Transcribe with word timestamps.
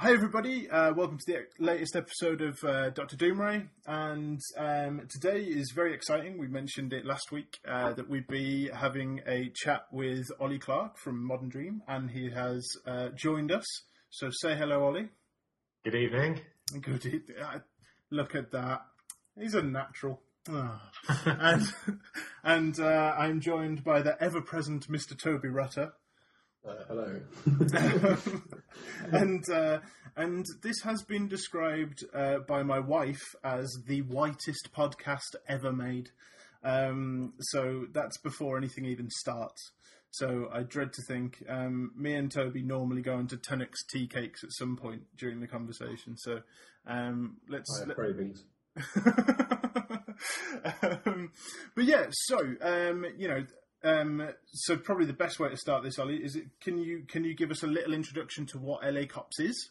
hi 0.00 0.14
everybody, 0.14 0.66
uh, 0.70 0.94
welcome 0.94 1.18
to 1.18 1.24
the 1.26 1.46
latest 1.62 1.94
episode 1.94 2.40
of 2.40 2.58
uh, 2.64 2.88
Doctor 2.88 3.16
Doomray, 3.16 3.68
and 3.86 4.40
um, 4.56 5.02
today 5.10 5.42
is 5.42 5.72
very 5.74 5.92
exciting. 5.92 6.38
We 6.38 6.48
mentioned 6.48 6.94
it 6.94 7.04
last 7.04 7.30
week 7.30 7.58
uh, 7.68 7.92
that 7.92 8.08
we'd 8.08 8.26
be 8.26 8.70
having 8.72 9.20
a 9.26 9.50
chat 9.54 9.82
with 9.92 10.26
Ollie 10.40 10.58
Clark 10.58 10.96
from 10.96 11.22
Modern 11.22 11.50
Dream, 11.50 11.82
and 11.86 12.10
he 12.10 12.30
has 12.30 12.66
uh, 12.86 13.10
joined 13.14 13.52
us. 13.52 13.66
So 14.08 14.30
say 14.30 14.56
hello, 14.56 14.84
Ollie. 14.84 15.10
Good 15.84 15.94
evening. 15.94 16.40
Good. 16.80 17.04
e- 17.04 17.20
uh, 17.38 17.58
Look 18.10 18.34
at 18.34 18.52
that. 18.52 18.80
He's 19.38 19.52
a 19.54 19.60
natural. 19.60 20.22
Ah. 20.48 20.80
and 21.26 21.62
and 22.42 22.80
uh, 22.80 23.14
I'm 23.18 23.42
joined 23.42 23.84
by 23.84 24.00
the 24.00 24.16
ever-present 24.18 24.88
Mr. 24.88 25.14
Toby 25.14 25.48
Rutter. 25.48 25.92
Uh, 26.66 26.74
hello. 26.88 27.20
and 29.12 29.48
uh, 29.50 29.78
and 30.16 30.44
this 30.62 30.80
has 30.82 31.02
been 31.02 31.26
described 31.26 32.04
uh, 32.14 32.38
by 32.46 32.62
my 32.62 32.78
wife 32.78 33.34
as 33.42 33.74
the 33.86 34.02
whitest 34.02 34.68
podcast 34.76 35.36
ever 35.48 35.72
made. 35.72 36.10
Um, 36.62 37.32
so 37.40 37.86
that's 37.92 38.18
before 38.18 38.58
anything 38.58 38.84
even 38.84 39.08
starts. 39.10 39.72
So 40.10 40.48
I 40.52 40.62
dread 40.64 40.92
to 40.92 41.02
think 41.08 41.42
um, 41.48 41.92
me 41.96 42.14
and 42.14 42.30
Toby 42.30 42.62
normally 42.62 43.00
go 43.00 43.18
into 43.18 43.36
Tunnocks 43.36 43.86
tea 43.90 44.06
cakes 44.06 44.44
at 44.44 44.52
some 44.52 44.76
point 44.76 45.02
during 45.16 45.40
the 45.40 45.46
conversation. 45.46 46.16
So 46.18 46.40
um, 46.86 47.38
let's. 47.48 47.70
I 47.80 47.86
let- 47.86 47.96
cravings. 47.96 48.44
um, 50.82 51.32
but 51.74 51.84
yeah, 51.84 52.06
so 52.10 52.38
um, 52.60 53.06
you 53.16 53.28
know, 53.28 53.44
um, 53.82 54.28
so 54.52 54.76
probably 54.76 55.06
the 55.06 55.12
best 55.12 55.40
way 55.40 55.48
to 55.48 55.56
start 55.56 55.82
this, 55.82 55.98
Ollie, 55.98 56.16
is 56.16 56.36
it? 56.36 56.44
Can 56.60 56.78
you 56.78 57.04
can 57.08 57.24
you 57.24 57.34
give 57.34 57.50
us 57.50 57.62
a 57.62 57.66
little 57.66 57.94
introduction 57.94 58.46
to 58.46 58.58
what 58.58 58.84
LA 58.84 59.06
Cops 59.06 59.40
is? 59.40 59.70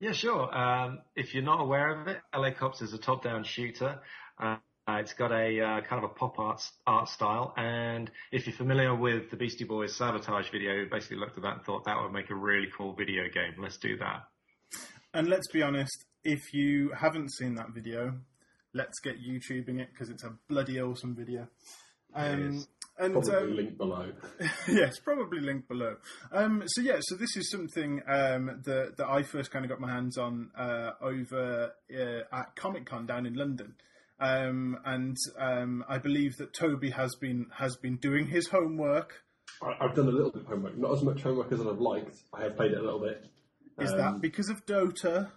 Yeah, 0.00 0.12
sure. 0.12 0.54
Um, 0.56 1.00
if 1.16 1.34
you're 1.34 1.42
not 1.42 1.60
aware 1.60 2.00
of 2.00 2.06
it, 2.06 2.20
LA 2.34 2.50
Cops 2.52 2.82
is 2.82 2.92
a 2.92 2.98
top-down 2.98 3.42
shooter. 3.44 3.98
Uh, 4.38 4.56
it's 4.90 5.12
got 5.12 5.32
a 5.32 5.60
uh, 5.60 5.80
kind 5.80 6.04
of 6.04 6.10
a 6.10 6.14
pop 6.14 6.38
art 6.38 6.62
art 6.86 7.08
style, 7.08 7.54
and 7.56 8.10
if 8.30 8.46
you're 8.46 8.56
familiar 8.56 8.94
with 8.94 9.30
the 9.30 9.36
Beastie 9.36 9.64
Boys 9.64 9.96
Sabotage 9.96 10.50
video, 10.50 10.76
we 10.76 10.84
basically 10.84 11.16
looked 11.16 11.36
at 11.36 11.42
that 11.42 11.52
and 11.54 11.62
thought 11.64 11.84
that 11.84 12.00
would 12.00 12.12
make 12.12 12.30
a 12.30 12.34
really 12.34 12.68
cool 12.76 12.94
video 12.94 13.24
game. 13.24 13.54
Let's 13.58 13.78
do 13.78 13.96
that. 13.98 14.24
And 15.14 15.28
let's 15.28 15.48
be 15.48 15.62
honest, 15.62 16.04
if 16.24 16.52
you 16.52 16.92
haven't 16.96 17.32
seen 17.32 17.54
that 17.54 17.70
video, 17.70 18.14
let's 18.74 19.00
get 19.00 19.16
YouTubing 19.16 19.80
it 19.80 19.88
because 19.92 20.10
it's 20.10 20.24
a 20.24 20.34
bloody 20.48 20.80
awesome 20.80 21.14
video. 21.14 21.48
Um, 22.14 22.56
is. 22.56 22.68
And 22.98 23.12
Probably 23.14 23.36
um, 23.36 23.56
link 23.56 23.78
below. 23.78 24.12
yes, 24.68 24.98
probably 24.98 25.40
linked 25.40 25.68
below. 25.68 25.96
Um, 26.32 26.62
so 26.66 26.80
yeah, 26.82 26.98
so 27.00 27.14
this 27.16 27.36
is 27.36 27.50
something 27.50 28.00
um, 28.08 28.60
that 28.64 28.96
that 28.96 29.06
I 29.08 29.22
first 29.22 29.50
kind 29.50 29.64
of 29.64 29.70
got 29.70 29.80
my 29.80 29.90
hands 29.92 30.18
on 30.18 30.50
uh, 30.58 30.90
over 31.00 31.72
uh, 31.94 32.36
at 32.36 32.56
Comic 32.56 32.86
Con 32.86 33.06
down 33.06 33.26
in 33.26 33.34
London, 33.34 33.74
um, 34.20 34.78
and 34.84 35.16
um, 35.38 35.84
I 35.88 35.98
believe 35.98 36.36
that 36.38 36.52
Toby 36.54 36.90
has 36.90 37.14
been 37.20 37.46
has 37.56 37.76
been 37.76 37.96
doing 37.96 38.26
his 38.28 38.48
homework. 38.48 39.22
I, 39.62 39.74
I've 39.84 39.94
done 39.94 40.08
a 40.08 40.12
little 40.12 40.30
bit 40.32 40.42
of 40.42 40.48
homework, 40.48 40.76
not 40.76 40.92
as 40.92 41.02
much 41.02 41.22
homework 41.22 41.50
as 41.52 41.60
I've 41.60 41.80
liked. 41.80 42.16
I 42.34 42.42
have 42.44 42.56
played 42.56 42.72
it 42.72 42.78
a 42.78 42.82
little 42.82 43.00
bit. 43.00 43.24
Is 43.80 43.92
Um, 43.92 43.98
that 43.98 44.20
because 44.20 44.48
of 44.48 44.66
Dota? 44.66 45.30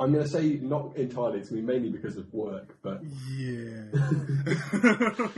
I'm 0.00 0.12
going 0.12 0.24
to 0.24 0.28
say 0.30 0.58
not 0.60 0.96
entirely. 0.96 1.38
It's 1.40 1.48
going 1.48 1.62
to 1.62 1.66
be 1.66 1.72
mainly 1.72 1.88
because 1.90 2.16
of 2.16 2.32
work, 2.34 2.76
but 2.82 3.00
Yeah. 3.30 3.84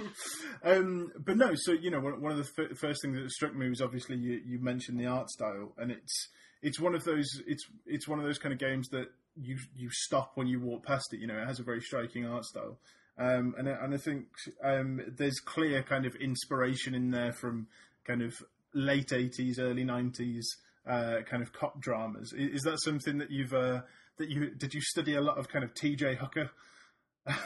um, 0.65 1.13
but 1.25 1.37
no, 1.37 1.53
so 1.55 1.73
you 1.73 1.91
know, 1.91 2.01
one, 2.01 2.33
of 2.33 2.39
the 2.39 2.63
f- 2.71 2.77
first 2.79 3.03
things 3.03 3.19
that 3.19 3.31
struck 3.31 3.55
me 3.55 3.69
was 3.69 3.81
obviously 3.81 4.17
you, 4.17 4.41
you 4.45 4.59
mentioned 4.59 4.99
the 4.99 5.07
art 5.07 5.31
style, 5.31 5.73
and 5.79 5.91
it's 5.91 6.29
it's 6.63 6.81
one 6.81 6.95
of 6.95 7.05
those 7.05 7.27
it's 7.47 7.65
it's 7.87 8.09
one 8.09 8.19
of 8.19 8.25
those 8.25 8.39
kind 8.39 8.53
of 8.53 8.59
games 8.59 8.89
that 8.89 9.09
you 9.41 9.59
you 9.77 9.91
stop 9.93 10.33
when 10.35 10.47
you 10.47 10.61
walk 10.61 10.85
past 10.85 11.13
it. 11.13 11.21
You 11.21 11.27
know, 11.27 11.39
it 11.39 11.47
has 11.47 11.61
a 11.61 11.65
very 11.65 11.81
striking 11.81 12.27
art 12.27 12.45
style, 12.45 12.79
um, 13.19 13.55
and 13.59 13.69
I- 13.69 13.85
and 13.85 13.95
I 13.95 13.99
think 13.99 14.27
um, 14.65 15.01
there's 15.17 15.39
clear 15.41 15.83
kind 15.83 16.07
of 16.07 16.15
inspiration 16.17 16.95
in 16.95 17.11
there 17.11 17.33
from 17.33 17.69
kind 18.05 18.23
of 18.23 18.35
late 18.75 19.09
'80s, 19.11 19.59
early 19.61 19.85
'90s 19.85 20.45
uh, 20.89 21.23
kind 21.29 21.43
of 21.43 21.53
cop 21.53 21.81
dramas. 21.81 22.33
I- 22.37 22.41
Is 22.43 22.63
that 22.63 22.79
something 22.83 23.19
that 23.19 23.31
you've 23.31 23.53
uh, 23.55 23.83
that 24.19 24.29
you 24.31 24.51
did 24.55 24.75
you 24.75 24.81
study 24.81 25.15
a 25.15 25.21
lot 25.21 25.39
of 25.39 25.49
kind 25.49 25.65
of 25.65 25.75
T.J. 25.75 26.17
Hooker? 26.17 26.51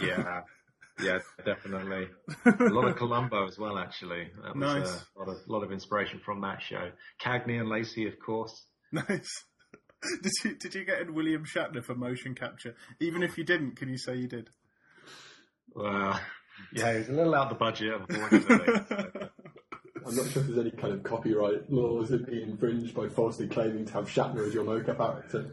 Yeah, 0.01 0.43
yeah, 1.03 1.19
definitely. 1.45 2.09
A 2.45 2.65
lot 2.65 2.87
of 2.89 2.97
Columbo 2.97 3.47
as 3.47 3.59
well, 3.59 3.79
actually. 3.79 4.29
That 4.43 4.55
was 4.57 4.75
Nice. 4.75 4.89
uh, 4.89 5.01
a 5.17 5.19
lot 5.21 5.29
of 5.29 5.37
lot 5.49 5.63
of 5.63 5.73
inspiration 5.73 6.21
from 6.25 6.41
that 6.43 6.61
show. 6.63 6.91
Cagney 7.23 7.59
and 7.59 7.69
Lacey, 7.69 8.07
of 8.07 8.19
course. 8.19 8.67
Nice. 8.93 9.45
Did 10.23 10.33
you 10.45 10.55
did 10.57 10.75
you 10.75 10.85
get 10.87 11.01
in 11.03 11.15
William 11.15 11.45
Shatner 11.45 11.85
for 11.85 11.95
motion 11.95 12.35
capture? 12.35 12.75
Even 13.01 13.23
if 13.23 13.37
you 13.37 13.45
didn't, 13.45 13.77
can 13.77 13.89
you 13.91 13.99
say 13.99 14.17
you 14.17 14.29
did? 14.29 14.49
Well, 15.75 16.19
yeah, 16.73 16.97
he's 16.97 17.09
a 17.11 17.13
little 17.13 17.35
out 17.35 17.51
the 17.51 17.55
budget, 17.55 17.93
unfortunately. 18.09 18.81
I'm 20.07 20.17
not 20.17 20.31
sure 20.31 20.41
if 20.43 20.49
there's 20.49 20.59
any 20.59 20.71
kind 20.71 20.95
of 20.95 21.03
copyright 21.03 21.71
laws 21.71 22.09
that 22.09 22.27
be 22.27 22.43
infringed 22.43 22.95
by 22.95 23.09
falsely 23.09 23.47
claiming 23.47 23.85
to 23.85 23.93
have 23.93 24.07
Shatner 24.09 24.47
as 24.47 24.55
your 24.55 24.65
mocap 24.65 24.99
actor. 25.19 25.53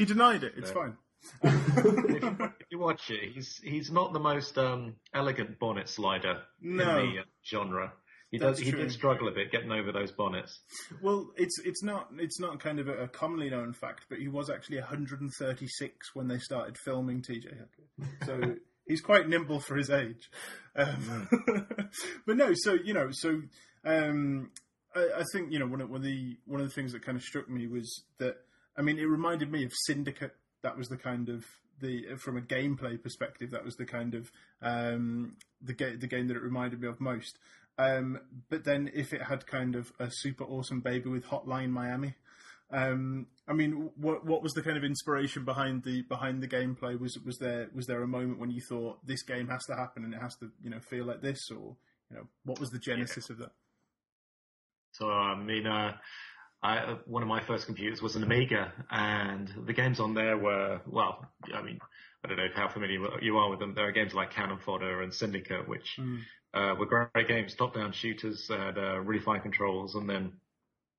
He 0.00 0.04
denied 0.06 0.42
it. 0.42 0.54
It's 0.56 0.70
fine. 0.72 0.96
if, 1.42 1.84
you, 2.22 2.36
if 2.60 2.66
you 2.70 2.78
watch 2.78 3.10
it, 3.10 3.32
he's 3.32 3.58
he's 3.62 3.90
not 3.90 4.12
the 4.12 4.18
most 4.18 4.56
um, 4.58 4.94
elegant 5.14 5.58
bonnet 5.58 5.88
slider 5.88 6.40
No. 6.60 6.98
in 6.98 7.14
the 7.14 7.20
uh, 7.20 7.24
genre. 7.48 7.92
He 8.30 8.38
That's 8.38 8.58
does 8.58 8.66
he 8.66 8.70
true. 8.70 8.80
did 8.82 8.92
struggle 8.92 9.26
a 9.28 9.32
bit 9.32 9.50
getting 9.50 9.72
over 9.72 9.90
those 9.92 10.12
bonnets. 10.12 10.60
Well, 11.02 11.30
it's 11.36 11.58
it's 11.64 11.82
not 11.82 12.08
it's 12.16 12.38
not 12.40 12.60
kind 12.60 12.78
of 12.78 12.88
a, 12.88 13.02
a 13.04 13.08
commonly 13.08 13.50
known 13.50 13.72
fact, 13.72 14.06
but 14.08 14.18
he 14.18 14.28
was 14.28 14.48
actually 14.48 14.78
136 14.78 16.14
when 16.14 16.28
they 16.28 16.38
started 16.38 16.78
filming 16.78 17.22
T.J. 17.22 17.48
Hooker. 17.48 18.10
So 18.24 18.54
he's 18.86 19.00
quite 19.00 19.28
nimble 19.28 19.60
for 19.60 19.76
his 19.76 19.90
age. 19.90 20.30
Um, 20.76 21.28
but 22.26 22.36
no, 22.36 22.52
so 22.54 22.74
you 22.74 22.94
know, 22.94 23.08
so 23.10 23.42
um, 23.84 24.52
I, 24.94 25.08
I 25.18 25.22
think 25.32 25.52
you 25.52 25.58
know 25.58 25.66
one 25.66 25.80
of, 25.80 25.90
one 25.90 25.98
of 26.00 26.04
the 26.04 26.36
one 26.46 26.60
of 26.60 26.68
the 26.68 26.72
things 26.72 26.92
that 26.92 27.02
kind 27.04 27.16
of 27.18 27.24
struck 27.24 27.48
me 27.50 27.66
was 27.66 28.04
that 28.18 28.36
I 28.76 28.82
mean 28.82 28.98
it 28.98 29.04
reminded 29.04 29.50
me 29.50 29.64
of 29.64 29.72
Syndicate. 29.86 30.34
That 30.62 30.76
was 30.76 30.88
the 30.88 30.96
kind 30.96 31.28
of 31.28 31.44
the 31.80 32.16
from 32.16 32.36
a 32.36 32.42
gameplay 32.42 33.02
perspective, 33.02 33.50
that 33.50 33.64
was 33.64 33.76
the 33.76 33.86
kind 33.86 34.14
of 34.14 34.30
um, 34.62 35.36
the 35.60 35.72
ga- 35.72 35.96
the 35.96 36.06
game 36.06 36.28
that 36.28 36.36
it 36.36 36.42
reminded 36.42 36.80
me 36.80 36.88
of 36.88 37.00
most. 37.00 37.38
Um, 37.78 38.20
but 38.50 38.64
then 38.64 38.90
if 38.94 39.12
it 39.12 39.22
had 39.22 39.46
kind 39.46 39.74
of 39.74 39.92
a 39.98 40.10
super 40.10 40.44
awesome 40.44 40.80
baby 40.80 41.08
with 41.08 41.24
Hotline 41.26 41.70
Miami, 41.70 42.14
um, 42.72 43.26
I 43.48 43.52
mean, 43.52 43.90
what 43.96 44.24
what 44.24 44.42
was 44.42 44.52
the 44.52 44.62
kind 44.62 44.76
of 44.76 44.84
inspiration 44.84 45.44
behind 45.44 45.82
the 45.82 46.02
behind 46.02 46.42
the 46.42 46.48
gameplay? 46.48 46.98
Was 46.98 47.18
was 47.24 47.38
there 47.38 47.68
was 47.74 47.86
there 47.86 48.02
a 48.02 48.08
moment 48.08 48.38
when 48.38 48.50
you 48.50 48.60
thought 48.60 49.04
this 49.04 49.22
game 49.22 49.48
has 49.48 49.64
to 49.66 49.74
happen 49.74 50.04
and 50.04 50.14
it 50.14 50.20
has 50.20 50.36
to 50.36 50.50
you 50.62 50.70
know 50.70 50.80
feel 50.80 51.04
like 51.04 51.20
this, 51.20 51.50
or 51.50 51.76
you 52.10 52.16
know 52.16 52.26
what 52.44 52.60
was 52.60 52.70
the 52.70 52.78
genesis 52.78 53.28
of 53.30 53.38
that? 53.38 53.52
So 54.92 55.08
I 55.08 55.34
mean, 55.36 55.66
uh, 55.66 55.96
I, 56.62 56.96
one 57.06 57.22
of 57.22 57.28
my 57.28 57.42
first 57.42 57.66
computers 57.66 58.02
was 58.02 58.16
an 58.16 58.22
Amiga, 58.22 58.72
and 58.90 59.50
the 59.66 59.72
games 59.72 59.98
on 59.98 60.14
there 60.14 60.36
were 60.36 60.80
well, 60.86 61.26
I 61.54 61.62
mean, 61.62 61.78
I 62.22 62.28
don't 62.28 62.36
know 62.36 62.48
how 62.54 62.68
familiar 62.68 62.98
you 63.22 63.38
are 63.38 63.50
with 63.50 63.60
them. 63.60 63.74
There 63.74 63.88
are 63.88 63.92
games 63.92 64.12
like 64.12 64.32
Cannon 64.32 64.58
Fodder 64.58 65.02
and 65.02 65.12
Syndicate, 65.12 65.66
which 65.66 65.98
uh, 66.52 66.74
were 66.78 66.86
great 66.86 67.28
games, 67.28 67.54
top-down 67.54 67.92
shooters, 67.92 68.48
had 68.48 68.76
uh, 68.76 69.00
really 69.00 69.22
fine 69.22 69.40
controls, 69.40 69.94
and 69.94 70.08
then 70.08 70.32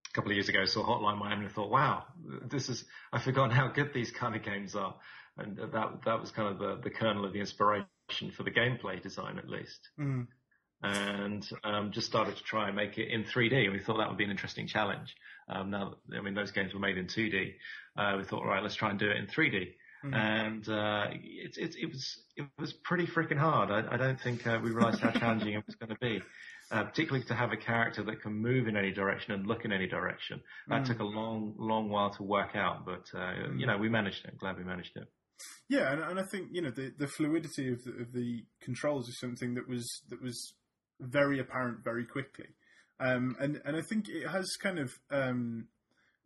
a 0.10 0.14
couple 0.14 0.32
of 0.32 0.36
years 0.36 0.50
ago 0.50 0.66
saw 0.66 0.84
Hotline 0.84 1.20
Miami 1.20 1.46
and 1.46 1.54
thought, 1.54 1.70
wow, 1.70 2.06
this 2.50 2.70
is 2.70 2.84
I've 3.14 3.24
forgotten 3.24 3.52
how 3.52 3.68
good 3.68 3.94
these 3.94 4.12
kind 4.12 4.36
of 4.36 4.44
games 4.44 4.76
are, 4.76 4.96
and 5.38 5.58
that 5.58 6.02
that 6.06 6.20
was 6.20 6.32
kind 6.32 6.50
of 6.50 6.60
the, 6.60 6.82
the 6.84 6.90
kernel 6.90 7.26
of 7.26 7.34
the 7.34 7.40
inspiration 7.40 7.86
for 8.36 8.44
the 8.44 8.52
gameplay 8.52 9.02
design, 9.02 9.38
at 9.38 9.48
least. 9.48 9.80
Mm. 10.00 10.28
And 10.84 11.48
um, 11.64 11.92
just 11.92 12.08
started 12.08 12.36
to 12.38 12.44
try 12.44 12.68
and 12.68 12.76
make 12.76 12.98
it 12.98 13.10
in 13.10 13.24
3D. 13.24 13.64
And 13.66 13.74
we 13.74 13.80
thought 13.80 13.98
that 13.98 14.10
would 14.10 14.18
be 14.18 14.24
an 14.24 14.32
interesting 14.32 14.68
challenge. 14.68 15.16
Um, 15.50 15.70
now, 15.70 15.96
I 16.18 16.22
mean, 16.22 16.34
those 16.34 16.52
games 16.52 16.74
were 16.74 16.80
made 16.80 16.98
in 16.98 17.06
2D. 17.08 17.54
Uh, 17.98 18.16
we 18.18 18.24
thought, 18.24 18.40
all 18.40 18.48
right, 18.48 18.64
let's 18.64 18.76
try 18.76 18.90
and 18.90 19.00
do 19.00 19.10
it 19.10 19.18
in 19.18 19.28
3D. 19.28 19.74
Mhm. 20.04 20.16
And 20.16 20.68
uh, 20.70 21.06
it, 21.12 21.58
it, 21.58 21.76
it 21.80 21.86
was 21.92 22.18
it 22.36 22.46
was 22.58 22.74
pretty 22.74 23.06
freaking 23.06 23.38
hard. 23.38 23.70
I, 23.70 23.94
I 23.94 23.98
don't 23.98 24.20
think 24.20 24.48
uh, 24.48 24.60
we 24.64 24.72
realised 24.72 25.00
how 25.00 25.12
challenging 25.12 25.54
it 25.54 25.64
was 25.68 25.76
going 25.76 25.92
to 25.92 26.00
be, 26.02 26.24
uh, 26.72 26.86
particularly 26.86 27.24
to 27.26 27.36
have 27.36 27.52
a 27.52 27.58
character 27.58 28.02
that 28.06 28.20
can 28.24 28.34
move 28.34 28.68
in 28.68 28.76
any 28.76 28.92
direction 28.92 29.34
and 29.34 29.46
look 29.46 29.64
in 29.64 29.72
any 29.72 29.86
direction. 29.86 30.42
That 30.70 30.82
Mm. 30.82 30.86
took 30.88 31.00
a 31.02 31.04
long, 31.04 31.54
long 31.60 31.90
while 31.90 32.10
to 32.16 32.24
work 32.24 32.56
out, 32.56 32.84
but 32.84 33.06
uh, 33.16 33.52
you 33.56 33.68
know, 33.68 33.78
we 33.78 33.90
managed 33.90 34.26
it. 34.26 34.40
Glad 34.40 34.58
we 34.58 34.64
managed 34.64 34.98
it. 34.98 35.08
Yeah, 35.70 35.92
and, 35.94 36.02
and 36.02 36.20
I 36.20 36.24
think 36.24 36.48
you 36.52 36.64
know 36.64 36.72
the, 36.72 36.92
the 36.98 37.08
fluidity 37.08 37.72
of 37.72 37.84
the, 37.84 37.92
of 38.02 38.12
the 38.12 38.44
controls 38.60 39.08
is 39.08 39.20
something 39.20 39.54
that 39.54 39.68
was 39.70 39.88
that 40.10 40.20
was 40.20 40.56
very 41.02 41.40
apparent 41.40 41.84
very 41.84 42.06
quickly, 42.06 42.48
um, 43.00 43.36
and 43.40 43.62
and 43.66 43.76
I 43.76 43.82
think 43.82 44.08
it 44.08 44.28
has 44.28 44.56
kind 44.62 44.80
of 44.80 44.94
um, 45.10 45.68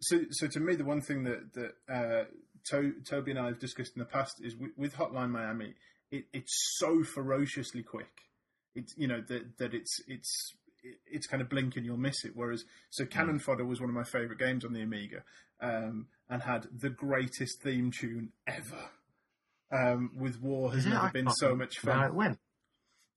so 0.01 0.21
so 0.31 0.47
to 0.47 0.59
me 0.59 0.75
the 0.75 0.85
one 0.85 1.01
thing 1.01 1.23
that 1.23 1.53
that 1.53 1.71
uh, 1.93 2.23
to- 2.71 3.01
Toby 3.09 3.31
and 3.31 3.39
I 3.39 3.45
have 3.47 3.59
discussed 3.59 3.93
in 3.95 3.99
the 3.99 4.05
past 4.05 4.35
is 4.43 4.55
with, 4.55 4.71
with 4.77 4.95
Hotline 4.95 5.31
Miami, 5.31 5.73
it, 6.11 6.25
it's 6.33 6.75
so 6.77 7.03
ferociously 7.03 7.83
quick. 7.83 8.11
It's 8.75 8.93
you 8.97 9.07
know 9.07 9.21
that 9.27 9.57
that 9.57 9.73
it's 9.73 9.99
it's 10.07 10.53
it's 11.11 11.25
kind 11.25 11.41
of 11.41 11.49
blink 11.49 11.77
and 11.77 11.85
you'll 11.85 11.97
miss 11.97 12.25
it. 12.25 12.33
Whereas 12.35 12.63
so 12.89 13.05
Cannon 13.05 13.39
Fodder 13.39 13.65
was 13.65 13.79
one 13.79 13.89
of 13.89 13.95
my 13.95 14.03
favorite 14.03 14.37
games 14.39 14.65
on 14.65 14.73
the 14.73 14.81
Amiga, 14.81 15.23
um, 15.61 16.07
and 16.29 16.43
had 16.43 16.67
the 16.77 16.89
greatest 16.89 17.61
theme 17.63 17.91
tune 17.91 18.33
ever. 18.45 18.89
Um, 19.71 20.11
with 20.17 20.39
War 20.41 20.71
has 20.73 20.85
Yeah, 20.85 20.93
never 20.93 21.05
I 21.07 21.11
been 21.11 21.29
so 21.31 21.55
much 21.55 21.79
fun. 21.79 21.97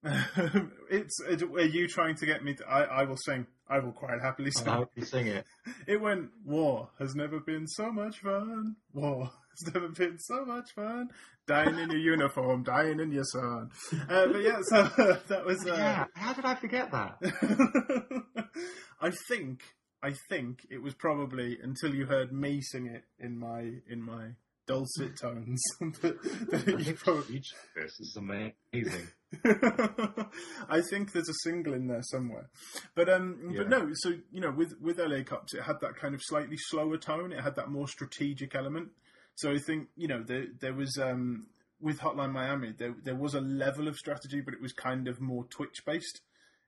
it's 0.91 1.21
it, 1.29 1.43
are 1.43 1.61
you 1.61 1.89
trying 1.89 2.15
to 2.17 2.27
get 2.27 2.45
me? 2.45 2.55
To, 2.55 2.69
I 2.69 2.83
I 3.01 3.05
will 3.05 3.17
sing. 3.17 3.47
I 3.69 3.81
will 3.81 3.93
quite 3.93 4.21
happily 4.23 4.51
sing. 4.51 4.67
hope 4.67 4.91
you 4.95 5.05
sing 5.05 5.27
it. 5.27 5.45
It 5.87 6.01
went. 6.01 6.31
War 6.45 6.91
has 6.99 7.15
never 7.15 7.41
been 7.41 7.67
so 7.67 7.91
much 7.91 8.21
fun. 8.21 8.77
War 8.93 9.25
has 9.51 9.75
never 9.75 9.89
been 9.89 10.19
so 10.19 10.45
much 10.45 10.73
fun. 10.75 11.09
Dying 11.47 11.79
in 11.79 11.91
your 11.91 12.01
uniform, 12.01 12.63
dying 12.63 13.01
in 13.01 13.11
your 13.11 13.25
son. 13.25 13.71
Uh, 14.09 14.27
but 14.27 14.43
yeah, 14.43 14.59
so 14.63 14.83
that 15.29 15.45
was. 15.45 15.67
Uh, 15.67 15.75
yeah. 15.75 16.05
How 16.15 16.33
did 16.33 16.45
I 16.45 16.55
forget 16.55 16.93
that? 16.93 17.19
I 19.01 19.11
think 19.29 19.63
I 20.03 20.13
think 20.29 20.61
it 20.71 20.81
was 20.81 20.95
probably 20.95 21.59
until 21.61 21.95
you 21.95 22.07
heard 22.07 22.33
me 22.33 22.61
sing 22.61 22.87
it 22.87 23.05
in 23.19 23.39
my 23.39 23.81
in 23.89 24.01
my 24.03 24.29
dulcet 24.69 25.19
tones 25.21 25.61
that, 25.81 26.23
that 26.51 26.81
you 26.87 26.95
probably. 26.95 27.43
This 27.75 27.99
is 27.99 28.17
amazing. 28.17 29.09
I 30.69 30.81
think 30.91 31.13
there's 31.13 31.29
a 31.29 31.35
single 31.43 31.75
in 31.75 31.87
there 31.89 32.03
somewhere, 32.03 32.51
but 32.95 33.09
um, 33.09 33.51
Yeah. 33.53 33.59
but 33.63 33.69
no. 33.71 33.91
So 33.95 34.15
you 34.31 34.41
know, 34.41 34.51
with 34.51 34.75
with 34.81 34.99
LA 34.99 35.23
Cops, 35.25 35.55
it 35.55 35.63
had 35.63 35.81
that 35.81 35.97
kind 35.97 36.15
of 36.15 36.21
slightly 36.23 36.57
slower 36.57 36.97
tone. 36.99 37.33
It 37.33 37.41
had 37.43 37.57
that 37.57 37.69
more 37.71 37.89
strategic 37.89 38.55
element. 38.55 38.91
So 39.35 39.51
I 39.53 39.59
think 39.59 39.89
you 39.97 40.09
know 40.09 40.23
there 40.23 40.47
there 40.61 40.75
was 40.75 40.97
um 40.99 41.49
with 41.81 42.01
Hotline 42.01 42.33
Miami 42.33 42.73
there 42.77 42.95
there 43.05 43.15
was 43.15 43.35
a 43.35 43.41
level 43.41 43.89
of 43.89 43.97
strategy, 43.97 44.41
but 44.41 44.55
it 44.55 44.61
was 44.61 44.73
kind 44.73 45.09
of 45.09 45.21
more 45.21 45.45
Twitch 45.45 45.85
based. 45.87 46.21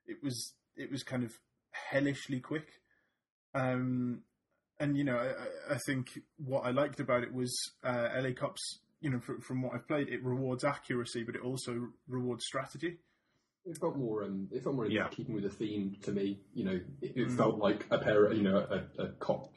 It 0.06 0.19
was 0.23 0.55
it 0.76 0.91
was 0.91 1.02
kind 1.02 1.23
of 1.25 1.32
hellishly 1.91 2.41
quick. 2.41 2.69
Um, 3.55 4.23
and 4.80 4.96
you 4.96 5.04
know, 5.04 5.16
I, 5.16 5.26
I- 5.28 5.74
I 5.74 5.78
think 5.86 6.18
what 6.44 6.62
I 6.66 6.70
liked 6.70 6.98
about 6.98 7.22
it 7.22 7.32
was 7.32 7.54
uh, 7.84 8.08
LA 8.16 8.30
Cops. 8.36 8.80
You 9.02 9.10
know, 9.10 9.20
fr- 9.20 9.40
from 9.40 9.62
what 9.62 9.72
I've 9.74 9.86
played, 9.88 10.08
it 10.08 10.22
rewards 10.24 10.62
accuracy, 10.64 11.22
but 11.22 11.34
it 11.34 11.42
also 11.42 11.88
rewards 12.08 12.44
strategy. 12.44 12.98
It 13.64 13.78
felt 13.78 13.96
more, 13.96 14.24
um, 14.24 14.48
it 14.52 14.62
felt 14.64 14.74
more 14.74 14.84
in 14.86 14.90
Yeah. 14.92 15.08
keeping 15.08 15.34
with 15.34 15.44
the 15.44 15.48
theme 15.50 15.96
to 16.02 16.12
me. 16.12 16.40
You 16.54 16.64
know, 16.64 16.80
it, 17.00 17.12
it 17.16 17.28
Mm. 17.28 17.36
felt 17.36 17.58
like 17.58 17.86
a 17.90 17.98
pair, 17.98 18.30
you 18.32 18.42
know, 18.42 18.58
a, 18.58 19.02
a 19.02 19.08
cop 19.20 19.54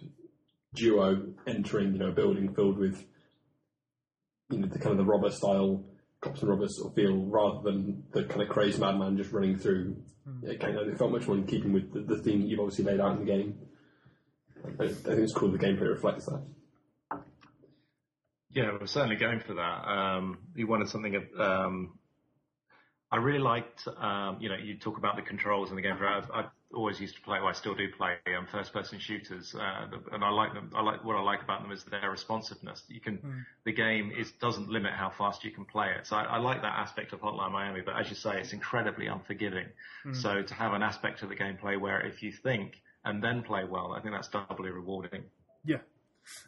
duo 0.75 1.33
entering, 1.47 1.93
you 1.93 1.99
know, 1.99 2.07
a 2.09 2.11
building 2.13 2.53
filled 2.53 2.77
with, 2.77 3.05
you 4.49 4.59
know, 4.59 4.67
the 4.67 4.79
kind 4.79 4.91
of 4.91 4.97
the 4.97 5.05
robber 5.05 5.29
style 5.31 5.83
cops 6.21 6.41
and 6.41 6.49
robbers 6.49 6.77
sort 6.77 6.91
of 6.91 6.95
feel, 6.95 7.15
rather 7.25 7.59
than 7.63 8.03
the 8.13 8.23
kind 8.23 8.41
of 8.41 8.49
crazed 8.49 8.79
madman 8.79 9.17
just 9.17 9.31
running 9.31 9.57
through. 9.57 9.95
It 10.43 10.59
kind 10.61 10.77
of 10.77 10.87
it 10.87 10.97
felt 10.97 11.11
much 11.11 11.27
more 11.27 11.35
in 11.35 11.45
keeping 11.45 11.73
with 11.73 11.91
the, 11.91 11.99
the 12.15 12.21
theme 12.23 12.41
that 12.41 12.47
you've 12.47 12.61
obviously 12.61 12.85
laid 12.85 13.01
out 13.01 13.13
in 13.19 13.25
the 13.25 13.31
game. 13.31 13.57
I, 14.65 14.83
I 14.83 14.87
think 14.87 15.19
it's 15.19 15.33
cool 15.33 15.51
the 15.51 15.57
gameplay 15.57 15.89
reflects 15.89 16.25
that. 16.25 16.41
Yeah, 18.51 18.77
we're 18.79 18.85
certainly 18.85 19.15
going 19.15 19.39
for 19.39 19.55
that. 19.55 19.87
Um, 19.87 20.37
we 20.55 20.63
wanted 20.63 20.89
something. 20.89 21.15
of, 21.15 21.23
Um, 21.39 21.97
I 23.11 23.17
really 23.17 23.39
liked. 23.39 23.87
Um, 23.97 24.37
you 24.39 24.49
know, 24.49 24.55
you 24.55 24.77
talk 24.77 24.97
about 24.97 25.15
the 25.15 25.21
controls 25.21 25.69
in 25.69 25.75
the 25.75 25.81
game. 25.81 25.97
I've, 25.99 26.29
I've 26.33 26.49
always 26.73 26.99
used 26.99 27.15
to 27.15 27.21
play. 27.21 27.39
Well, 27.39 27.49
I 27.49 27.53
still 27.53 27.75
do 27.75 27.87
play 27.95 28.17
um, 28.35 28.47
first-person 28.51 28.99
shooters, 28.99 29.55
uh, 29.55 29.85
and 30.11 30.23
I 30.23 30.29
like 30.29 30.53
them. 30.53 30.71
I 30.75 30.81
like 30.81 31.03
what 31.03 31.15
I 31.15 31.21
like 31.21 31.41
about 31.41 31.61
them 31.63 31.71
is 31.71 31.83
their 31.83 32.09
responsiveness. 32.09 32.83
You 32.87 32.99
can. 32.99 33.45
The 33.65 33.71
game 33.71 34.11
is 34.15 34.31
doesn't 34.33 34.69
limit 34.69 34.93
how 34.93 35.11
fast 35.11 35.43
you 35.43 35.51
can 35.51 35.65
play 35.65 35.89
it. 35.97 36.07
So 36.07 36.15
I, 36.15 36.23
I 36.23 36.37
like 36.37 36.61
that 36.61 36.73
aspect 36.77 37.13
of 37.13 37.21
Hotline 37.21 37.51
Miami. 37.51 37.81
But 37.81 37.99
as 37.99 38.09
you 38.09 38.15
say, 38.15 38.39
it's 38.39 38.53
incredibly 38.53 39.07
unforgiving. 39.07 39.67
So 40.13 40.41
to 40.43 40.53
have 40.53 40.73
an 40.73 40.83
aspect 40.83 41.21
of 41.23 41.29
the 41.29 41.35
gameplay 41.35 41.79
where 41.79 42.01
if 42.01 42.21
you 42.21 42.31
think 42.31 42.81
and 43.05 43.23
then 43.23 43.43
play 43.43 43.63
well, 43.69 43.93
I 43.93 44.01
think 44.01 44.13
that's 44.13 44.29
doubly 44.29 44.71
rewarding. 44.71 45.23
Yeah, 45.65 45.81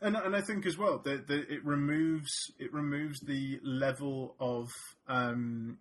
and 0.02 0.16
and 0.16 0.36
I 0.36 0.42
think 0.42 0.66
as 0.66 0.78
well 0.78 1.00
that, 1.04 1.28
that 1.28 1.50
it 1.50 1.66
removes 1.66 2.32
it 2.60 2.74
removes 2.74 3.20
the 3.22 3.60
level 3.64 4.36
of 4.40 4.70
um 5.08 5.78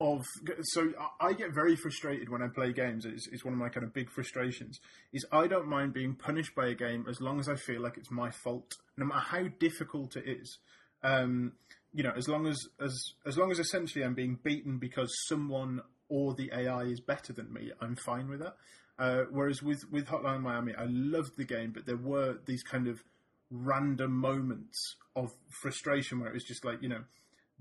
of 0.00 0.24
so 0.62 0.92
I- 1.20 1.32
get 1.32 1.52
very 1.52 1.74
frustrated 1.74 2.28
when 2.28 2.42
I 2.42 2.48
play 2.48 2.72
games. 2.72 3.04
It's, 3.04 3.26
it's 3.32 3.44
one 3.44 3.52
of 3.52 3.58
my 3.58 3.68
kind 3.68 3.84
of 3.84 3.92
big 3.92 4.10
frustrations. 4.10 4.78
Is 5.12 5.26
I 5.32 5.46
don't 5.48 5.66
mind 5.66 5.92
being 5.92 6.14
punished 6.14 6.54
by 6.54 6.68
a 6.68 6.74
game 6.74 7.06
as 7.08 7.20
long 7.20 7.40
as 7.40 7.48
I 7.48 7.56
feel 7.56 7.82
like 7.82 7.96
it's 7.96 8.10
my 8.10 8.30
fault, 8.30 8.76
no 8.96 9.06
matter 9.06 9.20
how 9.20 9.48
difficult 9.58 10.16
it 10.16 10.24
is. 10.26 10.58
Um, 11.02 11.52
you 11.92 12.02
know, 12.02 12.12
as 12.16 12.28
long 12.28 12.46
as 12.46 12.58
as 12.80 12.96
as 13.26 13.36
long 13.36 13.50
as 13.50 13.58
essentially 13.58 14.04
I'm 14.04 14.14
being 14.14 14.38
beaten 14.42 14.78
because 14.78 15.12
someone 15.26 15.80
or 16.08 16.34
the 16.34 16.50
AI 16.54 16.84
is 16.84 17.00
better 17.00 17.32
than 17.32 17.52
me, 17.52 17.72
I'm 17.80 17.96
fine 17.96 18.28
with 18.28 18.40
that. 18.40 18.56
Uh, 18.98 19.22
whereas 19.30 19.62
with 19.62 19.84
with 19.90 20.06
Hotline 20.06 20.42
Miami, 20.42 20.74
I 20.74 20.86
loved 20.88 21.36
the 21.36 21.44
game, 21.44 21.72
but 21.72 21.86
there 21.86 21.96
were 21.96 22.38
these 22.46 22.62
kind 22.62 22.88
of 22.88 23.02
random 23.50 24.12
moments 24.12 24.96
of 25.16 25.32
frustration 25.62 26.20
where 26.20 26.28
it 26.28 26.34
was 26.34 26.44
just 26.44 26.64
like 26.64 26.82
you 26.82 26.88
know 26.88 27.04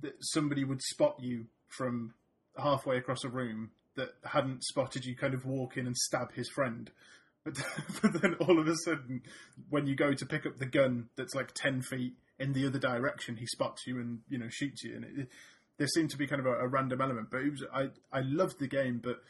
that 0.02 0.14
somebody 0.20 0.64
would 0.64 0.82
spot 0.82 1.16
you 1.20 1.46
from 1.68 2.14
halfway 2.58 2.98
across 2.98 3.24
a 3.24 3.30
room 3.30 3.72
that 3.96 4.10
hadn't 4.24 4.64
spotted 4.64 5.06
you 5.06 5.16
kind 5.16 5.34
of 5.34 5.46
walk 5.46 5.76
in 5.78 5.86
and 5.86 5.98
stab 5.98 6.34
his 6.34 6.50
friend. 6.50 6.92
But, 7.48 7.64
but 8.02 8.22
then 8.22 8.34
all 8.42 8.60
of 8.60 8.68
a 8.68 8.76
sudden, 8.84 9.22
when 9.70 9.88
you 9.88 9.96
go 9.96 10.14
to 10.14 10.26
pick 10.26 10.46
up 10.46 10.58
the 10.58 10.66
gun 10.66 11.08
that's 11.16 11.34
like 11.34 11.54
10 11.54 11.82
feet 11.82 12.16
in 12.38 12.52
the 12.52 12.68
other 12.68 12.78
direction, 12.78 13.38
he 13.38 13.46
spots 13.46 13.88
you 13.88 14.00
and, 14.00 14.20
you 14.28 14.38
know, 14.38 14.50
shoots 14.50 14.84
you. 14.84 14.98
And 14.98 15.06
it, 15.06 15.30
there 15.78 15.88
seemed 15.88 16.10
to 16.10 16.18
be 16.18 16.28
kind 16.28 16.42
of 16.42 16.46
a, 16.46 16.56
a 16.56 16.68
random 16.68 17.00
element. 17.00 17.30
But 17.32 17.44
was, 17.50 17.64
I, 17.74 17.88
I 18.12 18.20
loved 18.20 18.60
the 18.60 18.68
game, 18.68 19.00
but 19.02 19.22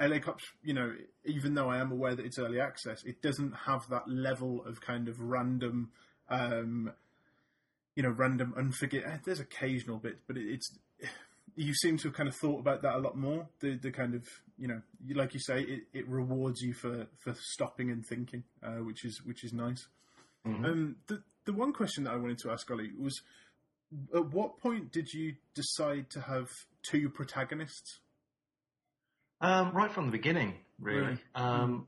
LA 0.00 0.18
Cops, 0.20 0.44
you 0.62 0.74
know, 0.74 0.94
even 1.24 1.54
though 1.54 1.68
I 1.68 1.78
am 1.78 1.90
aware 1.90 2.14
that 2.14 2.24
it's 2.24 2.38
early 2.38 2.60
access, 2.60 3.02
it 3.04 3.20
doesn't 3.22 3.52
have 3.66 3.88
that 3.90 4.08
level 4.08 4.64
of 4.64 4.80
kind 4.80 5.08
of 5.08 5.18
random, 5.20 5.90
um, 6.28 6.92
you 7.96 8.02
know, 8.02 8.10
random 8.10 8.54
unforget. 8.56 9.04
eh, 9.06 9.18
There's 9.24 9.40
occasional 9.40 9.98
bits, 9.98 10.20
but 10.26 10.36
it, 10.36 10.46
it's 10.46 10.78
you 11.56 11.74
seem 11.74 11.96
to 11.98 12.04
have 12.08 12.14
kind 12.14 12.28
of 12.28 12.36
thought 12.36 12.60
about 12.60 12.82
that 12.82 12.94
a 12.94 12.98
lot 12.98 13.16
more. 13.16 13.48
The 13.60 13.76
the 13.76 13.90
kind 13.90 14.14
of 14.14 14.24
you 14.56 14.68
know, 14.68 14.80
like 15.14 15.34
you 15.34 15.40
say, 15.40 15.62
it, 15.62 15.80
it 15.92 16.08
rewards 16.08 16.60
you 16.60 16.74
for, 16.74 17.06
for 17.20 17.34
stopping 17.38 17.90
and 17.90 18.04
thinking, 18.04 18.42
uh, 18.62 18.82
which 18.84 19.04
is 19.04 19.20
which 19.24 19.42
is 19.44 19.52
nice. 19.52 19.86
Um, 20.64 20.96
the 21.08 21.22
the 21.44 21.52
one 21.52 21.72
question 21.72 22.04
that 22.04 22.12
I 22.12 22.16
wanted 22.16 22.38
to 22.38 22.50
ask 22.50 22.70
Ollie 22.70 22.92
was, 22.98 23.20
at 24.14 24.26
what 24.32 24.58
point 24.58 24.92
did 24.92 25.12
you 25.12 25.34
decide 25.54 26.10
to 26.10 26.20
have 26.20 26.48
two 26.88 27.08
protagonists? 27.10 27.98
Um, 29.40 29.72
right 29.72 29.90
from 29.92 30.06
the 30.06 30.12
beginning, 30.12 30.54
really. 30.80 31.00
Really? 31.00 31.18
Um, 31.34 31.86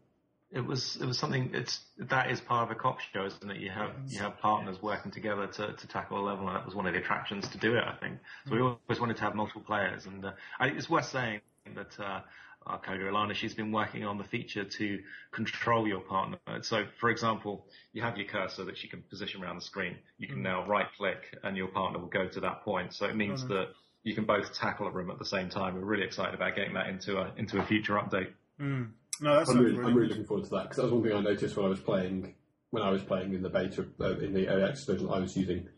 it 0.52 0.66
was 0.66 0.98
it 1.00 1.06
was 1.06 1.18
something. 1.18 1.50
It's 1.54 1.78
that 1.98 2.30
is 2.30 2.40
part 2.40 2.68
of 2.68 2.76
a 2.76 2.80
cop 2.80 2.98
show, 3.12 3.24
isn't 3.24 3.50
it? 3.50 3.58
You 3.58 3.70
have 3.70 3.92
you 4.08 4.18
have 4.18 4.38
partners 4.38 4.82
working 4.82 5.12
together 5.12 5.46
to, 5.46 5.74
to 5.74 5.86
tackle 5.86 6.18
a 6.18 6.24
level, 6.24 6.48
and 6.48 6.56
that 6.56 6.66
was 6.66 6.74
one 6.74 6.86
of 6.86 6.92
the 6.92 6.98
attractions 6.98 7.48
to 7.50 7.58
do 7.58 7.76
it. 7.76 7.84
I 7.84 7.94
think 8.00 8.18
so. 8.48 8.54
We 8.54 8.60
always 8.60 8.98
wanted 8.98 9.16
to 9.18 9.22
have 9.22 9.34
multiple 9.36 9.62
players, 9.62 10.06
and 10.06 10.24
uh, 10.24 10.32
I, 10.58 10.68
it's 10.68 10.90
worth 10.90 11.06
saying 11.06 11.40
that. 11.74 11.98
Uh, 11.98 12.20
our 12.66 12.78
co 12.78 12.92
Alana, 12.92 13.34
she's 13.34 13.54
been 13.54 13.72
working 13.72 14.04
on 14.04 14.18
the 14.18 14.24
feature 14.24 14.64
to 14.64 14.98
control 15.32 15.88
your 15.88 16.00
partner. 16.00 16.38
So, 16.60 16.84
for 17.00 17.08
example, 17.08 17.66
you 17.94 18.02
have 18.02 18.18
your 18.18 18.26
cursor 18.26 18.64
that 18.64 18.82
you 18.82 18.88
can 18.90 19.02
position 19.02 19.42
around 19.42 19.56
the 19.56 19.62
screen. 19.62 19.96
You 20.18 20.28
can 20.28 20.42
now 20.42 20.66
right 20.66 20.86
click 20.96 21.22
and 21.42 21.56
your 21.56 21.68
partner 21.68 21.98
will 21.98 22.08
go 22.08 22.28
to 22.28 22.40
that 22.40 22.62
point. 22.62 22.92
So 22.92 23.06
it 23.06 23.16
means 23.16 23.46
that 23.48 23.68
you 24.02 24.14
can 24.14 24.24
both 24.24 24.52
tackle 24.54 24.86
a 24.86 24.90
room 24.90 25.10
at 25.10 25.18
the 25.18 25.24
same 25.24 25.48
time. 25.48 25.74
We're 25.74 25.80
really 25.84 26.04
excited 26.04 26.34
about 26.34 26.56
getting 26.56 26.74
that 26.74 26.88
into 26.88 27.18
a 27.18 27.32
into 27.36 27.58
a 27.58 27.62
future 27.64 27.94
update. 27.94 28.28
Mm. 28.60 28.90
No, 29.20 29.38
that 29.38 29.48
I'm 29.50 29.58
really, 29.58 29.72
really, 29.76 29.90
I'm 29.90 29.94
really 29.96 30.08
looking 30.08 30.24
forward 30.24 30.44
to 30.44 30.50
that 30.50 30.62
because 30.64 30.76
that 30.76 30.84
was 30.84 30.92
one 30.92 31.02
thing 31.02 31.12
I 31.12 31.20
noticed 31.20 31.56
when 31.56 31.66
I 31.66 31.68
was 31.68 31.80
playing 31.80 32.34
when 32.70 32.82
I 32.82 32.90
was 32.90 33.02
playing 33.02 33.34
in 33.34 33.42
the 33.42 33.50
beta 33.50 33.84
uh, 34.00 34.18
in 34.18 34.32
the 34.32 34.48
AX 34.48 34.84
version 34.84 35.08
I 35.10 35.18
was 35.18 35.36
using 35.36 35.68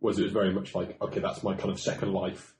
was 0.00 0.18
it 0.18 0.24
was 0.24 0.32
very 0.32 0.52
much 0.52 0.74
like 0.74 1.00
okay 1.02 1.20
that's 1.20 1.42
my 1.42 1.54
kind 1.54 1.70
of 1.70 1.80
second 1.80 2.12
life 2.12 2.54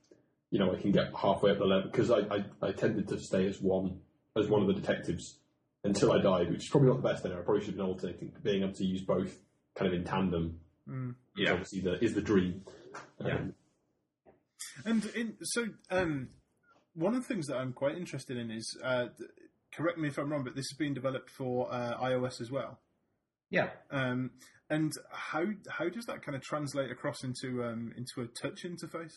you 0.50 0.58
know 0.58 0.72
I 0.74 0.80
can 0.80 0.90
get 0.92 1.14
halfway 1.14 1.50
up 1.52 1.58
the 1.58 1.64
level 1.66 1.90
because 1.90 2.10
I, 2.10 2.18
I, 2.18 2.44
I 2.60 2.72
tended 2.72 3.08
to 3.08 3.18
stay 3.20 3.46
as 3.46 3.60
one 3.60 4.00
as 4.36 4.48
one 4.48 4.62
of 4.62 4.68
the 4.68 4.74
detectives 4.74 5.36
until 5.84 6.12
I 6.12 6.20
died 6.20 6.50
which 6.50 6.64
is 6.64 6.68
probably 6.68 6.88
not 6.88 7.02
the 7.02 7.08
best 7.08 7.22
thing 7.22 7.32
I 7.32 7.36
probably 7.36 7.60
should 7.60 7.74
have 7.74 7.76
been 7.76 7.86
alternating 7.86 8.32
being 8.42 8.62
able 8.62 8.72
to 8.74 8.84
use 8.84 9.02
both 9.02 9.36
kind 9.74 9.92
of 9.92 9.98
in 9.98 10.04
tandem 10.04 10.58
is 10.88 11.14
Yeah. 11.36 11.52
obviously 11.52 11.80
the 11.80 12.02
is 12.02 12.14
the 12.14 12.22
dream 12.22 12.62
Yeah. 13.20 13.38
And 14.84 15.04
in, 15.14 15.34
so, 15.42 15.66
um, 15.90 16.28
one 16.94 17.14
of 17.14 17.22
the 17.22 17.28
things 17.28 17.46
that 17.46 17.56
I'm 17.56 17.72
quite 17.72 17.96
interested 17.96 18.36
in 18.36 18.50
is, 18.50 18.76
uh, 18.84 19.06
correct 19.74 19.98
me 19.98 20.08
if 20.08 20.18
I'm 20.18 20.30
wrong, 20.30 20.44
but 20.44 20.54
this 20.54 20.68
has 20.70 20.76
been 20.78 20.94
developed 20.94 21.30
for 21.30 21.72
uh, 21.72 21.98
iOS 22.02 22.40
as 22.40 22.50
well. 22.50 22.78
Yeah. 23.50 23.70
Um, 23.90 24.30
and 24.70 24.92
how 25.10 25.44
how 25.68 25.88
does 25.90 26.06
that 26.06 26.22
kind 26.22 26.34
of 26.34 26.42
translate 26.42 26.90
across 26.90 27.22
into 27.22 27.62
um, 27.62 27.92
into 27.96 28.22
a 28.22 28.26
touch 28.26 28.64
interface? 28.64 29.12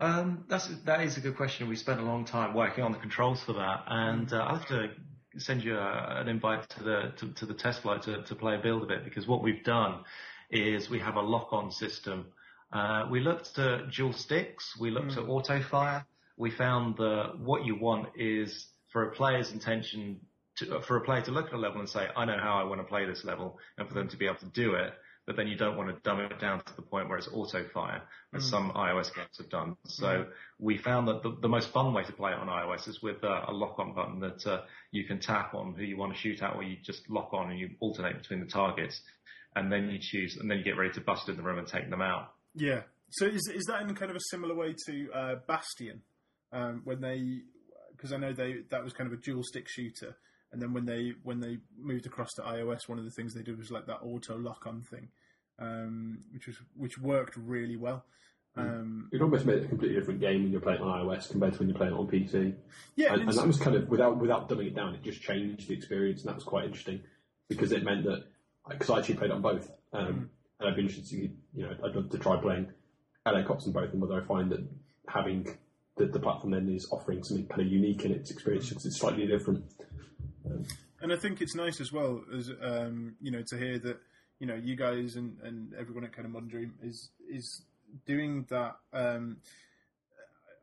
Um, 0.00 0.44
that's 0.48 0.68
that 0.84 1.00
is 1.00 1.16
a 1.16 1.20
good 1.20 1.36
question. 1.36 1.68
We 1.68 1.76
spent 1.76 2.00
a 2.00 2.04
long 2.04 2.26
time 2.26 2.52
working 2.52 2.84
on 2.84 2.92
the 2.92 2.98
controls 2.98 3.42
for 3.42 3.54
that, 3.54 3.84
and 3.86 4.30
uh, 4.32 4.36
I'll 4.36 4.56
have 4.56 4.68
to 4.68 4.90
send 5.38 5.64
you 5.64 5.78
a, 5.78 6.20
an 6.20 6.28
invite 6.28 6.68
to 6.70 6.82
the 6.82 7.12
to, 7.18 7.32
to 7.32 7.46
the 7.46 7.54
test 7.54 7.82
flight 7.82 8.02
to, 8.02 8.22
to 8.22 8.34
play 8.34 8.56
a 8.56 8.58
build 8.58 8.82
of 8.82 8.90
it 8.90 9.04
because 9.04 9.26
what 9.26 9.42
we've 9.42 9.64
done 9.64 10.00
is 10.50 10.90
we 10.90 10.98
have 10.98 11.16
a 11.16 11.22
lock-on 11.22 11.70
system. 11.70 12.26
Uh, 12.74 13.06
we 13.08 13.20
looked 13.20 13.56
at 13.56 13.92
dual 13.92 14.12
sticks, 14.12 14.76
we 14.80 14.90
looked 14.90 15.12
at 15.12 15.28
auto 15.28 15.62
fire. 15.62 16.04
We 16.36 16.50
found 16.50 16.96
that 16.96 17.38
what 17.38 17.64
you 17.64 17.76
want 17.76 18.08
is 18.16 18.66
for 18.92 19.04
a 19.04 19.12
player's 19.12 19.52
intention 19.52 20.20
to, 20.56 20.80
for 20.80 20.96
a 20.96 21.00
player 21.00 21.22
to 21.22 21.30
look 21.30 21.46
at 21.46 21.52
a 21.52 21.58
level 21.58 21.78
and 21.78 21.88
say, 21.88 22.08
I 22.16 22.24
know 22.24 22.36
how 22.36 22.58
I 22.58 22.64
want 22.64 22.80
to 22.80 22.84
play 22.84 23.06
this 23.06 23.24
level, 23.24 23.58
and 23.78 23.88
for 23.88 23.94
them 23.94 24.08
to 24.08 24.16
be 24.16 24.26
able 24.26 24.38
to 24.38 24.46
do 24.46 24.74
it, 24.74 24.92
but 25.24 25.36
then 25.36 25.46
you 25.46 25.56
don't 25.56 25.76
want 25.76 25.88
to 25.88 26.00
dumb 26.02 26.18
it 26.20 26.40
down 26.40 26.64
to 26.64 26.76
the 26.76 26.82
point 26.82 27.08
where 27.08 27.16
it's 27.16 27.28
auto 27.32 27.64
fire, 27.72 28.02
as 28.34 28.42
mm. 28.42 28.50
some 28.50 28.72
iOS 28.72 29.14
games 29.14 29.38
have 29.38 29.48
done. 29.50 29.76
So 29.86 30.06
mm. 30.06 30.26
we 30.58 30.76
found 30.76 31.06
that 31.06 31.22
the, 31.22 31.36
the, 31.40 31.48
most 31.48 31.72
fun 31.72 31.94
way 31.94 32.02
to 32.02 32.12
play 32.12 32.32
it 32.32 32.38
on 32.38 32.48
iOS 32.48 32.88
is 32.88 33.00
with 33.00 33.22
uh, 33.22 33.44
a 33.46 33.52
lock-on 33.52 33.94
button 33.94 34.18
that 34.20 34.46
uh, 34.46 34.62
you 34.90 35.04
can 35.04 35.20
tap 35.20 35.54
on 35.54 35.74
who 35.74 35.84
you 35.84 35.96
want 35.96 36.12
to 36.12 36.18
shoot 36.18 36.42
at, 36.42 36.56
or 36.56 36.64
you 36.64 36.76
just 36.82 37.08
lock 37.08 37.30
on 37.32 37.50
and 37.50 37.58
you 37.58 37.70
alternate 37.78 38.18
between 38.18 38.40
the 38.40 38.46
targets, 38.46 39.00
and 39.54 39.70
then 39.70 39.88
you 39.90 39.98
choose, 40.00 40.36
and 40.36 40.50
then 40.50 40.58
you 40.58 40.64
get 40.64 40.76
ready 40.76 40.92
to 40.92 41.00
bust 41.00 41.28
in 41.28 41.36
the 41.36 41.42
room 41.42 41.58
and 41.58 41.68
take 41.68 41.88
them 41.88 42.02
out. 42.02 42.32
Yeah. 42.54 42.82
So 43.10 43.26
is 43.26 43.48
is 43.52 43.64
that 43.66 43.82
in 43.82 43.94
kind 43.94 44.10
of 44.10 44.16
a 44.16 44.30
similar 44.30 44.54
way 44.54 44.74
to 44.86 45.12
uh, 45.12 45.34
Bastion, 45.46 46.02
um, 46.52 46.82
when 46.84 47.00
they? 47.00 47.42
Because 47.92 48.12
I 48.12 48.16
know 48.16 48.32
they 48.32 48.62
that 48.70 48.82
was 48.82 48.92
kind 48.92 49.06
of 49.06 49.18
a 49.18 49.22
dual 49.22 49.42
stick 49.44 49.66
shooter, 49.68 50.16
and 50.52 50.60
then 50.60 50.72
when 50.72 50.84
they 50.84 51.12
when 51.22 51.40
they 51.40 51.58
moved 51.78 52.06
across 52.06 52.32
to 52.34 52.42
iOS, 52.42 52.88
one 52.88 52.98
of 52.98 53.04
the 53.04 53.10
things 53.12 53.34
they 53.34 53.42
did 53.42 53.58
was 53.58 53.70
like 53.70 53.86
that 53.86 54.00
auto 54.02 54.36
lock 54.36 54.66
on 54.66 54.82
thing, 54.82 55.08
um, 55.58 56.18
which 56.32 56.46
was 56.46 56.56
which 56.76 56.98
worked 56.98 57.36
really 57.36 57.76
well. 57.76 58.04
Hmm. 58.54 58.60
Um, 58.60 59.08
it 59.12 59.20
almost 59.20 59.46
made 59.46 59.58
it 59.58 59.64
a 59.64 59.68
completely 59.68 59.96
different 59.96 60.20
game 60.20 60.42
when 60.42 60.52
you're 60.52 60.60
playing 60.60 60.80
on 60.80 61.06
iOS 61.06 61.30
compared 61.30 61.54
to 61.54 61.58
when 61.58 61.68
you're 61.68 61.76
playing 61.76 61.92
it 61.92 61.96
on 61.96 62.06
PC. 62.06 62.54
Yeah, 62.94 63.12
and, 63.12 63.22
and, 63.22 63.30
and 63.30 63.38
that 63.38 63.46
was 63.46 63.58
kind 63.58 63.76
of 63.76 63.88
without 63.88 64.18
without 64.18 64.48
dumbing 64.48 64.68
it 64.68 64.76
down, 64.76 64.94
it 64.94 65.02
just 65.02 65.22
changed 65.22 65.68
the 65.68 65.74
experience, 65.74 66.20
and 66.20 66.28
that 66.28 66.36
was 66.36 66.44
quite 66.44 66.64
interesting 66.64 67.00
because 67.48 67.72
it 67.72 67.84
meant 67.84 68.04
that 68.04 68.24
because 68.68 68.90
I 68.90 68.98
actually 68.98 69.16
played 69.16 69.30
on 69.30 69.42
both, 69.42 69.70
um, 69.92 70.06
mm. 70.06 70.28
And 70.64 70.72
I'd 70.72 70.76
be 70.76 70.82
interested 70.82 71.06
to 71.10 71.16
you 71.16 71.62
know 71.66 71.74
I'd 71.84 71.94
love 71.94 72.10
to 72.10 72.18
try 72.18 72.36
playing 72.40 72.68
LA 73.26 73.42
Cops 73.42 73.66
on 73.66 73.72
both, 73.72 73.92
and 73.92 74.00
whether 74.00 74.20
I 74.20 74.24
find 74.24 74.50
that 74.50 74.66
having 75.08 75.46
the, 75.96 76.06
the 76.06 76.18
platform 76.18 76.52
then 76.52 76.68
is 76.68 76.88
offering 76.90 77.22
something 77.22 77.46
kind 77.46 77.62
of 77.62 77.68
unique 77.68 78.04
in 78.04 78.12
its 78.12 78.30
experience 78.30 78.68
because 78.68 78.86
it's 78.86 78.98
slightly 78.98 79.26
different. 79.26 79.64
And 81.00 81.12
I 81.12 81.16
think 81.16 81.40
it's 81.40 81.54
nice 81.54 81.80
as 81.80 81.92
well 81.92 82.22
as 82.36 82.50
um, 82.62 83.16
you 83.20 83.30
know 83.30 83.42
to 83.48 83.58
hear 83.58 83.78
that 83.78 83.98
you 84.38 84.46
know 84.46 84.54
you 84.54 84.76
guys 84.76 85.16
and, 85.16 85.38
and 85.42 85.74
everyone 85.78 86.04
at 86.04 86.12
kind 86.12 86.26
of 86.26 86.32
Modern 86.32 86.48
Dream 86.48 86.74
is 86.82 87.10
is 87.28 87.62
doing 88.06 88.46
that. 88.50 88.76
Um, 88.92 89.38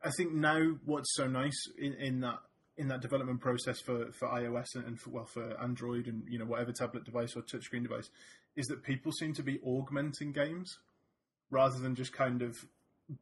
I 0.04 0.10
think 0.10 0.32
now 0.32 0.60
what's 0.84 1.14
so 1.14 1.28
nice 1.28 1.68
in, 1.78 1.94
in 1.94 2.20
that 2.20 2.40
in 2.76 2.88
that 2.88 3.00
development 3.00 3.40
process 3.40 3.80
for, 3.80 4.10
for 4.12 4.28
iOS 4.28 4.74
and, 4.74 4.84
and 4.84 5.00
for, 5.00 5.10
well 5.10 5.26
for 5.26 5.60
Android 5.62 6.06
and 6.06 6.24
you 6.28 6.38
know 6.38 6.46
whatever 6.46 6.72
tablet 6.72 7.04
device 7.04 7.34
or 7.36 7.42
touchscreen 7.42 7.82
device 7.82 8.08
is 8.56 8.66
that 8.66 8.82
people 8.82 9.12
seem 9.12 9.32
to 9.34 9.42
be 9.42 9.58
augmenting 9.64 10.32
games 10.32 10.78
rather 11.50 11.78
than 11.78 11.94
just 11.94 12.12
kind 12.12 12.42
of 12.42 12.56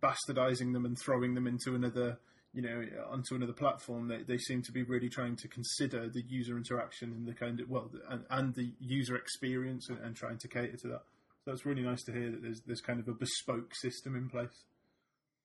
bastardizing 0.03 0.73
them 0.73 0.85
and 0.85 0.97
throwing 0.99 1.35
them 1.35 1.47
into 1.47 1.75
another 1.75 2.19
you 2.53 2.63
know, 2.63 2.85
onto 3.09 3.35
another 3.35 3.53
platform, 3.53 4.09
they, 4.09 4.23
they 4.25 4.39
seem 4.39 4.63
to 4.63 4.73
be 4.73 4.83
really 4.83 5.09
trying 5.09 5.37
to 5.37 5.49
consider 5.49 6.09
the 6.09 6.23
user 6.29 6.57
interaction 6.57 7.13
and 7.13 7.27
the 7.27 7.35
kind 7.35 7.61
of 7.61 7.69
well, 7.69 7.91
and, 8.09 8.25
and 8.31 8.55
the 8.55 8.73
user 8.81 9.15
experience 9.15 9.89
and, 9.89 9.99
and, 10.01 10.17
trying 10.17 10.39
to 10.39 10.49
cater 10.49 10.77
to 10.77 10.89
that. 10.89 11.03
So 11.45 11.53
it's 11.53 11.65
really 11.65 11.83
nice 11.83 12.03
to 12.05 12.13
hear 12.13 12.31
that 12.31 12.43
there's 12.43 12.61
there's 12.67 12.81
kind 12.81 12.99
of 12.99 13.07
a 13.07 13.13
bespoke 13.13 13.73
system 13.75 14.17
in 14.17 14.29
place. 14.29 14.65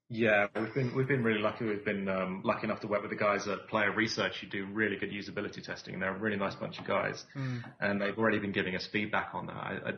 Yeah, 0.10 0.48
we've 0.56 0.74
been 0.74 0.96
we've 0.96 1.08
been 1.08 1.24
really 1.24 1.42
lucky. 1.42 1.66
We've 1.66 1.84
been 1.84 2.08
um, 2.08 2.42
lucky 2.44 2.66
enough 2.66 2.80
to 2.82 2.88
work 2.88 3.02
with 3.02 3.10
the 3.10 3.18
guys 3.18 3.48
at 3.48 3.68
Player 3.68 3.92
Research 3.92 4.34
who 4.40 4.48
do 4.48 4.68
really 4.72 4.98
good 4.98 5.10
usability 5.10 5.64
testing, 5.64 5.96
and 5.96 6.04
they're 6.04 6.16
a 6.16 6.20
really 6.20 6.38
nice 6.38 6.54
bunch 6.54 6.78
of 6.78 6.86
guys. 6.86 7.24
Mm. 7.36 7.64
And 7.80 8.02
they've 8.02 8.18
already 8.18 8.38
been 8.38 8.52
giving 8.52 8.76
us 8.76 8.88
feedback 8.92 9.30
on 9.34 9.48
that. 9.48 9.56
I, 9.56 9.80
I, 9.86 9.92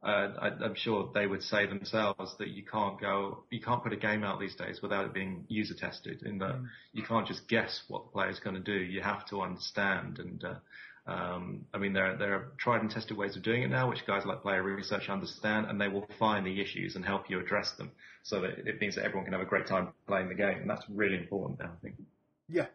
uh, 0.00 0.32
I, 0.40 0.64
am 0.64 0.76
sure 0.76 1.10
they 1.12 1.26
would 1.26 1.42
say 1.42 1.66
themselves 1.66 2.36
that 2.38 2.48
you 2.48 2.62
can't 2.64 3.00
go, 3.00 3.42
you 3.50 3.60
can't 3.60 3.82
put 3.82 3.92
a 3.92 3.96
game 3.96 4.22
out 4.22 4.38
these 4.38 4.54
days 4.54 4.78
without 4.80 5.06
it 5.06 5.12
being 5.12 5.44
user 5.48 5.74
tested. 5.74 6.22
In 6.22 6.38
that 6.38 6.54
mm. 6.54 6.66
you 6.92 7.02
can't 7.02 7.26
just 7.26 7.48
guess 7.48 7.82
what 7.88 8.04
the 8.04 8.10
player's 8.10 8.38
going 8.38 8.54
to 8.54 8.62
do. 8.62 8.78
You 8.78 9.00
have 9.02 9.26
to 9.30 9.42
understand. 9.42 10.20
And 10.20 10.44
uh, 10.44 10.54
um, 11.08 11.64
I 11.72 11.78
mean, 11.78 11.94
there 11.94 12.16
there 12.16 12.34
are 12.34 12.52
tried 12.58 12.82
and 12.82 12.90
tested 12.90 13.16
ways 13.16 13.34
of 13.34 13.42
doing 13.42 13.62
it 13.62 13.70
now, 13.70 13.88
which 13.88 14.06
guys 14.06 14.26
like 14.26 14.42
Player 14.42 14.62
Research 14.62 15.08
understand, 15.08 15.66
and 15.66 15.80
they 15.80 15.88
will 15.88 16.06
find 16.18 16.46
the 16.46 16.60
issues 16.60 16.96
and 16.96 17.04
help 17.04 17.30
you 17.30 17.40
address 17.40 17.72
them, 17.72 17.90
so 18.22 18.42
that 18.42 18.58
it 18.66 18.78
means 18.78 18.94
that 18.96 19.04
everyone 19.04 19.24
can 19.24 19.32
have 19.32 19.42
a 19.42 19.46
great 19.46 19.66
time 19.66 19.88
playing 20.06 20.28
the 20.28 20.34
game. 20.34 20.58
And 20.58 20.68
that's 20.68 20.84
really 20.90 21.16
important 21.16 21.60
now, 21.60 21.70
I 21.72 21.82
think. 21.82 21.94
Yeah, 22.46 22.66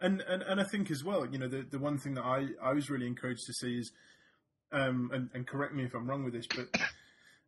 and 0.00 0.22
and 0.22 0.42
and 0.42 0.58
I 0.58 0.64
think 0.64 0.90
as 0.90 1.04
well, 1.04 1.26
you 1.26 1.38
know, 1.38 1.48
the 1.48 1.66
the 1.70 1.78
one 1.78 1.98
thing 1.98 2.14
that 2.14 2.24
I 2.24 2.46
I 2.62 2.72
was 2.72 2.88
really 2.88 3.06
encouraged 3.06 3.44
to 3.46 3.52
see 3.52 3.78
is 3.78 3.92
um, 4.72 5.10
and, 5.12 5.28
and, 5.34 5.46
correct 5.46 5.74
me 5.74 5.84
if 5.84 5.94
I'm 5.94 6.08
wrong 6.08 6.24
with 6.24 6.32
this, 6.32 6.46
but 6.46 6.80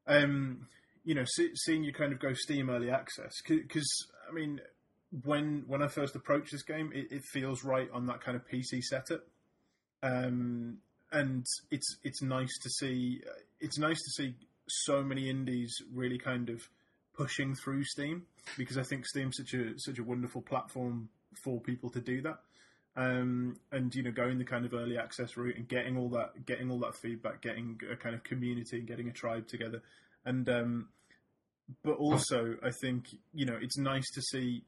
um, 0.07 0.69
you 1.05 1.15
know, 1.15 1.25
see, 1.25 1.51
seeing 1.55 1.85
you 1.85 1.93
kind 1.93 2.13
of 2.13 2.21
go 2.21 2.33
Steam 2.35 2.69
early 2.69 2.91
access, 2.91 3.33
because 3.47 4.07
I 4.29 4.33
mean, 4.35 4.61
when 5.25 5.65
when 5.67 5.83
I 5.83 5.89
first 5.89 6.15
approached 6.17 6.53
this 6.53 6.63
game, 6.63 6.93
it, 6.95 7.07
it 7.11 7.23
feels 7.33 7.65
right 7.65 7.89
on 7.95 8.07
that 8.07 8.21
kind 8.21 8.37
of 8.37 8.43
PC 8.47 8.83
setup, 8.83 9.23
um, 10.03 10.79
and 11.13 11.45
it's 11.71 11.97
it's 12.03 12.23
nice 12.23 12.59
to 12.63 12.71
see 12.71 13.21
it's 13.61 13.79
nice 13.79 13.97
to 13.97 14.11
see 14.23 14.35
so 14.69 15.03
many 15.03 15.31
indies 15.31 15.75
really 15.93 16.19
kind 16.19 16.51
of 16.51 16.61
pushing 17.17 17.55
through 17.55 17.85
Steam 17.85 18.23
because 18.57 18.79
I 18.79 18.83
think 18.83 19.07
Steam's 19.07 19.37
such 19.37 19.55
a 19.55 19.73
such 19.79 19.99
a 19.99 20.05
wonderful 20.05 20.43
platform 20.43 21.09
for 21.43 21.61
people 21.61 21.91
to 21.91 22.01
do 22.01 22.23
that. 22.23 22.39
Um, 22.97 23.57
and 23.71 23.95
you 23.95 24.03
know 24.03 24.11
going 24.11 24.39
the 24.39 24.45
kind 24.45 24.65
of 24.65 24.75
early 24.75 24.99
access 24.99 25.37
route 25.37 25.57
and 25.57 25.69
getting 25.69 25.97
all 25.97 26.09
that 26.11 26.47
getting 26.47 26.71
all 26.71 26.81
that 26.81 26.97
feedback, 26.97 27.43
getting 27.43 27.79
a 27.91 27.97
kind 27.97 28.15
of 28.15 28.25
community, 28.25 28.79
and 28.79 28.89
getting 28.89 29.09
a 29.09 29.13
tribe 29.13 29.47
together, 29.47 29.83
and 30.25 30.49
um, 30.49 30.89
but 31.85 31.97
also 31.97 32.57
I 32.63 32.71
think 32.81 33.07
you 33.33 33.47
know 33.47 33.57
it's 33.61 33.79
nice 33.79 34.11
to 34.15 34.23
see 34.23 34.65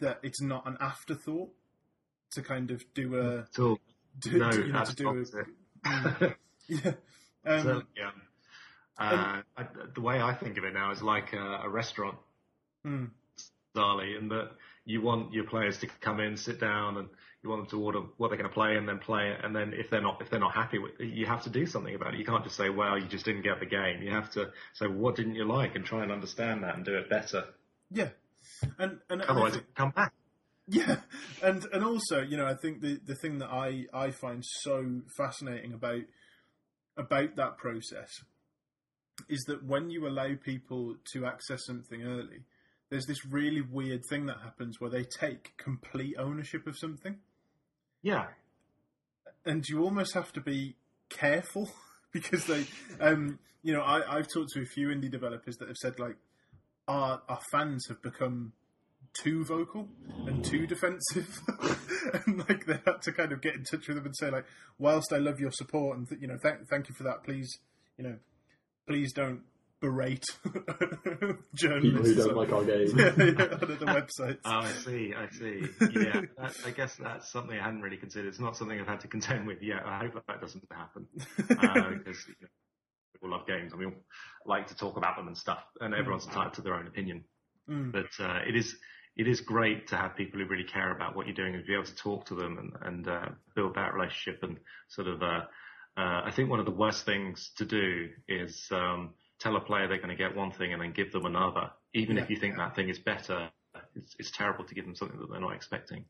that 0.00 0.20
it's 0.22 0.40
not 0.40 0.66
an 0.66 0.78
afterthought 0.80 1.50
to 2.32 2.42
kind 2.42 2.70
of 2.70 2.82
do 2.94 3.16
a 3.18 3.44
do, 4.18 4.38
no, 4.38 4.52
you 4.52 4.72
know, 4.72 4.84
to 4.84 4.94
do 4.94 5.04
mm, 5.04 6.34
yeah. 6.68 6.92
Um, 7.46 7.62
so, 7.62 7.82
yeah. 7.94 8.10
Uh, 8.96 9.42
I, 9.54 9.66
the 9.94 10.00
way 10.00 10.18
I 10.18 10.32
think 10.32 10.56
of 10.56 10.64
it 10.64 10.72
now 10.72 10.92
is 10.92 11.02
like 11.02 11.34
a, 11.34 11.60
a 11.64 11.68
restaurant, 11.68 12.16
mm. 12.86 13.10
Zali, 13.76 14.16
and 14.16 14.30
that 14.30 14.52
you 14.86 15.02
want 15.02 15.34
your 15.34 15.44
players 15.44 15.76
to 15.78 15.88
come 16.00 16.20
in, 16.20 16.38
sit 16.38 16.58
down, 16.58 16.96
and 16.96 17.08
you 17.42 17.50
want 17.50 17.62
them 17.62 17.78
to 17.78 17.84
order 17.84 18.00
what 18.16 18.28
they're 18.28 18.38
going 18.38 18.48
to 18.48 18.54
play 18.54 18.76
and 18.76 18.88
then 18.88 18.98
play 18.98 19.30
it. 19.30 19.44
And 19.44 19.54
then 19.54 19.74
if 19.74 19.90
they're 19.90 20.00
not 20.00 20.22
if 20.22 20.30
they're 20.30 20.40
not 20.40 20.54
happy 20.54 20.78
with 20.78 20.92
it, 20.98 21.08
you 21.08 21.26
have 21.26 21.42
to 21.42 21.50
do 21.50 21.66
something 21.66 21.94
about 21.94 22.14
it. 22.14 22.18
You 22.18 22.24
can't 22.24 22.44
just 22.44 22.56
say, 22.56 22.70
"Well, 22.70 22.98
you 22.98 23.06
just 23.06 23.26
didn't 23.26 23.42
get 23.42 23.60
the 23.60 23.66
game." 23.66 24.00
You 24.02 24.10
have 24.12 24.30
to 24.32 24.50
say, 24.72 24.86
"What 24.86 25.16
didn't 25.16 25.34
you 25.34 25.44
like?" 25.44 25.74
and 25.74 25.84
try 25.84 26.02
and 26.02 26.10
understand 26.10 26.64
that 26.64 26.76
and 26.76 26.84
do 26.84 26.96
it 26.96 27.10
better. 27.10 27.44
Yeah, 27.90 28.08
and 28.78 29.00
and 29.10 29.22
otherwise, 29.22 29.56
it 29.56 29.74
come 29.74 29.90
back. 29.90 30.12
Yeah, 30.66 30.96
and 31.42 31.66
and 31.72 31.84
also, 31.84 32.22
you 32.22 32.36
know, 32.36 32.46
I 32.46 32.54
think 32.54 32.80
the 32.80 32.98
the 33.04 33.14
thing 33.14 33.38
that 33.38 33.50
I 33.50 33.84
I 33.92 34.10
find 34.10 34.42
so 34.62 35.02
fascinating 35.16 35.74
about 35.74 36.02
about 36.96 37.36
that 37.36 37.58
process 37.58 38.08
is 39.28 39.44
that 39.46 39.64
when 39.64 39.90
you 39.90 40.06
allow 40.06 40.34
people 40.42 40.96
to 41.12 41.26
access 41.26 41.66
something 41.66 42.02
early, 42.02 42.44
there's 42.90 43.06
this 43.06 43.24
really 43.26 43.60
weird 43.60 44.04
thing 44.08 44.26
that 44.26 44.38
happens 44.42 44.80
where 44.80 44.90
they 44.90 45.04
take 45.04 45.56
complete 45.56 46.14
ownership 46.18 46.66
of 46.66 46.76
something. 46.78 47.18
Yeah. 48.02 48.26
And 49.44 49.64
you 49.68 49.82
almost 49.82 50.14
have 50.14 50.32
to 50.32 50.40
be 50.40 50.76
careful 51.10 51.70
because 52.12 52.46
they, 52.46 52.66
um, 53.00 53.38
you 53.62 53.72
know, 53.72 53.82
I, 53.82 54.16
I've 54.16 54.28
talked 54.28 54.50
to 54.54 54.62
a 54.62 54.66
few 54.66 54.88
indie 54.88 55.10
developers 55.10 55.56
that 55.58 55.68
have 55.68 55.76
said 55.76 55.98
like, 55.98 56.16
our 56.86 57.22
our 57.28 57.40
fans 57.50 57.86
have 57.88 58.02
become 58.02 58.52
too 59.14 59.44
vocal 59.44 59.88
and 60.26 60.44
too 60.44 60.66
defensive, 60.66 61.40
and 62.26 62.38
like 62.48 62.66
they 62.66 62.78
had 62.84 63.02
to 63.02 63.12
kind 63.12 63.32
of 63.32 63.40
get 63.40 63.54
in 63.54 63.64
touch 63.64 63.88
with 63.88 63.96
them 63.96 64.06
and 64.06 64.16
say 64.16 64.30
like, 64.30 64.44
whilst 64.78 65.12
I 65.12 65.18
love 65.18 65.40
your 65.40 65.52
support 65.52 65.96
and 65.96 66.08
th- 66.08 66.20
you 66.20 66.28
know, 66.28 66.38
th- 66.42 66.66
thank 66.68 66.88
you 66.88 66.94
for 66.94 67.04
that, 67.04 67.24
please, 67.24 67.58
you 67.96 68.04
know, 68.04 68.16
please 68.86 69.12
don't 69.12 69.42
berate 69.80 70.24
journalists. 71.54 71.54
People 71.62 72.02
who 72.02 72.14
don't 72.14 72.36
like 72.36 72.52
our 72.52 72.64
game. 72.64 72.88
yeah, 72.96 73.12
yeah, 73.16 73.54
on 73.54 73.78
the 73.78 73.86
websites. 73.86 74.38
Oh, 74.44 74.60
I 74.60 74.72
see, 74.72 75.14
I 75.16 75.28
see. 75.30 75.66
Yeah, 75.80 76.22
that, 76.38 76.56
I 76.66 76.70
guess 76.70 76.96
that's 76.96 77.30
something 77.30 77.58
I 77.58 77.62
hadn't 77.62 77.82
really 77.82 77.98
considered. 77.98 78.28
It's 78.28 78.40
not 78.40 78.56
something 78.56 78.78
I've 78.78 78.86
had 78.86 79.00
to 79.00 79.08
contend 79.08 79.46
with 79.46 79.62
yet. 79.62 79.82
I 79.84 79.98
hope 79.98 80.22
that 80.26 80.40
doesn't 80.40 80.64
happen. 80.70 81.06
Uh, 81.38 81.90
because 81.98 82.26
you 82.26 82.34
know, 82.40 82.48
people 83.12 83.30
love 83.30 83.46
games 83.46 83.72
and 83.72 83.78
we 83.78 83.86
all 83.86 83.92
like 84.46 84.66
to 84.68 84.76
talk 84.76 84.96
about 84.96 85.16
them 85.16 85.28
and 85.28 85.36
stuff, 85.36 85.62
and 85.80 85.94
everyone's 85.94 86.26
entitled 86.26 86.54
to 86.54 86.62
their 86.62 86.74
own 86.74 86.86
opinion. 86.86 87.24
Mm. 87.68 87.92
But 87.92 88.24
uh, 88.24 88.40
it 88.46 88.56
is 88.56 88.76
it 89.16 89.28
is 89.28 89.40
great 89.40 89.88
to 89.88 89.96
have 89.96 90.16
people 90.16 90.40
who 90.40 90.46
really 90.46 90.64
care 90.64 90.90
about 90.90 91.14
what 91.14 91.26
you're 91.26 91.34
doing 91.34 91.54
and 91.54 91.64
be 91.66 91.74
able 91.74 91.84
to 91.84 91.94
talk 91.94 92.26
to 92.26 92.34
them 92.34 92.58
and, 92.58 92.72
and 92.82 93.08
uh, 93.08 93.28
build 93.54 93.74
that 93.76 93.94
relationship 93.94 94.42
and 94.42 94.58
sort 94.88 95.06
of. 95.06 95.22
Uh, 95.22 95.42
uh, 95.96 96.22
I 96.24 96.32
think 96.34 96.50
one 96.50 96.58
of 96.58 96.66
the 96.66 96.72
worst 96.72 97.06
things 97.06 97.52
to 97.56 97.64
do 97.64 98.08
is 98.26 98.66
um, 98.72 99.10
tell 99.38 99.54
a 99.54 99.60
player 99.60 99.86
they're 99.86 99.98
going 99.98 100.08
to 100.08 100.16
get 100.16 100.34
one 100.34 100.50
thing 100.50 100.72
and 100.72 100.82
then 100.82 100.92
give 100.92 101.12
them 101.12 101.26
another, 101.26 101.70
even 101.94 102.16
yeah, 102.16 102.24
if 102.24 102.30
you 102.30 102.36
think 102.36 102.56
yeah. 102.56 102.64
that 102.66 102.74
thing 102.74 102.88
is 102.88 102.98
better, 102.98 103.50
it's, 103.94 104.16
it's, 104.18 104.30
terrible 104.32 104.64
to 104.64 104.74
give 104.74 104.84
them 104.84 104.96
something 104.96 105.18
that 105.18 105.30
they're 105.30 105.40
not 105.40 105.54
expecting, 105.54 106.04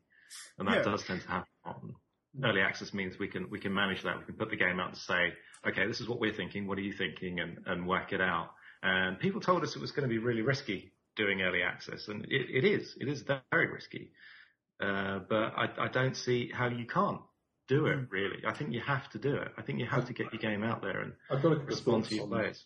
and 0.58 0.66
that 0.66 0.78
yeah. 0.78 0.82
does 0.82 1.04
tend 1.04 1.20
to 1.20 1.28
happen. 1.28 1.94
Early 2.42 2.62
access 2.62 2.94
means 2.94 3.18
we 3.18 3.28
can 3.28 3.48
we 3.50 3.60
can 3.60 3.72
manage 3.72 4.02
that. 4.02 4.18
We 4.18 4.24
can 4.24 4.34
put 4.34 4.50
the 4.50 4.56
game 4.56 4.80
out 4.80 4.88
and 4.88 4.96
say, 4.96 5.34
okay, 5.68 5.86
this 5.86 6.00
is 6.00 6.08
what 6.08 6.18
we're 6.18 6.32
thinking. 6.32 6.66
What 6.66 6.78
are 6.78 6.82
you 6.82 6.92
thinking? 6.92 7.38
And 7.38 7.58
and 7.66 7.86
work 7.86 8.12
it 8.12 8.20
out. 8.20 8.50
And 8.82 9.20
people 9.20 9.40
told 9.40 9.62
us 9.62 9.76
it 9.76 9.80
was 9.80 9.92
going 9.92 10.08
to 10.08 10.12
be 10.12 10.18
really 10.18 10.42
risky 10.42 10.93
doing 11.16 11.42
early 11.42 11.62
access, 11.62 12.08
and 12.08 12.24
it, 12.24 12.46
it 12.50 12.64
is. 12.64 12.96
It 13.00 13.08
is 13.08 13.22
very 13.22 13.70
risky. 13.70 14.10
Uh, 14.80 15.20
but 15.28 15.52
I, 15.56 15.68
I 15.78 15.88
don't 15.88 16.16
see 16.16 16.50
how 16.52 16.68
you 16.68 16.86
can't 16.86 17.20
do 17.68 17.86
it. 17.86 17.98
Really, 18.10 18.44
I 18.46 18.52
think 18.52 18.72
you 18.72 18.80
have 18.80 19.08
to 19.10 19.18
do 19.18 19.34
it. 19.36 19.48
I 19.56 19.62
think 19.62 19.78
you 19.78 19.86
have 19.86 20.06
to 20.06 20.12
get 20.12 20.32
your 20.32 20.40
game 20.40 20.62
out 20.62 20.82
there 20.82 21.00
and 21.00 21.12
I've 21.30 21.42
got 21.42 21.52
a 21.52 21.56
respond 21.56 22.06
to 22.06 22.14
your 22.14 22.24
on, 22.24 22.30
players. 22.30 22.64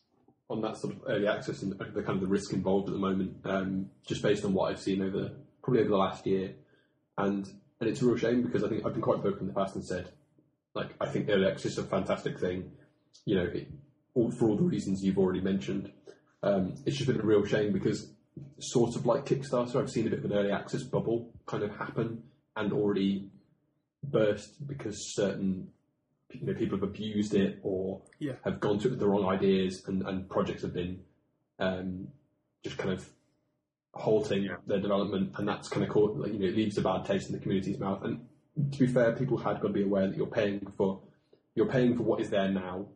on 0.48 0.62
that 0.62 0.76
sort 0.76 0.94
of 0.94 1.02
early 1.06 1.28
access 1.28 1.62
and 1.62 1.72
the 1.72 2.02
kind 2.02 2.16
of 2.16 2.20
the 2.20 2.26
risk 2.26 2.52
involved 2.52 2.88
at 2.88 2.94
the 2.94 2.98
moment, 2.98 3.36
um, 3.44 3.90
just 4.06 4.22
based 4.22 4.44
on 4.44 4.54
what 4.54 4.72
I've 4.72 4.80
seen 4.80 5.02
over 5.02 5.32
probably 5.62 5.80
over 5.80 5.90
the 5.90 5.96
last 5.96 6.26
year, 6.26 6.54
and 7.16 7.48
and 7.80 7.88
it's 7.88 8.02
a 8.02 8.06
real 8.06 8.16
shame 8.16 8.42
because 8.42 8.64
I 8.64 8.68
think 8.68 8.84
I've 8.84 8.92
been 8.92 9.02
quite 9.02 9.18
vocal 9.18 9.40
in 9.40 9.48
the 9.48 9.52
past 9.52 9.76
and 9.76 9.84
said, 9.84 10.10
like 10.74 10.94
I 11.00 11.06
think 11.06 11.28
early 11.28 11.46
access 11.46 11.72
is 11.72 11.78
a 11.78 11.84
fantastic 11.84 12.40
thing, 12.40 12.72
you 13.24 13.36
know, 13.36 13.44
it, 13.44 13.68
all, 14.14 14.30
for 14.30 14.48
all 14.48 14.56
the 14.56 14.62
reasons 14.62 15.04
you've 15.04 15.18
already 15.18 15.40
mentioned. 15.40 15.92
Um, 16.42 16.74
it's 16.86 16.96
just 16.96 17.08
been 17.08 17.20
a 17.20 17.24
real 17.24 17.44
shame 17.44 17.72
because 17.72 18.10
sort 18.58 18.96
of 18.96 19.06
like 19.06 19.26
Kickstarter, 19.26 19.76
I've 19.76 19.90
seen 19.90 20.06
a 20.06 20.10
bit 20.10 20.20
of 20.20 20.24
an 20.26 20.32
early 20.32 20.50
access 20.52 20.82
bubble 20.82 21.30
kind 21.46 21.62
of 21.62 21.70
happen 21.76 22.22
and 22.56 22.72
already 22.72 23.28
burst 24.02 24.66
because 24.66 25.14
certain 25.14 25.68
you 26.32 26.46
know 26.46 26.54
people 26.54 26.76
have 26.78 26.88
abused 26.88 27.34
it 27.34 27.58
or 27.62 28.00
Yeah. 28.18 28.32
have 28.44 28.60
gone 28.60 28.78
to 28.80 28.88
it 28.88 28.90
with 28.90 29.00
the 29.00 29.06
wrong 29.08 29.26
ideas 29.26 29.84
and, 29.86 30.02
and 30.06 30.28
projects 30.28 30.62
have 30.62 30.74
been 30.74 31.00
um, 31.58 32.08
just 32.62 32.76
kind 32.78 32.90
of 32.92 33.08
halting 33.94 34.44
Yeah. 34.44 34.56
their 34.66 34.80
development 34.80 35.32
and 35.36 35.48
that's 35.48 35.68
kind 35.68 35.84
of 35.84 35.90
caught 35.90 36.16
like, 36.16 36.32
you 36.32 36.38
know 36.38 36.46
it 36.46 36.56
leaves 36.56 36.78
a 36.78 36.82
bad 36.82 37.04
taste 37.04 37.28
in 37.28 37.34
the 37.34 37.40
community's 37.40 37.78
mouth 37.78 38.02
and 38.04 38.20
to 38.72 38.78
be 38.80 38.86
fair 38.86 39.12
people 39.12 39.36
had 39.38 39.60
got 39.60 39.68
to 39.68 39.72
be 39.74 39.82
aware 39.82 40.06
that 40.06 40.16
you're 40.16 40.26
paying 40.26 40.60
for 40.76 41.00
you're 41.54 41.66
paying 41.66 41.96
for 41.96 42.02
what 42.02 42.20
is 42.20 42.30
there 42.30 42.50
now 42.50 42.86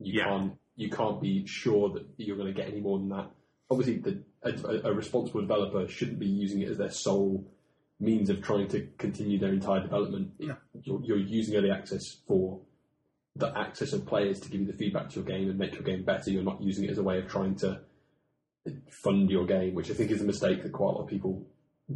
you 0.00 0.14
Yeah. 0.18 0.24
can't 0.24 0.52
you 0.76 0.90
can't 0.90 1.20
be 1.20 1.46
sure 1.46 1.90
that 1.90 2.04
you're 2.16 2.36
going 2.36 2.52
to 2.52 2.58
get 2.60 2.68
any 2.68 2.80
more 2.80 2.98
than 2.98 3.08
that 3.10 3.30
obviously 3.70 3.98
the, 3.98 4.22
a, 4.42 4.90
a 4.90 4.92
responsible 4.92 5.40
developer 5.40 5.86
shouldn't 5.88 6.18
be 6.18 6.26
using 6.26 6.60
it 6.60 6.68
as 6.68 6.78
their 6.78 6.90
sole 6.90 7.44
means 8.00 8.28
of 8.30 8.42
trying 8.42 8.68
to 8.68 8.88
continue 8.98 9.38
their 9.38 9.52
entire 9.52 9.80
development. 9.80 10.32
No. 10.38 10.56
You're, 10.82 11.00
you're 11.02 11.18
using 11.18 11.56
early 11.56 11.70
access 11.70 12.16
for 12.26 12.60
the 13.36 13.56
access 13.56 13.92
of 13.92 14.06
players 14.06 14.40
to 14.40 14.48
give 14.48 14.60
you 14.60 14.66
the 14.66 14.72
feedback 14.72 15.08
to 15.10 15.16
your 15.16 15.24
game 15.24 15.48
and 15.48 15.58
make 15.58 15.74
your 15.74 15.82
game 15.82 16.04
better. 16.04 16.30
You're 16.30 16.42
not 16.42 16.62
using 16.62 16.84
it 16.84 16.90
as 16.90 16.98
a 16.98 17.02
way 17.02 17.18
of 17.18 17.28
trying 17.28 17.56
to 17.56 17.80
fund 18.90 19.30
your 19.30 19.46
game, 19.46 19.74
which 19.74 19.90
I 19.90 19.94
think 19.94 20.10
is 20.10 20.20
a 20.20 20.24
mistake 20.24 20.62
that 20.62 20.72
quite 20.72 20.90
a 20.90 20.92
lot 20.92 21.02
of 21.02 21.08
people 21.08 21.46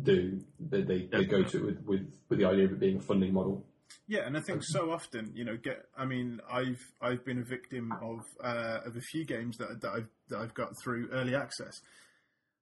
do. 0.02 0.40
They, 0.58 0.82
they, 0.82 1.08
they 1.10 1.25
go 1.25 1.42
to 1.42 1.56
it 1.56 1.64
with, 1.64 1.84
with, 1.84 2.14
with 2.28 2.38
the 2.38 2.44
idea 2.44 2.64
of 2.64 2.72
it 2.72 2.80
being 2.80 2.98
a 2.98 3.00
funding 3.00 3.32
model. 3.32 3.64
Yeah, 4.07 4.26
and 4.26 4.37
I 4.37 4.40
think 4.40 4.62
so 4.64 4.90
often, 4.90 5.33
you 5.35 5.45
know, 5.45 5.57
get. 5.57 5.85
I 5.97 6.07
mean, 6.07 6.40
I've 6.50 6.80
I've 7.00 7.25
been 7.25 7.38
a 7.38 7.45
victim 7.45 7.92
of 7.92 8.21
uh, 8.42 8.80
of 8.87 8.97
a 8.97 9.00
few 9.00 9.25
games 9.26 9.59
that 9.59 9.80
that 9.83 9.90
I've 9.90 10.09
that 10.30 10.38
I've 10.38 10.54
got 10.54 10.73
through 10.83 11.11
early 11.12 11.35
access, 11.35 11.80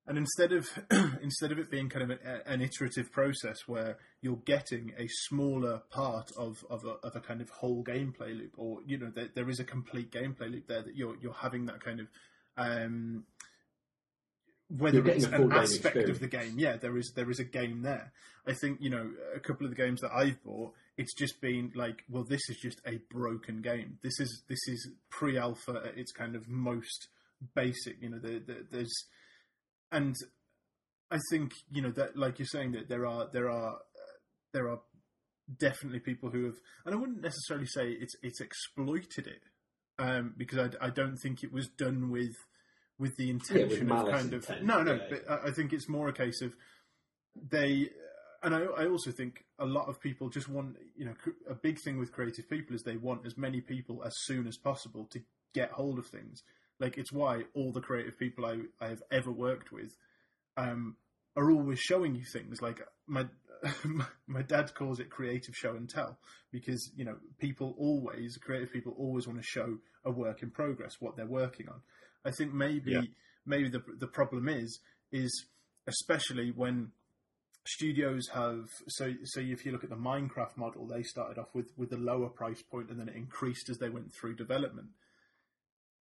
and 0.06 0.18
instead 0.18 0.52
of 0.52 0.68
instead 1.22 1.52
of 1.52 1.58
it 1.58 1.70
being 1.70 1.88
kind 1.88 2.10
of 2.10 2.18
an, 2.18 2.40
an 2.46 2.60
iterative 2.62 3.12
process 3.12 3.58
where 3.66 3.98
you're 4.22 4.42
getting 4.44 4.92
a 4.98 5.06
smaller 5.08 5.82
part 5.90 6.30
of 6.36 6.64
of 6.68 6.84
a, 6.84 7.06
of 7.06 7.14
a 7.14 7.20
kind 7.20 7.40
of 7.40 7.50
whole 7.50 7.84
gameplay 7.84 8.36
loop, 8.36 8.54
or 8.56 8.80
you 8.84 8.98
know, 8.98 9.12
there, 9.14 9.28
there 9.34 9.48
is 9.48 9.60
a 9.60 9.64
complete 9.64 10.10
gameplay 10.10 10.50
loop 10.50 10.66
there 10.66 10.82
that 10.82 10.96
you're 10.96 11.16
you're 11.20 11.32
having 11.32 11.66
that 11.66 11.82
kind 11.82 12.00
of. 12.00 12.08
Um, 12.56 13.24
whether 14.68 15.06
it's 15.06 15.26
an 15.26 15.52
aspect 15.52 16.08
of 16.08 16.18
the 16.18 16.26
game, 16.26 16.54
yeah, 16.58 16.76
there 16.76 16.96
is 16.96 17.12
there 17.14 17.30
is 17.30 17.38
a 17.38 17.44
game 17.44 17.82
there. 17.82 18.12
I 18.48 18.52
think 18.52 18.78
you 18.80 18.90
know 18.90 19.10
a 19.34 19.38
couple 19.38 19.64
of 19.64 19.70
the 19.70 19.80
games 19.80 20.00
that 20.00 20.10
I've 20.12 20.42
bought, 20.42 20.72
it's 20.98 21.14
just 21.14 21.40
been 21.40 21.72
like, 21.74 22.04
well, 22.08 22.24
this 22.24 22.40
is 22.48 22.56
just 22.56 22.80
a 22.86 22.98
broken 23.10 23.60
game. 23.60 23.98
This 24.02 24.18
is 24.18 24.42
this 24.48 24.66
is 24.66 24.90
pre-alpha 25.10 25.82
at 25.84 25.98
its 25.98 26.12
kind 26.12 26.34
of 26.34 26.48
most 26.48 27.08
basic. 27.54 28.00
You 28.00 28.10
know, 28.10 28.18
the, 28.18 28.38
the, 28.38 28.66
there's 28.70 28.94
and 29.92 30.14
I 31.10 31.18
think 31.30 31.52
you 31.70 31.82
know 31.82 31.92
that, 31.92 32.16
like 32.16 32.38
you're 32.38 32.46
saying, 32.46 32.72
that 32.72 32.88
there 32.88 33.06
are 33.06 33.28
there 33.32 33.50
are 33.50 33.74
uh, 33.74 34.16
there 34.52 34.68
are 34.68 34.80
definitely 35.58 36.00
people 36.00 36.30
who 36.30 36.44
have, 36.44 36.56
and 36.84 36.94
I 36.94 36.98
wouldn't 36.98 37.22
necessarily 37.22 37.66
say 37.66 37.90
it's 37.90 38.14
it's 38.22 38.40
exploited 38.40 39.26
it, 39.26 39.42
um, 39.98 40.34
because 40.36 40.58
I, 40.58 40.86
I 40.86 40.90
don't 40.90 41.16
think 41.16 41.42
it 41.42 41.52
was 41.52 41.68
done 41.68 42.10
with 42.10 42.34
with 42.98 43.16
the 43.16 43.30
intention 43.30 43.82
of 43.82 43.88
malice 43.88 44.22
kind 44.22 44.34
of 44.34 44.42
intent, 44.48 44.64
no 44.64 44.82
no, 44.82 44.94
yeah. 44.94 45.06
but 45.10 45.30
I 45.30 45.48
I 45.48 45.50
think 45.52 45.72
it's 45.72 45.88
more 45.88 46.08
a 46.08 46.12
case 46.12 46.40
of 46.42 46.54
they. 47.50 47.90
And 48.42 48.54
I, 48.54 48.60
I 48.64 48.86
also 48.86 49.10
think 49.10 49.44
a 49.58 49.66
lot 49.66 49.88
of 49.88 50.00
people 50.00 50.28
just 50.28 50.48
want, 50.48 50.76
you 50.96 51.06
know, 51.06 51.14
a 51.48 51.54
big 51.54 51.78
thing 51.80 51.98
with 51.98 52.12
creative 52.12 52.48
people 52.48 52.74
is 52.74 52.82
they 52.82 52.96
want 52.96 53.26
as 53.26 53.36
many 53.36 53.60
people 53.60 54.02
as 54.04 54.14
soon 54.24 54.46
as 54.46 54.56
possible 54.56 55.06
to 55.12 55.20
get 55.54 55.70
hold 55.70 55.98
of 55.98 56.06
things. 56.06 56.42
Like 56.78 56.98
it's 56.98 57.12
why 57.12 57.42
all 57.54 57.72
the 57.72 57.80
creative 57.80 58.18
people 58.18 58.44
I, 58.44 58.58
I 58.80 58.88
have 58.88 59.02
ever 59.10 59.32
worked 59.32 59.72
with 59.72 59.96
um, 60.56 60.96
are 61.36 61.50
always 61.50 61.80
showing 61.80 62.14
you 62.14 62.24
things. 62.24 62.60
Like 62.60 62.80
my 63.06 63.26
my 64.26 64.42
dad 64.42 64.74
calls 64.74 65.00
it 65.00 65.10
creative 65.10 65.54
show 65.54 65.70
and 65.76 65.88
tell 65.88 66.18
because 66.52 66.90
you 66.94 67.04
know 67.04 67.16
people 67.38 67.74
always 67.78 68.36
creative 68.36 68.72
people 68.72 68.94
always 68.98 69.26
want 69.26 69.40
to 69.40 69.46
show 69.46 69.78
a 70.04 70.10
work 70.10 70.42
in 70.42 70.50
progress 70.50 70.96
what 71.00 71.16
they're 71.16 71.26
working 71.26 71.68
on. 71.68 71.80
I 72.24 72.30
think 72.32 72.52
maybe 72.52 72.92
Yeah. 72.92 73.00
maybe 73.46 73.70
the 73.70 73.82
the 73.98 74.06
problem 74.08 74.48
is 74.48 74.80
is 75.12 75.46
especially 75.86 76.50
when 76.50 76.92
studios 77.68 78.28
have 78.28 78.70
so 78.88 79.14
so 79.24 79.40
if 79.40 79.64
you 79.64 79.72
look 79.72 79.84
at 79.84 79.90
the 79.90 79.96
Minecraft 79.96 80.56
model, 80.56 80.86
they 80.86 81.02
started 81.02 81.38
off 81.38 81.54
with 81.54 81.72
with 81.76 81.92
a 81.92 81.96
lower 81.96 82.28
price 82.28 82.62
point 82.62 82.90
and 82.90 82.98
then 82.98 83.08
it 83.08 83.16
increased 83.16 83.68
as 83.68 83.78
they 83.78 83.88
went 83.88 84.12
through 84.12 84.36
development. 84.36 84.88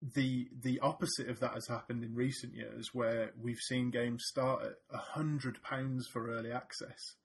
The 0.02 0.50
the 0.62 0.80
opposite 0.80 1.30
of 1.30 1.40
that 1.40 1.54
has 1.54 1.68
happened 1.68 2.04
in 2.04 2.14
recent 2.14 2.54
years, 2.54 2.94
where 2.94 3.32
we've 3.42 3.60
seen 3.60 3.90
games 3.90 4.26
start 4.26 4.64
at 4.64 4.74
a 4.94 4.98
hundred 4.98 5.62
pounds 5.64 6.08
for 6.08 6.30
early 6.30 6.52
access, 6.52 7.16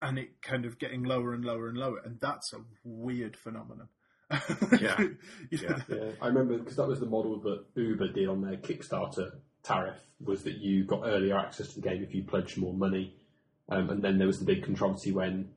and 0.00 0.18
it 0.18 0.40
kind 0.42 0.64
of 0.64 0.78
getting 0.78 1.02
lower 1.02 1.34
and 1.34 1.44
lower 1.44 1.68
and 1.68 1.76
lower, 1.76 1.98
and 2.04 2.20
that's 2.20 2.52
a 2.52 2.58
weird 2.84 3.36
phenomenon. 3.36 3.88
Yeah. 4.80 4.96
Yeah. 5.50 5.78
Yeah, 5.88 6.10
I 6.20 6.26
remember 6.26 6.58
because 6.58 6.76
that 6.76 6.88
was 6.88 6.98
the 6.98 7.06
model 7.06 7.38
that 7.40 7.64
Uber 7.76 8.08
did 8.08 8.28
on 8.28 8.42
their 8.42 8.56
Kickstarter 8.56 9.32
tariff 9.66 10.00
was 10.24 10.44
that 10.44 10.58
you 10.58 10.84
got 10.84 11.02
earlier 11.04 11.36
access 11.36 11.68
to 11.68 11.80
the 11.80 11.88
game 11.88 12.02
if 12.02 12.14
you 12.14 12.22
pledged 12.22 12.56
more 12.56 12.72
money, 12.72 13.14
um, 13.68 13.90
and 13.90 14.02
then 14.02 14.18
there 14.18 14.26
was 14.26 14.38
the 14.38 14.44
big 14.44 14.64
controversy 14.64 15.12
when, 15.12 15.50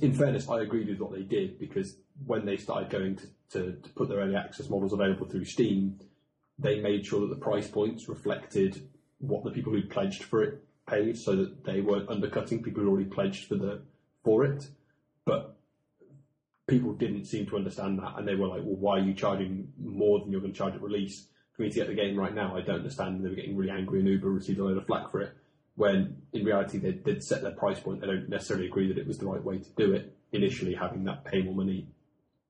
in 0.00 0.12
fairness, 0.12 0.48
I 0.48 0.62
agreed 0.62 0.88
with 0.88 0.98
what 0.98 1.12
they 1.12 1.22
did 1.22 1.58
because 1.58 1.96
when 2.26 2.44
they 2.44 2.56
started 2.56 2.90
going 2.90 3.16
to, 3.16 3.26
to, 3.50 3.72
to 3.72 3.90
put 3.90 4.08
their 4.08 4.18
early 4.18 4.34
access 4.34 4.68
models 4.68 4.92
available 4.92 5.26
through 5.26 5.44
Steam, 5.44 6.00
they 6.58 6.80
made 6.80 7.06
sure 7.06 7.20
that 7.20 7.30
the 7.30 7.40
price 7.40 7.68
points 7.68 8.08
reflected 8.08 8.88
what 9.18 9.44
the 9.44 9.50
people 9.50 9.72
who 9.72 9.82
pledged 9.82 10.24
for 10.24 10.42
it 10.42 10.64
paid, 10.88 11.16
so 11.16 11.36
that 11.36 11.64
they 11.64 11.80
weren't 11.80 12.08
undercutting 12.08 12.62
people 12.62 12.82
who 12.82 12.88
already 12.88 13.08
pledged 13.08 13.46
for 13.46 13.56
the 13.56 13.82
for 14.24 14.44
it, 14.44 14.66
but 15.24 15.56
people 16.66 16.92
didn't 16.92 17.24
seem 17.24 17.46
to 17.46 17.56
understand 17.56 17.98
that, 17.98 18.14
and 18.16 18.26
they 18.26 18.34
were 18.34 18.48
like, 18.48 18.62
"Well, 18.62 18.76
why 18.76 18.98
are 18.98 19.04
you 19.04 19.14
charging 19.14 19.72
more 19.78 20.18
than 20.20 20.32
you're 20.32 20.40
going 20.40 20.52
to 20.52 20.58
charge 20.58 20.74
at 20.74 20.82
release 20.82 21.28
for 21.58 21.62
me 21.64 21.68
to 21.68 21.74
get 21.74 21.88
the 21.88 21.94
game 21.94 22.16
right 22.18 22.34
now?" 22.34 22.56
I 22.56 22.62
don't 22.62 22.76
understand. 22.76 23.22
They 23.22 23.28
were 23.28 23.34
getting 23.34 23.56
really 23.58 23.72
angry, 23.72 23.98
and 23.98 24.08
Uber 24.08 24.30
received 24.30 24.58
a 24.60 24.64
load 24.64 24.78
of 24.78 24.86
flack 24.86 25.10
for 25.10 25.20
it. 25.20 25.34
When 25.76 26.22
in 26.32 26.44
reality, 26.44 26.78
they 26.78 26.92
did 26.92 27.22
set 27.22 27.42
their 27.42 27.52
price 27.52 27.78
point. 27.78 28.00
They 28.00 28.06
don't 28.06 28.30
necessarily 28.30 28.66
agree 28.66 28.88
that 28.88 28.96
it 28.98 29.06
was 29.06 29.18
the 29.18 29.26
right 29.26 29.44
way 29.44 29.58
to 29.58 29.70
do 29.76 29.92
it. 29.92 30.16
Initially, 30.32 30.74
having 30.74 31.04
that 31.04 31.24
pay 31.24 31.42
more 31.42 31.54
money 31.54 31.88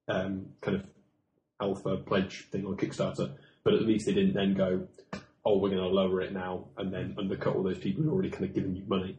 um, 0.09 0.47
kind 0.61 0.77
of 0.77 0.85
alpha 1.61 1.97
pledge 1.99 2.47
thing 2.51 2.65
on 2.67 2.77
Kickstarter, 2.77 3.33
but 3.65 3.75
at 3.75 3.83
least 3.83 4.07
they 4.07 4.15
didn't 4.15 4.35
then 4.35 4.55
go, 4.55 4.87
"Oh, 5.45 5.59
we're 5.59 5.71
going 5.71 5.83
to 5.83 5.89
lower 5.89 6.21
it 6.23 6.33
now," 6.33 6.69
and 6.77 6.93
then 6.93 7.15
undercut 7.19 7.55
all 7.57 7.63
those 7.65 7.79
people 7.79 8.03
who 8.05 8.11
already 8.13 8.31
kind 8.31 8.45
of 8.45 8.55
given 8.55 8.75
you 8.77 8.85
money. 8.87 9.19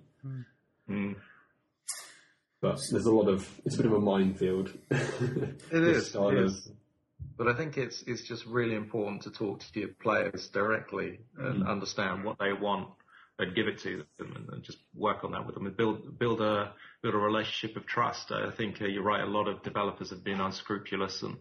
Mm. 0.90 1.16
But 2.62 2.80
there's 2.92 3.06
a 3.06 3.12
lot 3.14 3.30
of 3.30 3.48
it's 3.66 3.76
a 3.76 3.78
bit 3.78 3.86
of 3.86 3.94
a 3.94 4.00
minefield. 4.00 4.72
It 4.92 5.60
This 5.72 5.98
is. 5.98 6.08
style 6.10 6.30
It 6.30 6.38
of- 6.40 6.46
is. 6.46 6.72
But 7.38 7.48
I 7.48 7.54
think 7.56 7.78
it's 7.78 8.04
it's 8.06 8.24
just 8.24 8.46
really 8.46 8.76
important 8.76 9.24
to 9.24 9.32
talk 9.32 9.60
to 9.60 9.80
your 9.80 9.90
players 9.90 10.50
directly 10.50 11.20
and 11.38 11.66
understand 11.68 12.24
what 12.24 12.38
they 12.38 12.52
want 12.54 12.90
and 13.40 13.56
give 13.56 13.68
it 13.68 13.80
to 13.80 14.04
them 14.18 14.34
and, 14.36 14.50
and 14.50 14.64
just 14.64 14.80
work 14.94 15.24
on 15.24 15.32
that 15.32 15.46
with 15.46 15.56
them 15.56 15.66
and 15.66 15.76
build 15.76 16.20
build 16.20 16.42
a 16.42 16.74
build 17.02 17.16
a 17.16 17.18
relationship 17.18 17.78
of 17.78 17.86
trust. 17.86 18.32
I 18.32 18.52
think 18.52 18.82
uh, 18.82 18.86
you're 18.86 19.04
right. 19.04 19.22
A 19.22 19.26
lot 19.26 19.48
of 19.48 19.64
developers 19.64 20.10
have 20.10 20.24
been 20.24 20.42
unscrupulous 20.42 21.24
and 21.24 21.38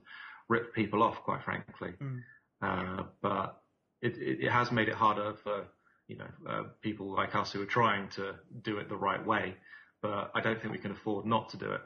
ripped 0.48 0.74
people 0.74 1.02
off, 1.02 1.16
quite 1.24 1.42
frankly. 1.42 1.90
Mm. 2.00 2.22
Uh, 2.62 3.02
but 3.20 3.60
it, 4.00 4.16
it, 4.16 4.44
it 4.44 4.50
has 4.50 4.70
made 4.70 4.88
it 4.88 4.94
harder 4.94 5.34
for 5.42 5.64
you 6.06 6.16
know 6.16 6.28
uh, 6.48 6.62
people 6.80 7.12
like 7.12 7.34
us 7.34 7.52
who 7.52 7.60
are 7.60 7.66
trying 7.66 8.08
to 8.10 8.36
do 8.62 8.78
it 8.78 8.88
the 8.88 8.96
right 8.96 9.24
way. 9.26 9.56
But 10.00 10.30
I 10.34 10.40
don't 10.40 10.60
think 10.60 10.72
we 10.72 10.78
can 10.78 10.92
afford 10.92 11.26
not 11.26 11.50
to 11.50 11.56
do 11.56 11.72
it. 11.72 11.80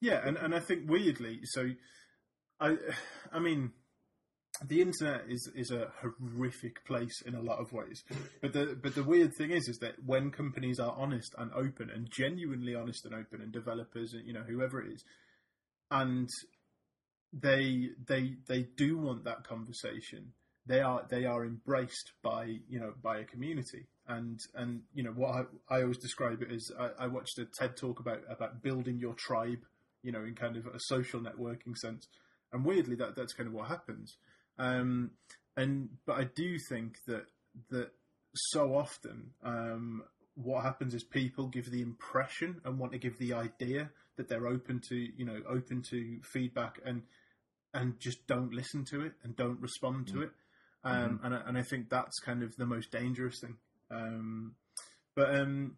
Yeah, 0.00 0.20
and, 0.24 0.36
and 0.36 0.54
I 0.54 0.60
think 0.60 0.88
weirdly, 0.88 1.40
so 1.44 1.70
I 2.60 2.76
I 3.32 3.38
mean, 3.38 3.72
the 4.64 4.80
internet 4.80 5.24
is 5.28 5.50
is 5.54 5.70
a 5.70 5.92
horrific 6.00 6.84
place 6.84 7.22
in 7.24 7.34
a 7.34 7.42
lot 7.42 7.58
of 7.58 7.72
ways. 7.72 8.02
But 8.40 8.52
the 8.52 8.78
but 8.80 8.94
the 8.94 9.04
weird 9.04 9.32
thing 9.36 9.50
is 9.50 9.68
is 9.68 9.78
that 9.78 9.94
when 10.04 10.30
companies 10.30 10.78
are 10.78 10.94
honest 10.96 11.34
and 11.38 11.52
open 11.52 11.90
and 11.90 12.10
genuinely 12.10 12.74
honest 12.74 13.04
and 13.04 13.14
open 13.14 13.42
and 13.42 13.52
developers 13.52 14.14
and 14.14 14.26
you 14.26 14.32
know 14.32 14.44
whoever 14.46 14.80
it 14.80 14.92
is 14.92 15.04
and 15.90 16.28
they 17.32 17.90
they 18.06 18.36
they 18.48 18.66
do 18.76 18.98
want 18.98 19.24
that 19.24 19.46
conversation 19.46 20.32
they 20.66 20.80
are 20.80 21.04
they 21.10 21.24
are 21.24 21.44
embraced 21.44 22.12
by 22.22 22.44
you 22.68 22.80
know 22.80 22.92
by 23.02 23.18
a 23.18 23.24
community 23.24 23.86
and 24.08 24.40
and 24.54 24.82
you 24.94 25.02
know 25.02 25.10
what 25.10 25.46
I, 25.68 25.76
I 25.76 25.82
always 25.82 25.98
describe 25.98 26.42
it 26.42 26.50
as 26.50 26.70
I, 26.78 27.04
I 27.04 27.06
watched 27.08 27.38
a 27.38 27.44
TED 27.44 27.76
talk 27.76 28.00
about 28.00 28.20
about 28.28 28.62
building 28.62 28.98
your 28.98 29.14
tribe 29.14 29.64
you 30.02 30.12
know 30.12 30.24
in 30.24 30.34
kind 30.34 30.56
of 30.56 30.66
a 30.66 30.78
social 30.78 31.20
networking 31.20 31.76
sense 31.76 32.06
and 32.52 32.64
weirdly 32.64 32.96
that 32.96 33.16
that's 33.16 33.32
kind 33.34 33.46
of 33.48 33.52
what 33.54 33.68
happens. 33.68 34.16
Um, 34.58 35.10
and 35.56 35.88
but 36.06 36.16
I 36.18 36.24
do 36.24 36.56
think 36.68 36.98
that 37.06 37.26
that 37.70 37.90
so 38.34 38.74
often 38.74 39.30
um, 39.42 40.02
what 40.34 40.62
happens 40.64 40.94
is 40.94 41.02
people 41.04 41.46
give 41.48 41.70
the 41.70 41.80
impression 41.82 42.60
and 42.64 42.78
want 42.78 42.92
to 42.92 42.98
give 42.98 43.18
the 43.18 43.32
idea 43.32 43.90
that 44.16 44.28
they're 44.28 44.46
open 44.46 44.80
to 44.88 44.96
you 44.96 45.24
know 45.24 45.40
open 45.48 45.82
to 45.90 46.20
feedback 46.32 46.80
and 46.84 47.02
and 47.74 47.98
just 48.00 48.26
don't 48.26 48.52
listen 48.54 48.84
to 48.90 49.02
it 49.02 49.12
and 49.22 49.36
don't 49.36 49.60
respond 49.60 50.06
to 50.08 50.14
Mm. 50.14 50.22
it. 50.24 50.30
Um, 50.84 51.20
and 51.24 51.34
I, 51.34 51.40
and 51.46 51.58
I 51.58 51.62
think 51.62 51.88
that's 51.90 52.18
kind 52.20 52.42
of 52.44 52.54
the 52.56 52.64
most 52.66 52.92
dangerous 52.92 53.40
thing. 53.40 53.56
Um, 53.90 54.54
but 55.14 55.34
um, 55.34 55.76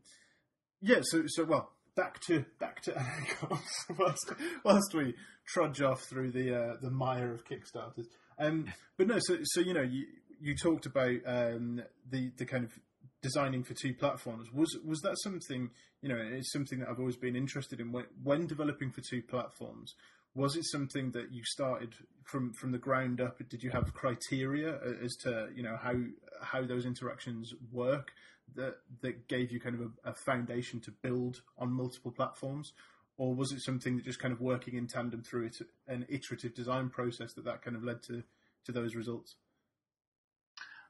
yeah 0.80 1.00
so 1.02 1.22
so 1.26 1.44
well 1.44 1.72
back 1.98 2.20
to 2.20 2.44
back 2.60 2.80
to 2.82 2.94
whilst, 3.98 4.32
whilst 4.64 4.94
we 4.94 5.14
trudge 5.46 5.82
off 5.82 6.02
through 6.02 6.30
the 6.30 6.56
uh, 6.56 6.76
the 6.80 6.90
mire 6.90 7.32
of 7.32 7.44
kickstarters. 7.44 8.06
Um, 8.38 8.66
but 8.96 9.08
no 9.08 9.18
so 9.18 9.38
so 9.42 9.60
you 9.60 9.74
know 9.74 9.82
you 9.82 10.06
you 10.40 10.54
talked 10.54 10.86
about 10.86 11.16
um, 11.26 11.82
the 12.08 12.30
the 12.38 12.46
kind 12.46 12.64
of 12.64 12.72
designing 13.20 13.64
for 13.64 13.74
two 13.74 13.94
platforms. 13.94 14.52
Was 14.52 14.78
was 14.86 15.00
that 15.00 15.16
something 15.22 15.70
you 16.00 16.08
know 16.08 16.18
it's 16.18 16.52
something 16.52 16.78
that 16.78 16.88
I've 16.88 17.00
always 17.00 17.16
been 17.16 17.36
interested 17.36 17.80
in. 17.80 17.90
When, 17.90 18.04
when 18.22 18.46
developing 18.46 18.92
for 18.92 19.02
two 19.02 19.22
platforms 19.22 19.94
was 20.34 20.54
it 20.56 20.64
something 20.66 21.10
that 21.12 21.32
you 21.32 21.42
started 21.44 21.94
from 22.22 22.52
from 22.52 22.70
the 22.70 22.78
ground 22.78 23.20
up? 23.20 23.38
Did 23.48 23.62
you 23.62 23.70
have 23.70 23.92
criteria 23.92 24.78
as 25.02 25.16
to 25.24 25.48
you 25.54 25.64
know 25.64 25.76
how 25.82 25.94
how 26.40 26.64
those 26.64 26.86
interactions 26.86 27.52
work 27.72 28.12
that 28.56 28.76
that 29.00 29.28
gave 29.28 29.50
you 29.50 29.60
kind 29.60 29.74
of 29.74 29.80
a, 29.82 30.10
a 30.10 30.14
foundation 30.14 30.80
to 30.80 30.90
build 30.90 31.42
on 31.58 31.72
multiple 31.72 32.10
platforms 32.10 32.72
or 33.16 33.34
was 33.34 33.52
it 33.52 33.60
something 33.60 33.96
that 33.96 34.04
just 34.04 34.20
kind 34.20 34.32
of 34.32 34.40
working 34.40 34.76
in 34.76 34.86
tandem 34.86 35.22
through 35.22 35.46
it, 35.46 35.56
an 35.88 36.06
iterative 36.08 36.54
design 36.54 36.88
process 36.88 37.32
that 37.34 37.44
that 37.44 37.62
kind 37.62 37.76
of 37.76 37.84
led 37.84 38.02
to 38.02 38.22
to 38.64 38.72
those 38.72 38.94
results 38.94 39.36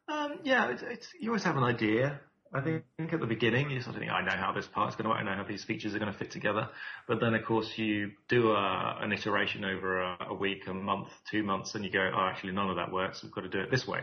Um, 0.09 0.39
yeah, 0.43 0.71
it's, 0.71 0.83
it's, 0.83 1.09
you 1.21 1.31
always 1.31 1.45
have 1.45 1.57
an 1.57 1.65
idea. 1.65 2.21
I 2.53 2.61
think, 2.63 2.85
at 3.13 3.21
the 3.21 3.27
beginning 3.27 3.71
you 3.71 3.83
sort 3.83 3.97
of 3.97 4.01
think, 4.01 4.11
I 4.11 4.23
know 4.23 4.37
how 4.37 4.53
this 4.53 4.67
part's 4.67 4.97
going 4.97 5.05
to 5.05 5.11
work, 5.11 5.19
I 5.19 5.23
know 5.23 5.35
how 5.35 5.45
these 5.45 5.65
features 5.65 5.95
are 5.95 5.99
going 5.99 6.13
to 6.13 6.19
fit 6.19 6.31
together. 6.31 6.69
But 7.07 7.21
then, 7.21 7.35
of 7.35 7.45
course, 7.45 7.71
you 7.77 8.13
do 8.29 8.53
a, 8.53 8.97
an 9.01 9.13
iteration 9.13 9.65
over 9.65 10.01
a, 10.01 10.17
a 10.31 10.35
week, 10.35 10.67
a 10.67 10.73
month, 10.73 11.09
two 11.31 11.43
months, 11.43 11.75
and 11.75 11.85
you 11.85 11.91
go, 11.91 12.11
oh, 12.15 12.21
actually, 12.21 12.53
none 12.53 12.71
of 12.71 12.77
that 12.77 12.91
works. 12.91 13.23
We've 13.23 13.33
got 13.33 13.43
to 13.43 13.49
do 13.49 13.61
it 13.61 13.71
this 13.71 13.87
way. 13.87 14.01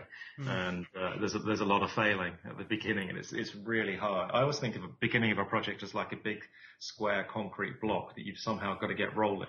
And 0.48 0.86
uh, 1.00 1.14
there's 1.20 1.34
a, 1.34 1.40
there's 1.40 1.62
a 1.62 1.66
lot 1.66 1.82
of 1.82 1.92
failing 1.92 2.34
at 2.48 2.58
the 2.58 2.64
beginning, 2.66 3.10
and 3.10 3.18
it's 3.18 3.34
it's 3.34 3.56
really 3.56 3.96
hard. 3.96 4.32
I 4.34 4.42
always 4.42 4.60
think 4.60 4.76
of 4.76 4.82
the 4.84 4.92
beginning 5.00 5.32
of 5.32 5.40
a 5.40 5.46
project 5.46 5.82
as 5.82 5.94
like 5.96 6.12
a 6.12 6.18
big 6.18 6.40
square 6.80 7.26
concrete 7.30 7.82
block 7.82 8.16
that 8.16 8.26
you've 8.26 8.38
somehow 8.38 8.78
got 8.78 8.88
to 8.88 8.96
get 8.96 9.16
rolling, 9.16 9.48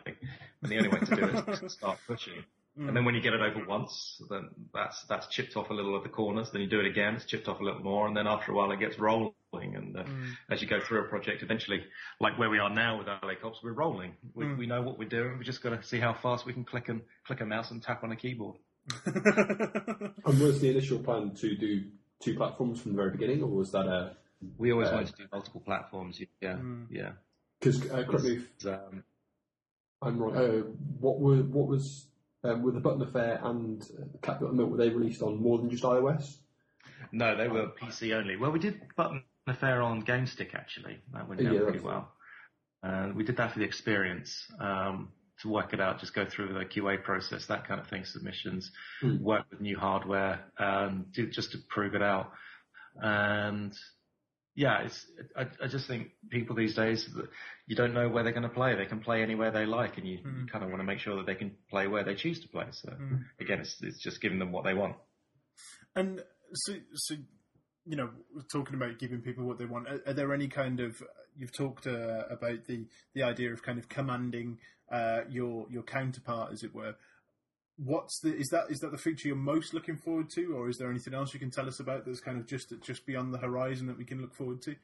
and 0.63 0.71
the 0.71 0.77
only 0.79 0.89
way 0.89 1.01
to 1.01 1.17
do 1.17 1.25
it 1.25 1.49
is 1.49 1.61
to 1.61 1.69
start 1.69 1.99
pushing. 2.07 2.45
And 2.79 2.95
then 2.95 3.07
when 3.07 3.15
you 3.15 3.23
get 3.23 3.33
it 3.33 3.41
over 3.41 3.65
once, 3.67 4.21
then 4.29 4.51
that's 4.75 5.03
that's 5.05 5.27
chipped 5.29 5.57
off 5.57 5.71
a 5.71 5.73
little 5.73 5.97
at 5.97 6.03
the 6.03 6.11
corners. 6.11 6.51
Then 6.51 6.61
you 6.61 6.69
do 6.69 6.79
it 6.79 6.85
again, 6.87 7.15
it's 7.15 7.25
chipped 7.25 7.49
off 7.49 7.59
a 7.61 7.65
little 7.65 7.81
more, 7.81 8.07
and 8.07 8.15
then 8.15 8.27
after 8.27 8.53
a 8.53 8.55
while 8.55 8.71
it 8.71 8.79
gets 8.81 8.99
rolling. 8.99 9.33
And 9.55 9.97
uh, 9.97 10.05
as 10.51 10.61
you 10.61 10.69
go 10.69 10.79
through 10.81 11.01
a 11.07 11.09
project, 11.09 11.43
eventually, 11.43 11.83
like 12.21 12.39
where 12.39 12.51
we 12.51 12.59
are 12.59 12.69
now 12.69 12.99
with 12.99 13.07
LA 13.07 13.33
Cops, 13.41 13.61
we're 13.63 13.73
rolling. 13.73 14.13
We, 14.35 14.45
Mm. 14.45 14.59
we 14.59 14.67
know 14.67 14.83
what 14.83 14.99
we're 14.99 15.09
doing. 15.09 15.39
We 15.39 15.45
just 15.45 15.63
got 15.63 15.71
to 15.71 15.83
see 15.83 15.99
how 15.99 16.13
fast 16.13 16.45
we 16.45 16.53
can 16.53 16.65
click 16.65 16.91
and 16.91 17.01
click 17.27 17.41
a 17.41 17.47
mouse 17.47 17.71
and 17.71 17.83
tap 17.83 18.05
on 18.05 18.13
a 18.13 18.17
keyboard. 18.17 18.59
And 19.07 20.41
was 20.41 20.61
the 20.61 20.69
initial 20.71 20.99
plan 20.99 21.35
to 21.37 21.57
do 21.57 21.85
two 22.21 22.35
platforms 22.37 22.81
from 22.83 22.93
the 22.93 22.97
very 22.97 23.11
beginning, 23.13 23.43
or 23.43 23.49
was 23.49 23.73
that 23.73 23.87
a? 23.87 24.17
We 24.59 24.73
always 24.73 24.89
Uh, 24.89 24.93
wanted 24.97 25.07
to 25.17 25.23
do 25.23 25.29
multiple 25.33 25.63
platforms. 25.63 26.21
Yeah, 26.43 26.57
Mm. 26.57 26.87
yeah. 26.91 27.13
Because 27.59 27.91
uh, 27.91 28.05
correct 28.05 28.25
me 28.25 28.33
if 28.59 28.67
Um, 28.67 29.03
I'm 30.03 30.19
wrong. 30.19 30.37
Uh, 30.37 30.59
what 31.01 31.19
were 31.21 31.39
what 31.43 31.69
was 31.69 32.09
um, 32.51 32.63
were 32.63 32.73
the 32.73 32.81
Button 32.81 33.03
Affair 33.03 33.41
and 33.43 33.83
uh, 33.83 34.19
Cat 34.23 34.41
Button 34.41 34.57
Milk? 34.57 34.71
Were 34.71 34.77
they 34.77 34.89
released 34.91 35.23
on 35.23 35.41
more 35.43 35.59
than 35.59 35.71
just 35.71 35.83
iOS? 35.85 36.37
no, 37.13 37.37
they 37.37 37.49
were 37.49 37.69
PC 37.81 38.15
only. 38.15 38.37
Well, 38.37 38.51
we 38.53 38.59
did 38.59 38.81
Button 38.97 39.23
Affair 39.47 39.83
on 39.83 40.03
GameStick 40.03 40.55
actually. 40.55 40.99
That 41.13 41.29
went 41.29 41.43
down 41.43 41.55
Yeah, 41.55 41.61
pretty 41.63 41.81
well. 41.81 42.13
Uh, 42.83 43.11
we 43.15 43.25
did 43.25 43.37
that 43.39 43.53
for 43.53 43.59
the 43.59 43.65
experience. 43.65 44.45
Um, 44.61 45.13
to 45.43 45.49
work 45.49 45.75
it 45.75 45.81
out, 45.81 46.01
just 46.01 46.15
go 46.15 46.25
through 46.25 46.55
the 46.55 46.65
QA 46.65 47.03
process, 47.03 47.45
that 47.47 47.67
kind 47.69 47.79
of 47.79 47.87
thing, 47.89 48.05
submissions, 48.07 48.71
Hmm. 49.03 49.23
work 49.23 49.45
with 49.51 49.61
new 49.61 49.77
hardware, 49.79 50.41
um, 50.59 51.07
do, 51.13 51.27
just 51.27 51.53
to 51.53 51.59
prove 51.69 51.95
it 51.95 52.01
out. 52.03 52.33
And 52.95 53.77
yeah, 54.57 54.81
it's, 54.81 55.07
I, 55.37 55.47
I 55.63 55.69
just 55.69 55.87
think 55.87 56.09
people 56.31 56.57
these 56.57 56.75
days, 56.75 57.09
you 57.67 57.77
don't 57.77 57.93
know 57.93 58.09
where 58.09 58.25
they're 58.25 58.33
going 58.33 58.43
to 58.43 58.49
play. 58.49 58.75
They 58.75 58.87
can 58.87 59.01
play 59.01 59.23
anywhere 59.23 59.51
they 59.51 59.67
like 59.67 59.99
and 59.99 60.09
you, 60.09 60.19
you 60.19 60.47
kind 60.51 60.65
of 60.65 60.71
want 60.71 60.81
to 60.81 60.85
make 60.85 60.99
sure 60.99 61.17
that 61.17 61.27
they 61.27 61.35
can 61.35 61.55
play 61.71 61.87
where 61.87 62.03
they 62.03 62.15
choose 62.15 62.41
to 62.41 62.49
play. 62.49 62.65
So 62.71 62.91
Hmm. 62.91 63.17
again, 63.39 63.61
it's, 63.61 63.77
it's 63.83 64.03
just 64.03 64.21
giving 64.23 64.39
them 64.39 64.53
what 64.53 64.65
they 64.65 64.73
want. 64.73 64.97
And 65.95 66.23
so, 66.55 66.75
so 66.95 67.15
you 67.85 67.97
know, 67.97 68.11
talking 68.51 68.75
about 68.75 68.99
giving 68.99 69.21
people 69.21 69.45
what 69.45 69.59
they 69.59 69.67
want, 69.67 69.89
are, 69.89 70.01
are 70.07 70.15
there 70.15 70.33
any 70.33 70.49
kind 70.49 70.81
of 70.81 71.03
you've 71.37 71.53
talked 71.53 71.87
uh, 71.87 72.25
about 72.31 72.65
the 72.67 72.87
the 73.15 73.23
idea 73.23 73.53
of 73.53 73.63
kind 73.63 73.79
of 73.79 73.89
commanding 73.89 74.59
uh, 74.91 75.21
your 75.29 75.67
your 75.71 75.83
counterpart, 75.83 76.53
as 76.53 76.63
it 76.63 76.75
were. 76.75 76.97
What's 77.77 78.21
the 78.21 78.35
is 78.35 78.49
that 78.49 78.71
is 78.71 78.81
that 78.81 78.91
the 78.91 78.99
feature 78.99 79.29
you're 79.29 79.37
most 79.37 79.75
looking 79.75 79.97
forward 79.97 80.31
to, 80.31 80.57
or 80.57 80.69
is 80.69 80.79
there 80.79 80.91
anything 80.91 81.13
else 81.13 81.35
you 81.35 81.41
can 81.41 81.51
tell 81.51 81.69
us 81.69 81.79
about 81.81 82.07
that's 82.07 82.21
kind 82.21 82.39
of 82.39 82.47
just 82.47 82.73
just 82.83 83.05
beyond 83.05 83.35
the 83.35 83.39
horizon 83.39 83.87
that 83.89 83.99
we 83.99 84.05
can 84.05 84.21
look 84.21 84.35
forward 84.35 84.63
to? 84.63 84.77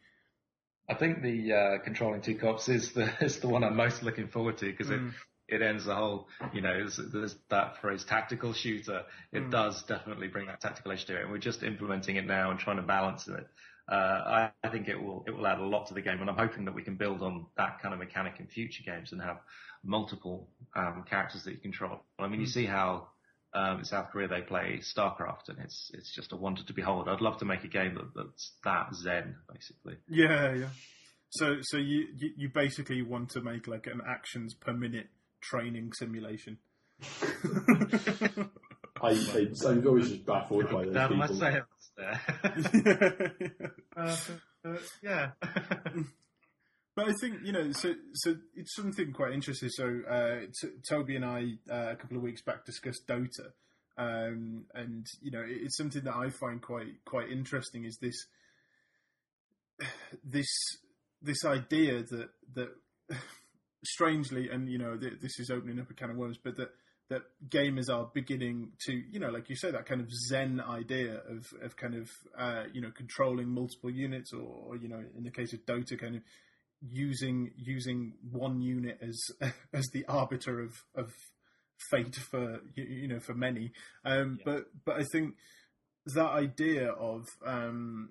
I 0.89 0.95
think 0.95 1.23
the 1.23 1.53
uh, 1.53 1.79
controlling 1.85 2.21
two 2.21 2.37
cops 2.37 2.69
is 2.69 2.93
the 2.93 3.11
is 3.25 3.39
the 3.39 3.49
one 3.49 3.65
I'm 3.65 3.77
most 3.77 4.03
looking 4.03 4.29
forward 4.29 4.59
to 4.59 4.67
because 4.67 4.89
Mm. 4.89 5.09
it 5.49 5.57
it 5.57 5.63
ends 5.63 5.85
the 5.87 5.95
whole 5.95 6.29
you 6.53 6.61
know 6.61 6.73
there's, 6.73 6.97
there's 7.13 7.37
that 7.49 7.81
phrase 7.81 8.05
tactical 8.05 8.53
shooter. 8.53 9.05
It 9.33 9.45
Mm. 9.45 9.51
does 9.51 9.83
definitely 9.85 10.29
bring 10.29 10.47
that 10.47 10.61
tactical 10.61 10.93
edge 10.93 11.07
to 11.07 11.17
it, 11.17 11.23
and 11.23 11.31
we're 11.31 11.39
just 11.39 11.63
implementing 11.63 12.17
it 12.17 12.27
now 12.27 12.51
and 12.51 12.61
trying 12.61 12.77
to 12.77 12.83
balance 12.83 13.27
it. 13.27 13.47
Uh, 13.91 13.95
I, 13.95 14.51
I 14.63 14.69
think 14.69 14.89
it 14.89 15.03
will 15.03 15.25
it 15.27 15.33
will 15.33 15.47
add 15.47 15.59
a 15.59 15.65
lot 15.65 15.87
to 15.87 15.95
the 15.95 16.03
game, 16.03 16.21
and 16.21 16.29
I'm 16.31 16.37
hoping 16.37 16.67
that 16.67 16.75
we 16.75 16.83
can 16.83 16.97
build 16.97 17.23
on 17.23 17.47
that 17.57 17.81
kind 17.81 17.93
of 17.95 18.01
mechanic 18.01 18.35
in 18.39 18.47
future 18.47 18.83
games 18.85 19.13
and 19.13 19.21
have 19.23 19.41
multiple 19.85 20.49
um, 20.77 21.05
characters 21.09 21.45
that 21.45 21.53
you 21.53 21.59
control. 21.59 22.01
I 22.19 22.29
mean, 22.29 22.41
you 22.41 22.47
Mm. 22.47 22.51
see 22.53 22.67
how 22.67 23.09
um, 23.55 23.81
in 23.81 23.85
South 23.85 24.11
Korea 24.11 24.29
they 24.29 24.41
play 24.41 24.81
StarCraft, 24.83 25.49
and 25.49 25.59
it's 25.59 25.91
it's 25.95 26.11
just 26.15 26.33
a 26.33 26.37
wonder 26.37 26.63
to 26.65 26.73
behold. 26.73 27.09
I'd 27.09 27.21
love 27.21 27.39
to 27.39 27.45
make 27.45 27.65
a 27.65 27.69
game 27.69 27.95
that, 27.97 28.15
that's 28.15 28.53
that 28.65 28.95
zen, 28.95 29.37
basically. 29.53 29.97
Yeah, 30.09 30.55
yeah. 30.55 30.69
So 31.31 31.57
so 31.63 31.77
you, 31.77 32.07
you 32.17 32.31
you 32.37 32.49
basically 32.49 33.03
want 33.03 33.31
to 33.31 33.41
make 33.43 33.67
like 33.67 33.87
an 33.87 34.01
actions 34.07 34.55
per 34.55 34.73
minute 34.73 35.09
training 35.41 35.93
simulation. 35.93 36.59
I, 39.03 39.09
I, 39.11 39.49
I'm 39.67 39.87
always 39.87 40.11
just 40.11 40.25
baffled 40.27 40.71
by 40.71 40.85
those 40.85 40.95
Down 40.95 41.17
my 41.19 41.27
people. 41.27 41.41
sales 41.41 41.91
there. 41.97 42.21
uh, 43.97 44.17
uh, 44.65 44.77
yeah. 45.03 45.31
But 46.95 47.09
I 47.09 47.13
think 47.21 47.39
you 47.45 47.53
know, 47.53 47.73
so 47.73 47.95
so 48.15 48.37
it's 48.55 48.75
something 48.77 49.13
quite 49.13 49.33
interesting. 49.33 49.71
So 49.71 50.01
uh, 50.11 50.41
t- 50.61 50.69
Toby 50.89 51.17
and 51.17 51.25
I 51.25 51.55
uh, 51.71 51.93
a 51.93 51.97
couple 51.97 52.19
of 52.19 52.23
weeks 52.23 52.43
back 52.43 52.67
discussed 52.67 53.07
Dota, 53.09 53.53
um, 53.97 54.67
and 54.75 55.07
you 55.23 55.31
know, 55.31 55.41
it- 55.41 55.63
it's 55.63 55.77
something 55.79 56.05
that 56.05 56.15
I 56.15 56.29
find 56.29 56.61
quite 56.61 57.03
quite 57.07 57.31
interesting. 57.31 57.85
Is 57.85 57.97
this 58.01 58.17
this 60.25 60.47
this 61.23 61.45
idea 61.45 62.03
that 62.03 62.29
that 62.55 62.69
strangely, 63.85 64.51
and 64.51 64.69
you 64.69 64.79
know, 64.79 64.97
th- 64.97 65.21
this 65.21 65.39
is 65.39 65.51
opening 65.51 65.81
up 65.81 65.91
a 65.91 65.95
can 65.95 66.11
of 66.11 66.17
worms, 66.17 66.39
but 66.43 66.57
that 66.57 66.71
that 67.09 67.23
gamers 67.49 67.91
are 67.93 68.11
beginning 68.15 68.73
to, 68.87 68.93
you 68.93 69.19
know, 69.21 69.29
like 69.29 69.51
you 69.51 69.57
say, 69.57 69.71
that 69.71 69.85
kind 69.87 70.01
of 70.01 70.09
Zen 70.29 70.61
idea 70.61 71.21
of 71.29 71.47
of 71.63 71.77
kind 71.77 71.95
of 71.95 72.11
uh, 72.39 72.65
you 72.73 72.81
know 72.81 72.91
controlling 72.95 73.49
multiple 73.49 73.91
units, 73.91 74.33
or, 74.33 74.43
or 74.43 74.77
you 74.77 74.89
know, 74.89 75.03
in 75.17 75.25
the 75.25 75.31
case 75.31 75.53
of 75.53 75.65
Dota, 75.67 75.99
kind 75.99 76.17
of 76.17 76.23
using 76.83 77.53
using 77.57 78.15
one 78.31 78.61
unit 78.61 78.99
as 79.01 79.21
as 79.73 79.89
the 79.93 80.05
arbiter 80.07 80.61
of 80.61 80.85
of 80.95 81.13
fate 81.91 82.17
for 82.17 82.61
you, 82.75 83.09
know 83.09 83.21
for 83.21 83.35
many. 83.35 83.73
Um, 84.05 84.39
Yeah. 84.39 84.53
But 84.53 84.65
but 84.85 84.97
I 85.01 85.05
think 85.05 85.35
that 86.07 86.31
idea 86.31 86.91
of 86.91 87.27
um, 87.45 88.11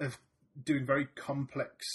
of 0.00 0.18
doing 0.62 0.86
very 0.86 1.06
complex 1.14 1.86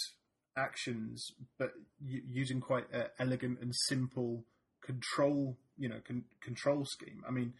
actions, 0.55 1.31
but 1.57 1.71
using 1.99 2.61
quite 2.61 2.85
a 2.93 3.09
elegant 3.19 3.59
and 3.59 3.73
simple 3.87 4.45
control, 4.83 5.57
you 5.77 5.89
know, 5.89 5.99
con- 6.05 6.25
control 6.41 6.85
scheme. 6.85 7.23
I 7.27 7.31
mean, 7.31 7.53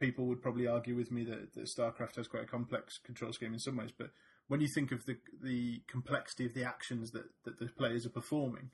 people 0.00 0.26
would 0.26 0.42
probably 0.42 0.66
argue 0.66 0.96
with 0.96 1.12
me 1.12 1.24
that, 1.24 1.54
that 1.54 1.68
StarCraft 1.78 2.16
has 2.16 2.26
quite 2.26 2.44
a 2.44 2.46
complex 2.46 2.98
control 2.98 3.32
scheme 3.32 3.52
in 3.52 3.60
some 3.60 3.76
ways, 3.76 3.92
but 3.96 4.10
when 4.50 4.60
you 4.60 4.66
think 4.74 4.90
of 4.90 5.06
the 5.06 5.16
the 5.40 5.80
complexity 5.86 6.44
of 6.44 6.54
the 6.54 6.64
actions 6.64 7.12
that, 7.12 7.22
that 7.44 7.60
the 7.60 7.68
players 7.78 8.04
are 8.04 8.10
performing, 8.10 8.70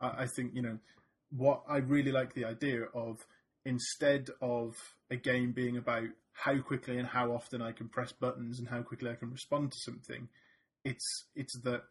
I, 0.00 0.22
I 0.22 0.26
think 0.26 0.52
you 0.54 0.62
know 0.62 0.78
what 1.30 1.62
I 1.68 1.76
really 1.76 2.10
like 2.10 2.32
the 2.32 2.46
idea 2.46 2.84
of 2.94 3.26
instead 3.66 4.30
of 4.40 4.74
a 5.10 5.16
game 5.16 5.52
being 5.52 5.76
about 5.76 6.08
how 6.32 6.58
quickly 6.62 6.96
and 6.96 7.06
how 7.06 7.32
often 7.32 7.60
I 7.60 7.72
can 7.72 7.90
press 7.90 8.10
buttons 8.10 8.58
and 8.58 8.68
how 8.68 8.80
quickly 8.80 9.10
I 9.10 9.16
can 9.16 9.30
respond 9.30 9.72
to 9.72 9.78
something, 9.78 10.28
it's 10.82 11.26
it's 11.36 11.60
that 11.60 11.82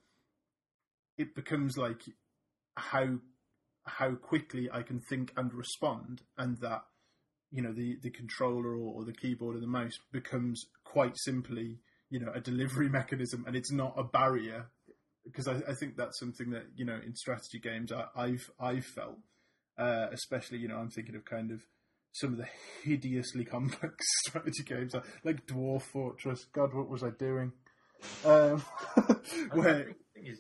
it 1.20 1.36
becomes 1.36 1.78
like 1.78 2.02
how 2.76 3.20
how 3.86 4.16
quickly 4.16 4.68
I 4.74 4.82
can 4.82 5.00
think 5.00 5.32
and 5.38 5.54
respond, 5.54 6.24
and 6.40 6.58
that 6.62 6.86
you 7.52 7.62
know 7.62 7.72
the 7.72 7.98
the 8.02 8.10
controller 8.10 8.72
or, 8.72 8.96
or 8.96 9.06
the 9.06 9.14
keyboard 9.14 9.56
or 9.56 9.60
the 9.60 9.68
mouse 9.68 10.00
becomes 10.12 10.66
quite 10.84 11.16
simply 11.18 11.82
you 12.10 12.20
know 12.20 12.32
a 12.34 12.42
delivery 12.42 12.90
mechanism, 13.00 13.46
and 13.48 13.56
it's 13.56 13.72
not 13.72 13.94
a 13.98 14.04
barrier 14.04 14.68
because 15.24 15.48
I, 15.48 15.56
I 15.68 15.74
think 15.74 15.98
that's 15.98 16.20
something 16.20 16.52
that 16.52 16.66
you 16.76 16.86
know 16.86 17.00
in 17.06 17.16
strategy 17.16 17.60
games 17.60 17.92
I, 17.92 18.06
I've 18.16 18.52
I've 18.60 18.86
felt, 18.86 19.18
uh, 19.78 20.08
especially 20.12 20.60
you 20.60 20.68
know 20.68 20.78
I'm 20.78 20.90
thinking 20.90 21.16
of 21.16 21.26
kind 21.26 21.52
of 21.52 21.62
some 22.14 22.34
of 22.34 22.38
the 22.38 22.48
hideously 22.84 23.46
complex 23.46 24.06
strategy 24.28 24.64
games 24.64 24.96
like 25.24 25.46
Dwarf 25.46 25.84
Fortress. 25.84 26.46
God, 26.46 26.74
what 26.74 26.90
was 26.90 27.04
I 27.04 27.12
doing? 27.12 27.52
Um, 28.26 28.64
where 29.52 29.96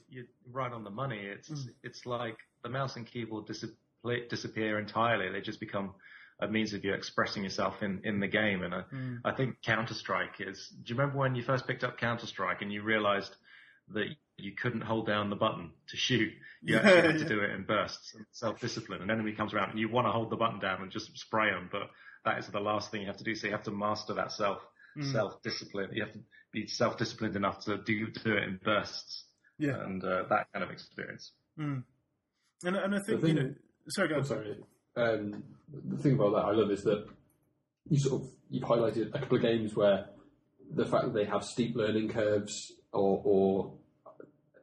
you're 0.09 0.25
right 0.51 0.71
on 0.71 0.83
the 0.83 0.89
money. 0.89 1.19
It's 1.19 1.49
mm. 1.49 1.69
it's 1.83 2.05
like 2.05 2.37
the 2.63 2.69
mouse 2.69 2.95
and 2.95 3.05
keyboard 3.05 3.45
disappear, 3.45 4.27
disappear 4.29 4.79
entirely. 4.79 5.29
They 5.29 5.41
just 5.41 5.59
become 5.59 5.93
a 6.39 6.47
means 6.47 6.73
of 6.73 6.83
you 6.85 6.93
expressing 6.93 7.43
yourself 7.43 7.81
in, 7.81 8.01
in 8.03 8.19
the 8.19 8.27
game. 8.27 8.63
And 8.63 8.73
I, 8.73 8.81
mm. 8.93 9.19
I 9.25 9.31
think 9.31 9.61
Counter 9.63 9.93
Strike 9.93 10.35
is. 10.39 10.69
Do 10.69 10.93
you 10.93 10.99
remember 10.99 11.19
when 11.19 11.35
you 11.35 11.43
first 11.43 11.67
picked 11.67 11.83
up 11.83 11.97
Counter 11.97 12.27
Strike 12.27 12.61
and 12.61 12.71
you 12.71 12.83
realised 12.83 13.35
that 13.93 14.07
you 14.37 14.51
couldn't 14.51 14.81
hold 14.81 15.07
down 15.07 15.29
the 15.29 15.35
button 15.35 15.71
to 15.89 15.97
shoot? 15.97 16.31
You 16.61 16.75
yeah, 16.75 16.79
actually 16.83 17.13
had 17.13 17.19
to 17.19 17.29
do 17.29 17.39
it 17.39 17.51
in 17.51 17.63
bursts, 17.63 18.15
self 18.31 18.59
discipline. 18.59 19.01
An 19.01 19.09
enemy 19.09 19.33
comes 19.33 19.53
around 19.53 19.71
and 19.71 19.79
you 19.79 19.89
want 19.89 20.07
to 20.07 20.11
hold 20.11 20.29
the 20.29 20.35
button 20.35 20.59
down 20.59 20.81
and 20.81 20.91
just 20.91 21.17
spray 21.17 21.49
them, 21.49 21.69
but 21.71 21.89
that 22.25 22.37
is 22.37 22.47
the 22.47 22.59
last 22.59 22.91
thing 22.91 23.01
you 23.01 23.07
have 23.07 23.17
to 23.17 23.23
do. 23.23 23.33
So 23.35 23.47
you 23.47 23.53
have 23.53 23.63
to 23.63 23.71
master 23.71 24.13
that 24.13 24.31
self 24.31 24.59
mm. 24.97 25.11
self 25.11 25.41
discipline. 25.41 25.89
You 25.93 26.03
have 26.03 26.13
to 26.13 26.19
be 26.51 26.67
self 26.67 26.97
disciplined 26.97 27.35
enough 27.35 27.65
to 27.65 27.77
do 27.77 28.07
do 28.11 28.33
it 28.33 28.43
in 28.43 28.59
bursts. 28.63 29.23
Yeah, 29.57 29.81
and 29.81 30.03
uh, 30.03 30.23
that 30.29 30.47
kind 30.53 30.63
of 30.63 30.69
experience. 30.69 31.31
Mm. 31.59 31.83
And 32.63 32.75
and 32.75 32.95
I 32.95 32.99
think 32.99 33.21
thing, 33.21 33.37
you 33.37 33.43
know, 33.43 33.53
sorry, 33.87 34.09
go. 34.09 34.15
Oh, 34.17 34.23
sorry. 34.23 34.57
Um, 34.97 35.43
the 35.89 35.97
thing 35.97 36.13
about 36.13 36.31
that 36.31 36.45
I 36.45 36.51
love 36.51 36.71
is 36.71 36.83
that 36.83 37.05
you 37.89 37.99
sort 37.99 38.21
of 38.21 38.29
you've 38.49 38.63
highlighted 38.63 39.13
a 39.13 39.19
couple 39.19 39.37
of 39.37 39.43
games 39.43 39.75
where 39.75 40.07
the 40.73 40.85
fact 40.85 41.05
that 41.05 41.13
they 41.13 41.25
have 41.25 41.43
steep 41.43 41.75
learning 41.75 42.09
curves 42.09 42.73
or, 42.91 43.21
or 43.23 43.73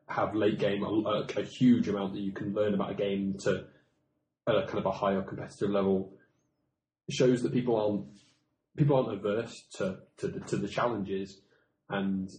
have 0.09 0.35
late 0.35 0.59
game 0.59 0.83
a, 0.83 1.25
a, 1.37 1.42
huge 1.42 1.88
amount 1.88 2.12
that 2.12 2.20
you 2.20 2.33
can 2.33 2.53
learn 2.53 2.75
about 2.75 2.90
a 2.90 2.94
game 2.94 3.35
to 3.38 3.64
at 4.47 4.55
a 4.55 4.66
kind 4.66 4.79
of 4.79 4.87
a 4.87 4.90
higher 4.90 5.23
competitive 5.23 5.70
level 5.70 6.12
shows 7.11 7.42
that 7.42 7.53
people 7.53 7.77
aren't 7.77 8.07
people 8.77 8.97
aren't 8.97 9.12
averse 9.12 9.64
to 9.75 9.99
to 10.18 10.29
the, 10.29 10.40
to 10.40 10.57
the 10.57 10.68
challenges, 10.68 11.40
and 11.88 12.31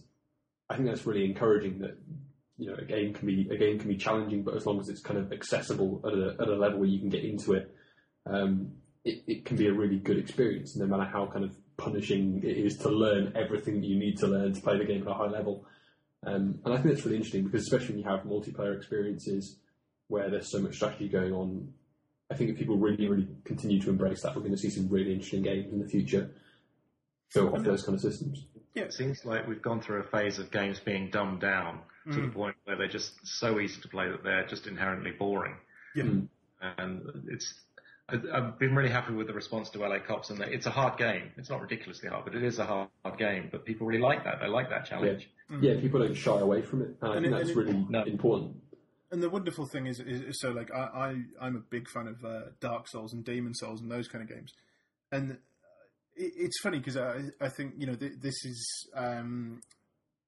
I 0.68 0.76
think 0.76 0.88
that's 0.88 1.06
really 1.06 1.24
encouraging 1.24 1.78
that 1.80 1.98
you 2.58 2.68
know 2.70 2.76
a 2.78 2.84
game 2.84 3.14
can 3.14 3.26
be 3.26 3.48
a 3.50 3.56
game 3.56 3.78
can 3.78 3.88
be 3.88 3.96
challenging, 3.96 4.42
but 4.42 4.56
as 4.56 4.66
long 4.66 4.80
as 4.80 4.88
it's 4.88 5.00
kind 5.00 5.18
of 5.18 5.32
accessible 5.32 6.00
at 6.04 6.12
a 6.12 6.36
at 6.40 6.48
a 6.48 6.56
level 6.56 6.80
where 6.80 6.88
you 6.88 6.98
can 6.98 7.08
get 7.08 7.24
into 7.24 7.52
it, 7.54 7.74
um, 8.26 8.72
it, 9.04 9.22
it 9.26 9.44
can 9.44 9.56
be 9.56 9.68
a 9.68 9.72
really 9.72 9.98
good 9.98 10.18
experience, 10.18 10.76
no 10.76 10.86
matter 10.86 11.04
how 11.04 11.26
kind 11.26 11.44
of 11.44 11.56
punishing 11.76 12.42
it 12.42 12.56
is 12.56 12.76
to 12.78 12.88
learn 12.88 13.32
everything 13.36 13.80
that 13.80 13.86
you 13.86 13.98
need 13.98 14.18
to 14.18 14.26
learn 14.26 14.52
to 14.52 14.60
play 14.60 14.78
the 14.78 14.84
game 14.84 15.02
at 15.02 15.08
a 15.08 15.14
high 15.14 15.28
level. 15.28 15.64
Um, 16.26 16.58
and 16.64 16.74
I 16.74 16.78
think 16.78 16.94
that's 16.94 17.04
really 17.04 17.16
interesting 17.16 17.44
because 17.44 17.62
especially 17.62 17.94
when 17.94 17.98
you 17.98 18.10
have 18.10 18.20
multiplayer 18.20 18.76
experiences 18.76 19.58
where 20.08 20.30
there's 20.30 20.50
so 20.50 20.58
much 20.58 20.76
strategy 20.76 21.08
going 21.08 21.32
on, 21.32 21.72
I 22.30 22.34
think 22.34 22.50
if 22.50 22.58
people 22.58 22.76
really, 22.76 23.06
really 23.06 23.28
continue 23.44 23.80
to 23.82 23.90
embrace 23.90 24.22
that, 24.22 24.34
we're 24.34 24.42
going 24.42 24.52
to 24.52 24.58
see 24.58 24.70
some 24.70 24.88
really 24.88 25.12
interesting 25.12 25.42
games 25.42 25.72
in 25.72 25.78
the 25.78 25.88
future 25.88 26.30
built 27.32 27.54
off 27.54 27.62
those 27.62 27.82
kind 27.82 27.94
of 27.94 28.00
systems. 28.00 28.46
Yeah, 28.74 28.84
it 28.84 28.94
seems 28.94 29.24
like 29.24 29.46
we've 29.46 29.62
gone 29.62 29.80
through 29.80 30.00
a 30.00 30.04
phase 30.04 30.38
of 30.38 30.50
games 30.50 30.80
being 30.80 31.10
dumbed 31.10 31.40
down 31.40 31.80
mm. 32.06 32.14
to 32.14 32.20
the 32.20 32.26
mm. 32.28 32.34
point 32.34 32.56
where 32.64 32.76
they're 32.76 32.88
just 32.88 33.12
so 33.24 33.60
easy 33.60 33.80
to 33.80 33.88
play 33.88 34.08
that 34.08 34.22
they're 34.22 34.46
just 34.46 34.66
inherently 34.66 35.12
boring. 35.12 35.56
Yeah. 35.94 36.04
Mm. 36.04 36.28
And 36.78 37.02
it's, 37.28 37.54
I've 38.08 38.58
been 38.58 38.74
really 38.74 38.90
happy 38.90 39.12
with 39.14 39.26
the 39.26 39.32
response 39.32 39.68
to 39.70 39.78
LA 39.80 39.98
Cops 39.98 40.30
and 40.30 40.40
it's 40.40 40.66
a 40.66 40.70
hard 40.70 40.96
game. 40.96 41.32
It's 41.36 41.50
not 41.50 41.60
ridiculously 41.60 42.08
hard, 42.08 42.24
but 42.24 42.36
it 42.36 42.44
is 42.44 42.60
a 42.60 42.64
hard, 42.64 42.88
hard 43.04 43.18
game. 43.18 43.48
But 43.50 43.64
people 43.64 43.86
really 43.86 44.00
like 44.00 44.22
that. 44.24 44.38
They 44.40 44.46
like 44.46 44.70
that 44.70 44.86
challenge. 44.86 45.28
Yeah, 45.50 45.56
mm. 45.56 45.62
yeah 45.62 45.80
people 45.80 46.00
don't 46.00 46.14
shy 46.14 46.38
away 46.38 46.62
from 46.62 46.82
it. 46.82 46.96
And 47.00 47.12
I 47.12 47.16
and 47.16 47.24
think 47.24 47.34
it, 47.34 47.38
that's 47.38 47.56
really 47.56 47.86
no. 47.88 48.04
important 48.04 48.56
and 49.10 49.22
the 49.22 49.30
wonderful 49.30 49.66
thing 49.66 49.86
is, 49.86 50.00
is, 50.00 50.20
is 50.20 50.40
so 50.40 50.50
like 50.50 50.70
I, 50.74 51.14
I 51.40 51.46
am 51.46 51.56
a 51.56 51.60
big 51.60 51.88
fan 51.88 52.08
of 52.08 52.24
uh, 52.24 52.50
Dark 52.60 52.88
Souls 52.88 53.12
and 53.12 53.24
Demon 53.24 53.54
Souls 53.54 53.80
and 53.80 53.90
those 53.90 54.08
kind 54.08 54.22
of 54.22 54.28
games, 54.28 54.52
and 55.12 55.38
it, 56.14 56.32
it's 56.36 56.60
funny 56.60 56.78
because 56.78 56.96
I 56.96 57.20
I 57.40 57.48
think 57.48 57.74
you 57.78 57.86
know 57.86 57.94
th- 57.94 58.20
this 58.20 58.44
is 58.44 58.88
um, 58.94 59.60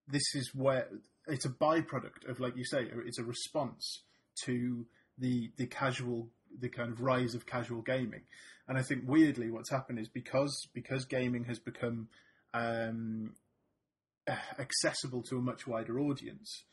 this 0.07 0.23
is 0.35 0.53
where 0.55 0.89
it's 1.27 1.45
a 1.45 1.51
byproduct 1.51 2.29
of 2.29 2.41
like 2.41 2.57
you 2.57 2.65
say 2.65 2.89
it's 3.07 3.19
a 3.19 3.25
response 3.25 4.03
to 4.45 4.87
the 5.19 5.51
the 5.57 5.67
casual 5.67 6.29
the 6.59 6.69
kind 6.69 6.93
of 6.93 7.01
rise 7.01 7.35
of 7.35 7.47
casual 7.47 7.83
gaming, 7.83 8.23
and 8.67 8.79
I 8.79 8.83
think 8.83 9.05
weirdly 9.07 9.51
what's 9.51 9.71
happened 9.71 9.99
is 9.99 10.09
because 10.09 10.69
because 10.75 11.05
gaming 11.05 11.45
has 11.45 11.59
become 11.59 12.09
um, 12.55 13.35
accessible 14.59 15.23
to 15.25 15.37
a 15.37 15.43
much 15.43 15.67
wider 15.67 15.99
audience 15.99 16.65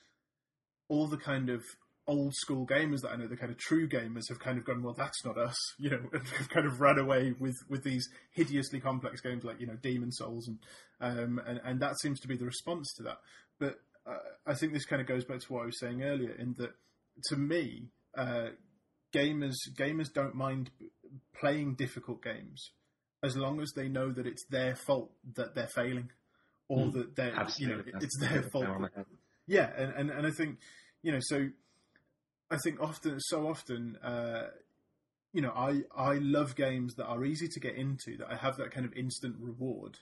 all 0.87 1.07
the 1.07 1.17
kind 1.17 1.49
of 1.49 1.63
old 2.07 2.35
school 2.35 2.67
gamers 2.67 3.01
that 3.01 3.11
I 3.11 3.15
know, 3.15 3.27
the 3.27 3.37
kind 3.37 3.51
of 3.51 3.57
true 3.57 3.87
gamers, 3.89 4.29
have 4.29 4.39
kind 4.39 4.57
of 4.59 4.65
gone, 4.65 4.83
well, 4.83 4.93
that's 4.93 5.25
not 5.25 5.37
us, 5.37 5.57
you 5.79 5.89
know, 5.89 6.01
have 6.13 6.49
kind 6.49 6.67
of 6.67 6.79
run 6.79 6.99
away 6.99 7.33
with, 7.39 7.55
with 7.69 7.83
these 7.83 8.07
hideously 8.31 8.79
complex 8.79 9.21
games 9.21 9.43
like, 9.43 9.59
you 9.59 9.67
know, 9.67 9.77
Demon 9.81 10.11
Souls, 10.11 10.47
and 10.47 10.59
um, 11.01 11.41
and, 11.45 11.59
and 11.63 11.79
that 11.81 11.99
seems 11.99 12.19
to 12.21 12.27
be 12.27 12.37
the 12.37 12.45
response 12.45 12.93
to 12.95 13.03
that. 13.03 13.17
But 13.59 13.75
uh, 14.07 14.17
I 14.45 14.53
think 14.53 14.73
this 14.73 14.85
kind 14.85 15.01
of 15.01 15.07
goes 15.07 15.25
back 15.25 15.39
to 15.39 15.53
what 15.53 15.63
I 15.63 15.65
was 15.65 15.79
saying 15.79 16.03
earlier, 16.03 16.31
in 16.31 16.55
that 16.57 16.71
to 17.29 17.35
me, 17.35 17.89
uh, 18.17 18.49
gamers 19.13 19.55
gamers 19.77 20.11
don't 20.13 20.35
mind 20.35 20.71
playing 21.39 21.75
difficult 21.75 22.23
games 22.23 22.71
as 23.23 23.35
long 23.35 23.61
as 23.61 23.71
they 23.75 23.87
know 23.87 24.11
that 24.11 24.27
it's 24.27 24.45
their 24.49 24.75
fault 24.75 25.11
that 25.35 25.55
they're 25.55 25.67
failing, 25.67 26.11
or 26.69 26.85
mm, 26.85 26.93
that 26.93 27.15
they're 27.15 27.47
you 27.57 27.67
know 27.67 27.83
it's 28.01 28.19
their 28.19 28.43
fault. 28.43 28.67
Yeah, 29.47 29.69
and, 29.75 29.93
and 29.93 30.09
and 30.09 30.27
I 30.27 30.31
think 30.31 30.59
you 31.01 31.11
know 31.11 31.19
so 31.21 31.49
I 32.49 32.57
think 32.57 32.79
often, 32.79 33.19
so 33.19 33.47
often, 33.47 33.97
uh, 34.03 34.47
you 35.33 35.41
know, 35.41 35.51
I 35.55 35.81
I 35.95 36.15
love 36.15 36.55
games 36.55 36.95
that 36.95 37.05
are 37.05 37.25
easy 37.25 37.47
to 37.47 37.59
get 37.59 37.75
into, 37.75 38.17
that 38.17 38.31
I 38.31 38.35
have 38.35 38.57
that 38.57 38.71
kind 38.71 38.85
of 38.85 38.93
instant 38.93 39.35
reward, 39.39 39.97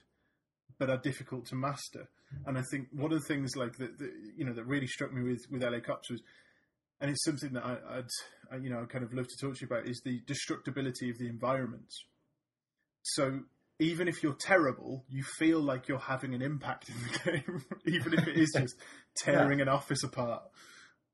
but 0.78 0.90
are 0.90 0.98
difficult 0.98 1.46
to 1.46 1.56
master. 1.56 2.08
And 2.46 2.58
I 2.58 2.62
think 2.70 2.88
one 2.92 3.12
of 3.12 3.20
the 3.20 3.26
things 3.26 3.54
like 3.56 3.76
that, 3.76 3.98
that 3.98 4.12
you 4.36 4.44
know, 4.44 4.52
that 4.52 4.64
really 4.64 4.86
struck 4.86 5.12
me 5.12 5.22
with 5.22 5.46
with 5.50 5.62
LA 5.62 5.80
Cops 5.80 6.10
was, 6.10 6.20
and 7.04 7.10
it's 7.10 7.22
something 7.22 7.52
that 7.52 7.62
I, 7.62 7.96
would 7.96 8.08
I, 8.50 8.56
you 8.56 8.70
know, 8.70 8.80
I 8.80 8.86
kind 8.86 9.04
of 9.04 9.12
love 9.12 9.28
to 9.28 9.36
talk 9.38 9.56
to 9.56 9.60
you 9.60 9.66
about 9.66 9.86
is 9.86 10.00
the 10.06 10.22
destructibility 10.22 11.10
of 11.10 11.18
the 11.18 11.28
environment. 11.28 11.92
So 13.02 13.40
even 13.78 14.08
if 14.08 14.22
you're 14.22 14.32
terrible, 14.40 15.04
you 15.10 15.22
feel 15.22 15.60
like 15.60 15.86
you're 15.86 15.98
having 15.98 16.34
an 16.34 16.40
impact 16.40 16.88
in 16.88 16.94
the 16.94 17.30
game, 17.30 17.62
even 17.84 18.14
if 18.14 18.26
it 18.26 18.38
is 18.38 18.56
just 18.58 18.76
tearing 19.18 19.58
yeah. 19.58 19.64
an 19.64 19.68
office 19.68 20.02
apart 20.02 20.44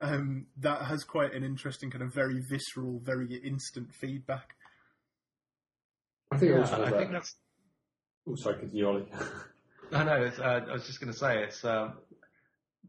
um, 0.00 0.46
that 0.58 0.82
has 0.82 1.02
quite 1.02 1.34
an 1.34 1.42
interesting 1.42 1.90
kind 1.90 2.04
of 2.04 2.14
very 2.14 2.40
visceral, 2.48 3.00
very 3.02 3.34
instant 3.44 3.92
feedback. 3.92 4.54
I 6.30 6.38
think, 6.38 6.52
yeah, 6.52 6.84
I 6.84 6.90
think 6.90 7.10
that's. 7.10 7.34
Oh, 8.28 8.36
sorry, 8.36 8.60
continue, 8.60 8.86
Ollie. 8.86 9.06
I 9.92 10.04
know. 10.04 10.30
Uh, 10.38 10.60
I 10.68 10.72
was 10.72 10.86
just 10.86 11.00
going 11.00 11.12
to 11.12 11.18
say 11.18 11.42
it's 11.42 11.64
um, 11.64 11.94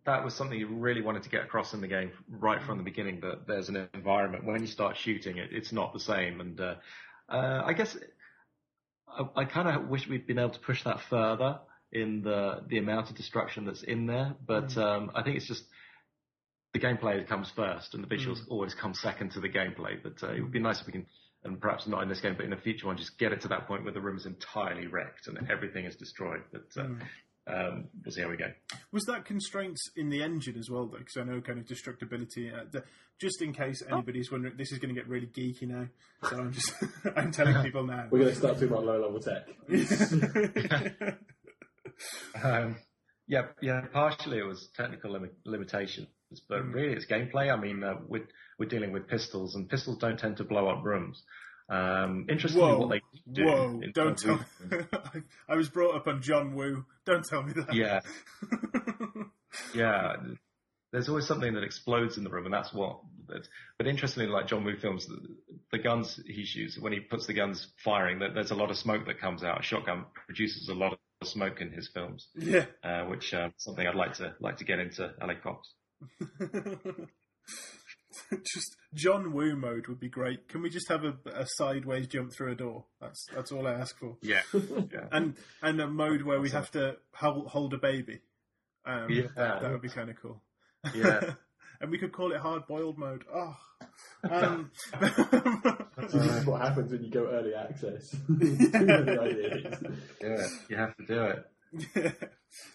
that 0.05 0.23
was 0.23 0.33
something 0.33 0.57
you 0.57 0.67
really 0.67 1.01
wanted 1.01 1.23
to 1.23 1.29
get 1.29 1.43
across 1.43 1.73
in 1.73 1.81
the 1.81 1.87
game 1.87 2.11
right 2.27 2.61
from 2.63 2.77
the 2.77 2.83
beginning. 2.83 3.19
That 3.21 3.47
there's 3.47 3.69
an 3.69 3.87
environment 3.93 4.45
when 4.45 4.61
you 4.61 4.67
start 4.67 4.97
shooting 4.97 5.37
it, 5.37 5.49
it's 5.51 5.71
not 5.71 5.93
the 5.93 5.99
same. 5.99 6.41
And 6.41 6.59
uh, 6.59 6.75
uh, 7.29 7.63
I 7.65 7.73
guess 7.73 7.95
I, 9.07 9.41
I 9.41 9.45
kind 9.45 9.67
of 9.67 9.89
wish 9.89 10.07
we'd 10.07 10.27
been 10.27 10.39
able 10.39 10.51
to 10.51 10.59
push 10.59 10.83
that 10.83 10.99
further 11.09 11.59
in 11.91 12.21
the 12.23 12.63
the 12.67 12.77
amount 12.77 13.09
of 13.09 13.15
destruction 13.15 13.65
that's 13.65 13.83
in 13.83 14.07
there. 14.07 14.35
But 14.45 14.69
mm. 14.69 14.77
um, 14.77 15.11
I 15.13 15.23
think 15.23 15.37
it's 15.37 15.47
just 15.47 15.63
the 16.73 16.79
gameplay 16.79 17.25
comes 17.27 17.51
first, 17.55 17.93
and 17.93 18.03
the 18.03 18.07
visuals 18.07 18.39
mm. 18.39 18.49
always 18.49 18.73
come 18.73 18.93
second 18.93 19.31
to 19.33 19.39
the 19.39 19.49
gameplay. 19.49 20.01
But 20.01 20.23
uh, 20.23 20.33
it 20.33 20.41
would 20.41 20.51
be 20.51 20.59
nice 20.59 20.81
if 20.81 20.87
we 20.87 20.93
can, 20.93 21.05
and 21.43 21.59
perhaps 21.59 21.87
not 21.87 22.01
in 22.01 22.09
this 22.09 22.21
game, 22.21 22.35
but 22.35 22.45
in 22.45 22.53
a 22.53 22.57
future 22.57 22.87
one, 22.87 22.97
just 22.97 23.19
get 23.19 23.33
it 23.33 23.41
to 23.41 23.49
that 23.49 23.67
point 23.67 23.83
where 23.83 23.93
the 23.93 24.01
room 24.01 24.17
is 24.17 24.25
entirely 24.25 24.87
wrecked 24.87 25.27
and 25.27 25.37
everything 25.49 25.85
is 25.85 25.95
destroyed. 25.95 26.41
But 26.51 26.67
uh, 26.75 26.85
mm. 26.85 27.01
Um, 27.47 27.87
we'll 28.03 28.11
see 28.11 28.21
how 28.21 28.29
we 28.29 28.37
go. 28.37 28.51
Was 28.91 29.05
that 29.05 29.25
constraints 29.25 29.89
in 29.95 30.09
the 30.09 30.21
engine 30.21 30.57
as 30.57 30.69
well, 30.69 30.85
though? 30.87 30.99
Because 30.99 31.17
I 31.17 31.23
know 31.23 31.41
kind 31.41 31.57
of 31.59 31.65
destructibility. 31.65 32.53
Uh, 32.53 32.65
the, 32.71 32.83
just 33.19 33.41
in 33.41 33.51
case 33.53 33.81
oh. 33.89 33.95
anybody's 33.95 34.31
wondering, 34.31 34.55
this 34.57 34.71
is 34.71 34.77
going 34.79 34.93
to 34.93 34.99
get 34.99 35.09
really 35.09 35.27
geeky 35.27 35.63
now. 35.63 35.87
So 36.29 36.37
I'm 36.37 36.53
just 36.53 36.73
I'm 37.15 37.31
telling 37.31 37.63
people 37.63 37.85
now. 37.85 38.07
We're 38.09 38.19
going 38.19 38.31
to 38.31 38.37
start 38.37 38.55
talking 38.55 38.69
about 38.69 38.85
low 38.85 39.01
level 39.01 39.19
tech. 39.19 39.47
um, 42.43 42.77
yeah, 43.27 43.47
yeah. 43.61 43.81
Partially 43.91 44.39
it 44.39 44.45
was 44.45 44.69
technical 44.75 45.11
lim- 45.11 45.31
limitation 45.45 46.07
but 46.47 46.63
mm. 46.63 46.73
really 46.73 46.93
it's 46.93 47.05
gameplay. 47.05 47.51
I 47.51 47.59
mean, 47.59 47.83
uh, 47.83 47.95
we're, 48.07 48.27
we're 48.57 48.69
dealing 48.69 48.91
with 48.91 49.07
pistols 49.07 49.55
and 49.55 49.69
pistols 49.69 49.97
don't 49.97 50.19
tend 50.19 50.37
to 50.37 50.43
blow 50.43 50.67
up 50.67 50.83
rooms. 50.83 51.23
Um, 51.71 52.25
interestingly, 52.29 52.67
Whoa, 52.67 52.79
what 52.79 52.89
they 52.89 53.01
do. 53.31 53.45
whoa! 53.45 53.79
in 53.81 53.91
Don't 53.93 54.17
tell. 54.17 54.39
Films- 54.69 54.85
I, 55.47 55.55
was 55.55 55.69
brought 55.69 55.95
up 55.95 56.05
on 56.07 56.21
John 56.21 56.53
Woo. 56.53 56.85
Don't 57.05 57.23
tell 57.23 57.43
me 57.43 57.53
that. 57.53 57.73
Yeah, 57.73 58.01
yeah. 59.75 60.15
There's 60.91 61.07
always 61.07 61.25
something 61.25 61.53
that 61.53 61.63
explodes 61.63 62.17
in 62.17 62.25
the 62.25 62.29
room, 62.29 62.43
and 62.45 62.53
that's 62.53 62.73
what. 62.73 62.99
But, 63.25 63.47
but 63.77 63.87
interestingly, 63.87 64.27
like 64.29 64.47
John 64.47 64.65
Woo 64.65 64.75
films, 64.75 65.07
the, 65.07 65.19
the 65.71 65.77
guns 65.79 66.19
he 66.27 66.43
shoots 66.43 66.77
when 66.77 66.91
he 66.91 66.99
puts 66.99 67.27
the 67.27 67.33
guns 67.33 67.67
firing, 67.85 68.19
there- 68.19 68.33
there's 68.33 68.51
a 68.51 68.55
lot 68.55 68.69
of 68.69 68.77
smoke 68.77 69.05
that 69.05 69.21
comes 69.21 69.41
out. 69.41 69.61
A 69.61 69.63
shotgun 69.63 70.05
produces 70.25 70.67
a 70.67 70.73
lot 70.73 70.99
of 71.21 71.27
smoke 71.27 71.61
in 71.61 71.71
his 71.71 71.87
films, 71.87 72.27
yeah. 72.35 72.65
uh, 72.83 73.03
which 73.05 73.33
uh, 73.33 73.49
something 73.55 73.87
I'd 73.87 73.95
like 73.95 74.15
to 74.15 74.35
like 74.41 74.57
to 74.57 74.65
get 74.65 74.79
into. 74.79 75.09
LA 75.21 75.35
Cops. 75.41 75.73
just 78.31 78.75
John 78.93 79.33
Woo 79.33 79.55
mode 79.55 79.87
would 79.87 79.99
be 79.99 80.09
great. 80.09 80.47
Can 80.47 80.61
we 80.61 80.69
just 80.69 80.89
have 80.89 81.03
a, 81.03 81.15
a 81.33 81.45
sideways 81.45 82.07
jump 82.07 82.33
through 82.33 82.51
a 82.51 82.55
door? 82.55 82.85
That's 82.99 83.25
that's 83.33 83.51
all 83.51 83.67
I 83.67 83.73
ask 83.73 83.97
for. 83.97 84.17
Yeah, 84.21 84.41
yeah. 84.53 85.07
And 85.11 85.35
and 85.61 85.79
a 85.81 85.87
mode 85.87 86.23
where 86.23 86.39
we 86.41 86.49
have 86.51 86.71
to 86.71 86.97
hold, 87.13 87.47
hold 87.47 87.73
a 87.73 87.77
baby. 87.77 88.19
Um, 88.85 89.07
Yeah. 89.09 89.27
that, 89.35 89.61
that 89.61 89.71
would 89.71 89.81
be 89.81 89.89
kind 89.89 90.09
of 90.09 90.15
cool. 90.21 90.41
Yeah. 90.95 91.33
and 91.81 91.91
we 91.91 91.97
could 91.97 92.11
call 92.11 92.31
it 92.31 92.39
hard 92.39 92.67
boiled 92.67 92.97
mode. 92.97 93.23
Oh. 93.33 93.55
Um, 94.29 94.71
this 94.99 96.13
is 96.13 96.45
what 96.45 96.61
happens 96.61 96.91
when 96.91 97.03
you 97.03 97.09
go 97.11 97.27
early 97.27 97.53
access. 97.55 98.09
Too 98.11 98.35
many 98.71 99.17
ideas. 99.17 99.75
Yeah, 100.21 100.47
you 100.69 100.77
have 100.77 100.95
to 100.97 101.05
do 101.05 101.23
it. 101.23 101.47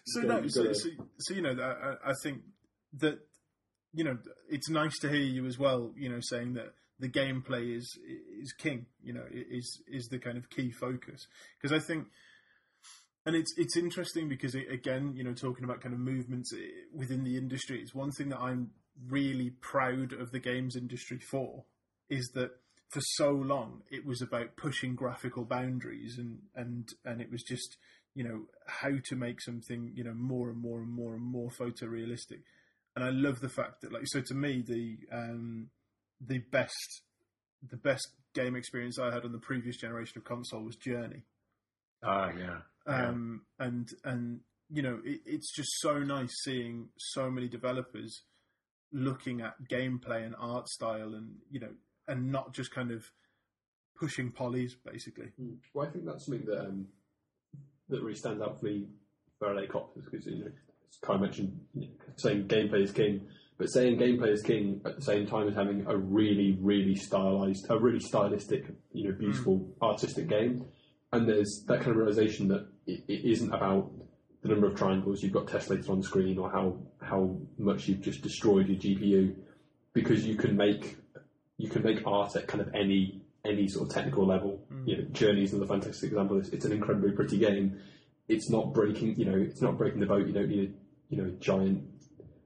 so 0.04 0.20
You've 0.20 0.28
no, 0.28 0.46
so, 0.48 0.72
so, 0.72 0.88
so 1.18 1.34
you 1.34 1.42
know, 1.42 1.54
I, 1.60 2.10
I 2.10 2.12
think 2.22 2.42
that 2.98 3.18
you 3.96 4.04
know 4.04 4.18
it's 4.50 4.68
nice 4.68 4.98
to 5.00 5.08
hear 5.08 5.24
you 5.24 5.46
as 5.46 5.58
well. 5.58 5.92
You 5.96 6.10
know, 6.10 6.20
saying 6.20 6.54
that 6.54 6.74
the 7.00 7.08
gameplay 7.08 7.76
is 7.76 7.98
is 8.40 8.52
king. 8.52 8.86
You 9.02 9.14
know, 9.14 9.24
is 9.32 9.82
is 9.88 10.08
the 10.08 10.18
kind 10.18 10.36
of 10.36 10.50
key 10.50 10.70
focus 10.70 11.26
because 11.60 11.76
I 11.76 11.84
think. 11.84 12.06
And 13.24 13.34
it's 13.34 13.52
it's 13.56 13.76
interesting 13.76 14.28
because 14.28 14.54
it, 14.54 14.70
again, 14.70 15.14
you 15.16 15.24
know, 15.24 15.32
talking 15.32 15.64
about 15.64 15.80
kind 15.80 15.92
of 15.92 15.98
movements 15.98 16.52
eh, 16.52 16.58
within 16.94 17.24
the 17.24 17.36
industry, 17.36 17.80
it's 17.80 17.92
one 17.92 18.12
thing 18.12 18.28
that 18.28 18.38
I'm 18.38 18.70
really 19.08 19.50
proud 19.50 20.12
of 20.12 20.30
the 20.30 20.38
games 20.38 20.76
industry 20.76 21.18
for 21.18 21.64
is 22.08 22.30
that 22.34 22.52
for 22.88 23.00
so 23.00 23.30
long 23.30 23.82
it 23.90 24.06
was 24.06 24.22
about 24.22 24.56
pushing 24.56 24.94
graphical 24.94 25.44
boundaries 25.44 26.18
and 26.18 26.38
and 26.54 26.90
and 27.04 27.20
it 27.20 27.30
was 27.30 27.42
just 27.42 27.76
you 28.14 28.22
know 28.22 28.42
how 28.66 28.92
to 29.04 29.16
make 29.16 29.42
something 29.42 29.90
you 29.94 30.04
know 30.04 30.14
more 30.14 30.48
and 30.50 30.58
more 30.58 30.78
and 30.78 30.92
more 30.92 31.14
and 31.14 31.24
more 31.24 31.50
photorealistic 31.50 32.42
and 32.96 33.04
i 33.04 33.10
love 33.10 33.40
the 33.40 33.48
fact 33.48 33.82
that 33.82 33.92
like 33.92 34.02
so 34.06 34.20
to 34.20 34.34
me 34.34 34.62
the 34.66 34.96
um 35.12 35.68
the 36.20 36.38
best 36.50 37.02
the 37.70 37.76
best 37.76 38.08
game 38.34 38.56
experience 38.56 38.98
i 38.98 39.12
had 39.12 39.24
on 39.24 39.32
the 39.32 39.38
previous 39.38 39.76
generation 39.76 40.18
of 40.18 40.24
console 40.24 40.64
was 40.64 40.76
journey 40.76 41.22
Ah, 42.02 42.30
yeah. 42.38 42.58
Yeah. 42.86 43.08
um, 43.08 43.42
and 43.58 43.88
and 44.04 44.40
you 44.70 44.82
know 44.82 45.00
it, 45.04 45.20
it's 45.24 45.52
just 45.54 45.70
so 45.80 45.98
nice 45.98 46.34
seeing 46.44 46.90
so 46.98 47.30
many 47.30 47.48
developers 47.48 48.22
looking 48.92 49.40
at 49.40 49.54
gameplay 49.70 50.24
and 50.24 50.34
art 50.38 50.68
style 50.68 51.14
and 51.14 51.36
you 51.50 51.58
know 51.60 51.72
and 52.06 52.30
not 52.30 52.52
just 52.54 52.70
kind 52.72 52.90
of 52.92 53.04
pushing 53.98 54.30
polys 54.30 54.72
basically 54.84 55.30
Mm. 55.40 55.56
Well, 55.74 55.86
I 55.88 55.90
think 55.90 56.04
that's 56.04 56.26
something 56.26 56.44
that 56.46 56.60
um, 56.60 56.86
that 57.88 58.02
really 58.02 58.14
stands 58.14 58.42
out 58.42 58.60
for 58.60 58.66
me 58.66 58.86
for 59.38 59.52
LA 59.54 59.66
Cops 59.66 59.96
because 59.96 60.26
you 60.26 60.36
know, 60.36 60.46
as 60.46 60.52
Kai 61.02 61.16
mentioned, 61.16 61.60
saying 62.16 62.48
gameplay 62.48 62.82
is 62.82 62.92
king, 62.92 63.26
but 63.58 63.70
saying 63.70 63.98
gameplay 63.98 64.32
is 64.32 64.42
king 64.42 64.80
at 64.84 64.96
the 64.96 65.02
same 65.02 65.26
time 65.26 65.48
as 65.48 65.54
having 65.54 65.86
a 65.86 65.96
really, 65.96 66.58
really 66.60 66.94
stylized, 66.94 67.66
a 67.70 67.78
really 67.78 68.00
stylistic, 68.00 68.66
you 68.92 69.04
know, 69.04 69.12
beautiful 69.12 69.58
mm. 69.58 69.86
artistic 69.86 70.28
game. 70.28 70.64
And 71.12 71.28
there's 71.28 71.64
that 71.68 71.78
kind 71.78 71.90
of 71.90 71.96
realization 71.96 72.48
that 72.48 72.66
it, 72.86 73.04
it 73.08 73.24
isn't 73.24 73.52
about 73.52 73.90
the 74.42 74.48
number 74.48 74.66
of 74.66 74.76
triangles 74.76 75.22
you've 75.22 75.32
got 75.32 75.46
tessellated 75.46 75.88
on 75.88 76.02
screen 76.02 76.38
or 76.38 76.50
how 76.50 76.78
how 77.00 77.38
much 77.58 77.88
you've 77.88 78.02
just 78.02 78.22
destroyed 78.22 78.68
your 78.68 78.78
GPU, 78.78 79.34
because 79.92 80.26
you 80.26 80.36
can 80.36 80.56
make 80.56 80.96
you 81.56 81.70
can 81.70 81.82
make 81.82 82.06
art 82.06 82.36
at 82.36 82.46
kind 82.46 82.60
of 82.60 82.74
any 82.74 83.22
any 83.44 83.68
sort 83.68 83.88
of 83.88 83.94
technical 83.94 84.26
level. 84.26 84.60
Mm. 84.72 84.88
You 84.88 84.96
know, 84.98 85.04
Journey's 85.12 85.52
another 85.52 85.68
fantastic 85.68 86.08
example. 86.10 86.38
It's, 86.38 86.50
it's 86.50 86.64
an 86.64 86.72
incredibly 86.72 87.12
pretty 87.12 87.38
game. 87.38 87.78
It's 88.28 88.50
not 88.50 88.72
breaking, 88.74 89.16
you 89.18 89.24
know, 89.24 89.36
it's 89.38 89.62
not 89.62 89.78
breaking 89.78 90.00
the 90.00 90.06
boat. 90.06 90.26
You 90.26 90.32
don't 90.32 90.48
need 90.48 90.70
a, 90.70 91.14
you 91.14 91.22
know, 91.22 91.30
giant 91.38 91.84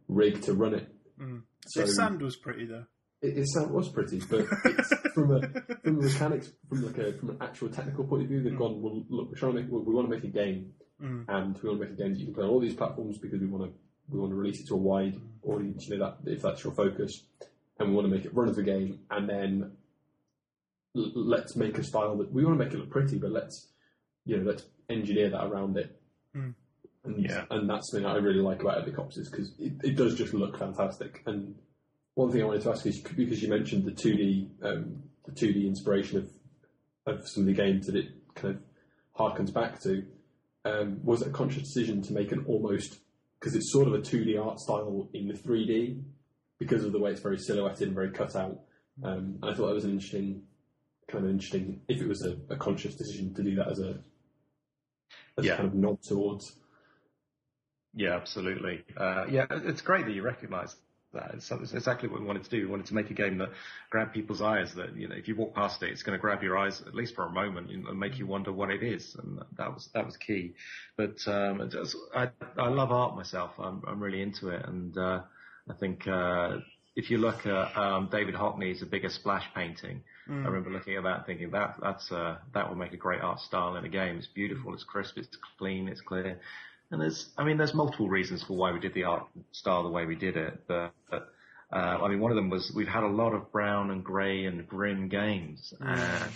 rig 0.08 0.42
to 0.42 0.52
run 0.54 0.74
it. 0.74 0.88
mm. 1.20 1.42
So 1.68 1.82
the 1.82 1.88
sand 1.92 2.20
was 2.22 2.36
pretty 2.36 2.66
though 2.66 2.84
it, 3.22 3.36
it 3.38 3.46
sound- 3.48 3.70
was 3.70 3.88
pretty, 3.88 4.18
but 4.30 4.46
it's 4.64 4.94
from 5.14 5.30
a 5.36 5.40
from 5.82 5.98
a 5.98 6.02
mechanics, 6.02 6.50
from 6.68 6.84
like 6.86 6.98
a 6.98 7.12
from 7.18 7.30
an 7.30 7.36
actual 7.40 7.68
technical 7.68 8.04
point 8.04 8.22
of 8.22 8.28
view, 8.28 8.42
they've 8.42 8.56
gone. 8.56 8.80
Well, 8.80 9.04
look, 9.10 9.28
we're 9.28 9.34
trying 9.36 9.54
to 9.56 9.60
make, 9.62 9.70
we 9.70 9.94
want 9.94 10.08
to 10.10 10.14
make 10.14 10.24
a 10.24 10.28
game, 10.28 10.72
Mm. 11.02 11.24
and 11.28 11.58
we 11.62 11.68
want 11.70 11.80
to 11.80 11.86
make 11.88 11.94
a 11.98 12.02
game 12.02 12.12
that 12.12 12.18
you 12.18 12.26
can 12.26 12.34
play 12.34 12.44
on 12.44 12.50
all 12.50 12.60
these 12.60 12.74
platforms 12.74 13.16
because 13.18 13.40
we 13.40 13.46
want 13.46 13.64
to 13.64 13.78
we 14.10 14.18
want 14.18 14.32
to 14.32 14.36
release 14.36 14.60
it 14.60 14.66
to 14.68 14.74
a 14.74 14.76
wide 14.76 15.16
audience. 15.42 15.86
You 15.88 15.96
know 15.98 16.14
that 16.24 16.30
if 16.30 16.42
that's 16.42 16.62
your 16.64 16.74
focus, 16.74 17.24
and 17.78 17.88
we 17.90 17.94
want 17.94 18.06
to 18.06 18.14
make 18.14 18.24
it 18.26 18.34
run 18.34 18.48
as 18.50 18.58
a 18.58 18.62
game, 18.62 18.98
and 19.10 19.26
then 19.28 19.72
l- 20.96 21.12
let's 21.14 21.56
make 21.56 21.78
a 21.78 21.82
style 21.84 22.16
that 22.18 22.32
we 22.32 22.44
want 22.44 22.58
to 22.58 22.64
make 22.64 22.74
it 22.74 22.78
look 22.78 22.90
pretty, 22.90 23.18
but 23.18 23.30
let's 23.30 23.68
you 24.26 24.36
know 24.38 24.50
let's 24.50 24.64
engineer 24.90 25.30
that 25.30 25.44
around 25.44 25.76
it. 25.76 26.00
Mm. 26.36 26.54
And, 27.04 27.24
Yeah. 27.24 27.44
and 27.50 27.68
that's 27.68 27.90
something 27.90 28.06
I 28.06 28.16
really 28.16 28.40
like 28.42 28.60
about 28.60 28.78
Epic 28.78 28.98
Ops 28.98 29.16
is 29.16 29.30
because 29.30 29.52
it, 29.58 29.72
it 29.82 29.96
does 29.96 30.14
just 30.14 30.34
look 30.34 30.58
fantastic. 30.58 31.22
And 31.26 31.54
one 32.14 32.30
thing 32.30 32.42
I 32.42 32.46
wanted 32.46 32.62
to 32.62 32.70
ask 32.70 32.84
is 32.86 33.00
because 33.00 33.42
you 33.42 33.48
mentioned 33.48 33.84
the 33.84 33.92
two 33.92 34.14
D 34.16 34.50
um, 34.62 35.02
the 35.24 35.32
two 35.32 35.52
D 35.52 35.66
inspiration 35.66 36.18
of 36.18 36.30
of 37.06 37.26
some 37.26 37.44
of 37.44 37.46
the 37.46 37.54
games 37.54 37.86
that 37.86 37.96
it 37.96 38.08
kind 38.34 38.56
of 38.56 38.62
harkens 39.18 39.52
back 39.52 39.80
to. 39.82 40.04
Um, 40.64 41.00
was 41.02 41.22
it 41.22 41.28
a 41.28 41.30
conscious 41.30 41.62
decision 41.62 42.02
to 42.02 42.12
make 42.12 42.32
an 42.32 42.44
almost 42.46 42.98
because 43.38 43.54
it's 43.54 43.72
sort 43.72 43.88
of 43.88 43.94
a 43.94 44.02
two 44.02 44.24
D 44.24 44.36
art 44.36 44.60
style 44.60 45.08
in 45.14 45.28
the 45.28 45.36
three 45.36 45.66
D 45.66 46.02
because 46.58 46.84
of 46.84 46.92
the 46.92 46.98
way 46.98 47.10
it's 47.12 47.22
very 47.22 47.38
silhouetted 47.38 47.88
and 47.88 47.94
very 47.94 48.10
cut 48.10 48.36
out. 48.36 48.60
Um, 49.02 49.38
and 49.40 49.50
I 49.50 49.54
thought 49.54 49.68
that 49.68 49.74
was 49.74 49.86
an 49.86 49.92
interesting 49.92 50.42
kind 51.08 51.24
of 51.24 51.30
interesting 51.30 51.80
if 51.88 52.00
it 52.02 52.06
was 52.06 52.22
a, 52.22 52.36
a 52.52 52.56
conscious 52.56 52.94
decision 52.94 53.34
to 53.34 53.42
do 53.42 53.54
that 53.56 53.68
as 53.68 53.80
a 53.80 53.98
as 55.40 55.46
Yeah. 55.46 55.56
kind 55.56 55.68
of 55.68 55.74
nod 55.74 56.02
towards 56.02 56.52
Yeah, 57.94 58.14
absolutely. 58.16 58.84
Uh, 58.96 59.26
yeah, 59.28 59.46
it's 59.50 59.82
great 59.82 60.06
that 60.06 60.12
you 60.12 60.22
recognise 60.22 60.76
that. 61.12 61.32
It's, 61.34 61.50
it's 61.50 61.72
exactly 61.74 62.08
what 62.08 62.20
we 62.20 62.26
wanted 62.26 62.44
to 62.44 62.50
do. 62.50 62.58
We 62.62 62.66
wanted 62.70 62.86
to 62.86 62.94
make 62.94 63.10
a 63.10 63.14
game 63.14 63.38
that 63.38 63.50
grabbed 63.90 64.12
people's 64.14 64.40
eyes. 64.40 64.74
That 64.74 64.96
you 64.96 65.08
know, 65.08 65.16
if 65.16 65.26
you 65.26 65.34
walk 65.34 65.54
past 65.54 65.82
it, 65.82 65.90
it's 65.90 66.04
going 66.04 66.16
to 66.16 66.20
grab 66.20 66.42
your 66.42 66.56
eyes 66.56 66.80
at 66.86 66.94
least 66.94 67.16
for 67.16 67.26
a 67.26 67.30
moment 67.30 67.70
and 67.70 67.86
and 67.88 67.98
make 67.98 68.18
you 68.18 68.26
wonder 68.26 68.52
what 68.52 68.70
it 68.70 68.82
is. 68.84 69.16
And 69.16 69.40
that 69.58 69.74
was 69.74 69.88
that 69.94 70.06
was 70.06 70.16
key. 70.16 70.54
But 70.96 71.16
um, 71.26 71.68
just, 71.70 71.96
I 72.14 72.30
I 72.56 72.68
love 72.68 72.92
art 72.92 73.16
myself. 73.16 73.52
I'm 73.58 73.82
I'm 73.88 74.00
really 74.00 74.22
into 74.22 74.50
it, 74.50 74.64
and 74.66 74.96
uh, 74.96 75.22
I 75.68 75.74
think. 75.74 76.06
Uh, 76.06 76.58
if 77.00 77.10
you 77.10 77.18
look 77.18 77.46
at 77.46 77.76
um, 77.76 78.08
David 78.10 78.34
Hockney's 78.34 78.82
A 78.82 78.86
Bigger 78.86 79.10
Splash 79.10 79.46
painting, 79.54 80.02
Mm. 80.30 80.44
I 80.44 80.48
remember 80.48 80.70
looking 80.70 80.94
at 80.94 81.02
that 81.04 81.26
thinking 81.26 81.50
that 81.50 81.76
that's 81.82 82.10
uh, 82.12 82.36
that 82.54 82.68
would 82.68 82.78
make 82.78 82.92
a 82.92 82.96
great 82.96 83.20
art 83.20 83.40
style 83.40 83.76
in 83.76 83.84
a 83.84 83.88
game. 83.88 84.16
It's 84.16 84.28
beautiful, 84.28 84.72
it's 84.74 84.84
crisp, 84.84 85.18
it's 85.18 85.36
clean, 85.58 85.88
it's 85.88 86.00
clear. 86.00 86.38
And 86.92 87.00
there's, 87.00 87.28
I 87.36 87.44
mean, 87.44 87.56
there's 87.56 87.74
multiple 87.74 88.08
reasons 88.08 88.42
for 88.42 88.56
why 88.56 88.72
we 88.72 88.80
did 88.80 88.94
the 88.94 89.04
art 89.04 89.26
style 89.52 89.82
the 89.82 89.90
way 89.90 90.06
we 90.06 90.16
did 90.16 90.36
it. 90.36 90.64
But, 90.66 90.92
but 91.08 91.32
uh, 91.72 91.76
I 91.76 92.08
mean, 92.08 92.20
one 92.20 92.32
of 92.32 92.36
them 92.36 92.50
was 92.50 92.72
we've 92.74 92.88
had 92.88 93.04
a 93.04 93.08
lot 93.08 93.32
of 93.32 93.52
brown 93.52 93.90
and 93.90 94.04
grey 94.04 94.44
and 94.44 94.66
grim 94.66 95.08
games. 95.08 95.72
And 95.80 96.32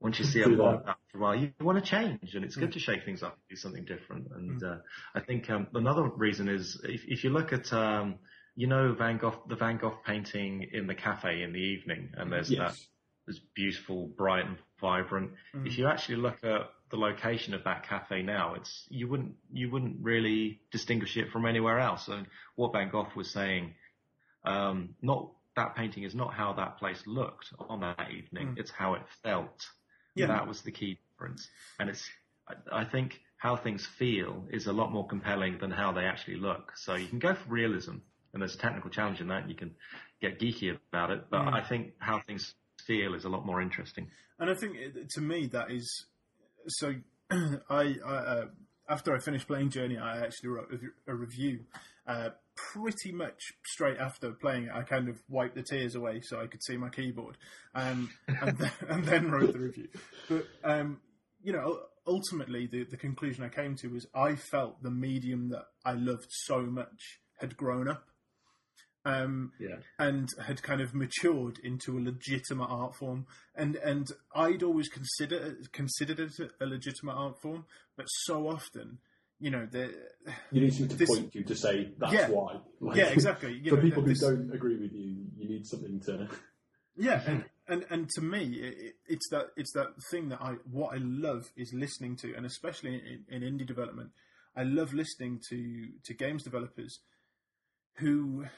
once 0.00 0.18
you 0.18 0.26
see 0.26 0.42
a 0.42 0.48
lot 0.48 0.74
of 0.74 0.86
that 0.86 0.96
for 1.10 1.18
a 1.18 1.20
while, 1.20 1.34
you 1.34 1.50
want 1.60 1.82
to 1.82 1.90
change, 1.90 2.34
and 2.34 2.44
it's 2.44 2.56
good 2.56 2.72
to 2.72 2.78
shake 2.78 3.04
things 3.04 3.22
up 3.22 3.32
and 3.32 3.48
do 3.48 3.56
something 3.56 3.84
different. 3.84 4.28
And 4.34 4.62
uh, 4.62 4.76
I 5.14 5.20
think 5.20 5.48
um, 5.48 5.66
another 5.74 6.04
reason 6.04 6.48
is 6.48 6.78
if, 6.84 7.02
if 7.06 7.24
you 7.24 7.30
look 7.30 7.52
at, 7.54 7.72
um, 7.72 8.16
you 8.56 8.66
know, 8.66 8.94
Van 8.94 9.18
Gogh, 9.18 9.42
the 9.48 9.54
Van 9.54 9.76
Gogh 9.76 9.98
painting 10.04 10.66
in 10.72 10.86
the 10.86 10.94
cafe 10.94 11.42
in 11.42 11.52
the 11.52 11.60
evening, 11.60 12.10
and 12.14 12.32
there's 12.32 12.48
that 12.48 12.56
yes. 12.56 12.86
is 13.28 13.38
beautiful, 13.54 14.06
bright 14.06 14.46
and 14.46 14.56
vibrant. 14.80 15.32
Mm. 15.54 15.66
If 15.66 15.78
you 15.78 15.86
actually 15.86 16.16
look 16.16 16.42
at 16.42 16.70
the 16.90 16.96
location 16.96 17.52
of 17.52 17.64
that 17.64 17.86
cafe 17.86 18.22
now, 18.22 18.54
it's 18.54 18.86
you 18.88 19.08
wouldn't 19.08 19.34
you 19.52 19.70
wouldn't 19.70 19.98
really 20.00 20.60
distinguish 20.72 21.16
it 21.18 21.30
from 21.30 21.44
anywhere 21.44 21.78
else. 21.78 22.08
And 22.08 22.26
what 22.54 22.72
Van 22.72 22.88
Gogh 22.90 23.08
was 23.14 23.30
saying, 23.30 23.74
um, 24.44 24.94
not 25.02 25.30
that 25.54 25.76
painting 25.76 26.04
is 26.04 26.14
not 26.14 26.32
how 26.32 26.54
that 26.54 26.78
place 26.78 27.02
looked 27.06 27.52
on 27.68 27.80
that 27.80 28.10
evening; 28.10 28.48
Mm. 28.48 28.58
it's 28.58 28.70
how 28.70 28.94
it 28.94 29.02
felt. 29.22 29.68
Yeah. 30.14 30.28
That 30.28 30.48
was 30.48 30.62
the 30.62 30.72
key 30.72 30.98
difference. 31.12 31.46
And 31.78 31.90
it's 31.90 32.08
I, 32.48 32.80
I 32.80 32.84
think 32.84 33.20
how 33.36 33.54
things 33.54 33.84
feel 33.84 34.46
is 34.50 34.66
a 34.66 34.72
lot 34.72 34.90
more 34.90 35.06
compelling 35.06 35.58
than 35.58 35.70
how 35.70 35.92
they 35.92 36.04
actually 36.04 36.36
look. 36.36 36.72
So 36.76 36.94
you 36.94 37.06
can 37.06 37.18
go 37.18 37.34
for 37.34 37.50
realism, 37.50 37.96
and 38.36 38.42
there's 38.42 38.54
a 38.54 38.58
technical 38.58 38.90
challenge 38.90 39.22
in 39.22 39.28
that. 39.28 39.42
and 39.42 39.50
You 39.50 39.56
can 39.56 39.74
get 40.20 40.38
geeky 40.38 40.78
about 40.90 41.10
it, 41.10 41.24
but 41.30 41.40
Mm. 41.40 41.54
I 41.54 41.62
think 41.66 41.94
how 41.98 42.20
things 42.20 42.54
feel 42.86 43.14
is 43.14 43.24
a 43.24 43.30
lot 43.30 43.46
more 43.46 43.62
interesting. 43.62 44.10
And 44.38 44.50
I 44.50 44.54
think 44.54 44.76
it- 44.76 45.08
to 45.10 45.20
me 45.22 45.46
that 45.46 45.70
is 45.70 46.06
so. 46.68 46.94
I 47.30 47.56
I, 47.70 47.94
uh, 48.04 48.48
after 48.88 49.14
I 49.16 49.18
finished 49.20 49.46
playing 49.48 49.70
Journey, 49.70 49.96
I 49.96 50.18
actually 50.24 50.50
wrote 50.50 50.70
a, 51.08 51.14
review. 51.14 51.64
Uh, 52.06 52.30
pretty 52.54 53.10
much 53.10 53.40
straight 53.66 53.98
after 53.98 54.30
playing 54.32 54.64
it, 54.64 54.70
I 54.72 54.82
kind 54.82 55.08
of 55.08 55.16
wiped 55.28 55.56
the 55.56 55.62
tears 55.62 55.94
away 55.96 56.20
so 56.22 56.40
I 56.40 56.46
could 56.46 56.62
see 56.62 56.76
my 56.76 56.88
keyboard, 56.90 57.36
um, 57.74 58.10
and, 58.28 58.56
then, 58.58 58.70
and 58.88 59.04
then 59.04 59.30
wrote 59.30 59.52
the 59.54 59.58
review. 59.58 59.88
But 60.28 60.46
um, 60.62 61.00
you 61.42 61.52
know, 61.54 61.80
ultimately, 62.06 62.66
the 62.66 62.84
the 62.84 62.96
conclusion 62.98 63.42
I 63.42 63.48
came 63.48 63.74
to 63.76 63.88
was 63.88 64.06
I 64.14 64.36
felt 64.36 64.82
the 64.82 64.90
medium 64.90 65.48
that 65.48 65.64
I 65.84 65.92
loved 65.94 66.28
so 66.30 66.60
much 66.60 67.18
had 67.40 67.56
grown 67.56 67.88
up. 67.88 68.04
Um, 69.06 69.52
Yeah. 69.60 69.76
and 69.98 70.28
had 70.46 70.62
kind 70.62 70.80
of 70.80 70.92
matured 70.94 71.58
into 71.60 71.96
a 71.96 72.00
legitimate 72.00 72.68
art 72.68 72.96
form. 72.96 73.26
And 73.54 73.76
and 73.76 74.06
I'd 74.34 74.62
always 74.64 74.88
consider 74.88 75.56
considered 75.72 76.18
it 76.20 76.32
a 76.60 76.66
legitimate 76.66 77.14
art 77.14 77.40
form, 77.40 77.66
but 77.96 78.06
so 78.26 78.48
often, 78.48 78.98
you 79.38 79.50
know, 79.50 79.64
the 79.66 79.84
You 80.50 80.62
need 80.62 80.72
something 80.74 80.88
to 80.88 80.96
This- 80.96 81.08
point 81.08 81.34
you 81.34 81.44
to 81.44 81.54
say 81.54 81.92
that's 81.98 82.12
Yeah. 82.12 82.30
why. 82.30 82.60
Like, 82.80 82.96
yeah, 82.96 83.10
exactly. 83.10 83.52
You 83.54 83.70
For 83.70 83.76
know, 83.76 83.82
people 83.82 84.02
who 84.02 84.08
this- 84.08 84.20
don't 84.20 84.50
agree 84.52 84.76
with 84.76 84.92
you, 84.92 85.26
you 85.36 85.48
need 85.48 85.66
something 85.66 86.00
to. 86.06 86.28
Yeah, 86.98 87.22
and, 87.30 87.44
and 87.68 87.84
and 87.90 88.08
to 88.14 88.22
me, 88.22 88.54
it, 88.54 88.94
it's 89.06 89.28
that 89.30 89.50
it's 89.54 89.70
that 89.74 89.88
thing 90.10 90.30
that 90.30 90.40
I 90.40 90.52
what 90.78 90.94
I 90.94 90.98
love 90.98 91.52
is 91.54 91.72
listening 91.74 92.16
to, 92.22 92.34
and 92.34 92.46
especially 92.46 92.94
in, 92.94 93.42
in 93.42 93.42
indie 93.58 93.66
development, 93.66 94.12
I 94.56 94.62
love 94.64 94.94
listening 94.94 95.40
to 95.50 95.92
to 96.06 96.14
games 96.14 96.42
developers 96.42 96.98
who 97.98 98.44
c- 98.44 98.50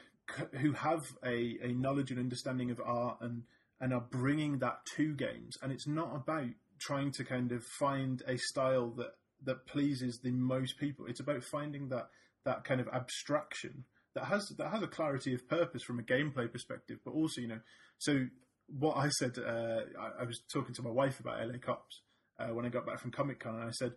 who 0.60 0.72
have 0.72 1.06
a, 1.24 1.58
a 1.62 1.72
knowledge 1.72 2.10
and 2.10 2.20
understanding 2.20 2.70
of 2.70 2.80
art 2.84 3.18
and 3.20 3.44
and 3.80 3.94
are 3.94 4.04
bringing 4.10 4.58
that 4.58 4.80
to 4.96 5.14
games, 5.14 5.56
and 5.62 5.72
it's 5.72 5.86
not 5.86 6.14
about 6.14 6.50
trying 6.80 7.12
to 7.12 7.24
kind 7.24 7.52
of 7.52 7.62
find 7.64 8.22
a 8.26 8.36
style 8.36 8.90
that 8.90 9.12
that 9.44 9.66
pleases 9.66 10.20
the 10.22 10.32
most 10.32 10.78
people. 10.78 11.06
It's 11.06 11.20
about 11.20 11.44
finding 11.44 11.88
that 11.88 12.08
that 12.44 12.64
kind 12.64 12.80
of 12.80 12.88
abstraction 12.88 13.84
that 14.14 14.24
has 14.24 14.48
that 14.58 14.70
has 14.70 14.82
a 14.82 14.88
clarity 14.88 15.34
of 15.34 15.48
purpose 15.48 15.82
from 15.82 15.98
a 15.98 16.02
gameplay 16.02 16.50
perspective, 16.50 16.98
but 17.04 17.12
also 17.12 17.40
you 17.40 17.48
know. 17.48 17.60
So 17.98 18.26
what 18.68 18.96
I 18.96 19.08
said, 19.08 19.38
uh, 19.38 19.80
I, 19.98 20.22
I 20.22 20.24
was 20.24 20.40
talking 20.52 20.74
to 20.74 20.82
my 20.82 20.90
wife 20.90 21.20
about 21.20 21.40
LA 21.40 21.58
Cops 21.58 22.02
uh, 22.38 22.48
when 22.48 22.66
I 22.66 22.68
got 22.68 22.86
back 22.86 23.00
from 23.00 23.10
Comic 23.10 23.40
Con, 23.40 23.54
and 23.54 23.64
I 23.64 23.72
said, 23.72 23.92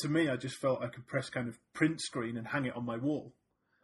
to 0.00 0.08
me, 0.08 0.28
I 0.28 0.36
just 0.36 0.56
felt 0.56 0.82
I 0.82 0.88
could 0.88 1.06
press 1.06 1.30
kind 1.30 1.48
of 1.48 1.58
print 1.72 2.00
screen 2.00 2.36
and 2.36 2.46
hang 2.46 2.66
it 2.66 2.76
on 2.76 2.84
my 2.84 2.96
wall. 2.96 3.34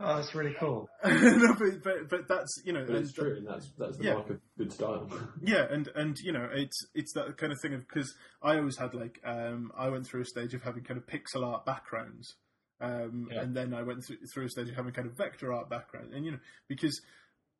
Oh, 0.06 0.16
that's 0.16 0.34
really 0.34 0.54
cool. 0.60 0.88
no, 1.04 1.54
but, 1.58 1.82
but 1.82 2.08
but 2.10 2.28
that's 2.28 2.62
you 2.64 2.72
know 2.72 2.84
But 2.86 2.96
it's 2.96 3.12
true, 3.12 3.36
and 3.38 3.46
that's 3.46 3.70
that's 3.78 3.96
the 3.96 4.04
Yeah. 4.04 4.14
mark 4.14 4.30
of 4.30 4.40
good 4.58 4.72
style. 4.72 5.08
Yeah, 5.42 5.66
and 5.70 5.88
and 5.94 6.16
you 6.18 6.32
know 6.32 6.48
it's 6.52 6.78
it's 6.94 7.12
that 7.14 7.36
kind 7.38 7.52
of 7.52 7.58
thing 7.62 7.74
of 7.74 7.80
because 7.88 8.14
I 8.42 8.56
always 8.58 8.76
had 8.76 8.94
like 8.94 9.20
um, 9.24 9.72
I 9.76 9.88
went 9.88 10.06
through 10.06 10.22
a 10.22 10.26
stage 10.26 10.54
of 10.54 10.62
having 10.62 10.84
kind 10.84 10.98
of 10.98 11.06
pixel 11.06 11.44
art 11.46 11.64
backgrounds, 11.64 12.34
um, 12.80 13.28
Yeah. 13.32 13.40
and 13.42 13.56
then 13.56 13.72
I 13.74 13.82
went 13.82 14.04
through, 14.06 14.18
through 14.32 14.46
a 14.46 14.48
stage 14.50 14.68
of 14.68 14.74
having 14.76 14.92
kind 14.92 15.08
of 15.08 15.16
vector 15.16 15.52
art 15.52 15.68
background, 15.70 16.12
and 16.12 16.24
you 16.24 16.32
know 16.32 16.40
because 16.68 17.00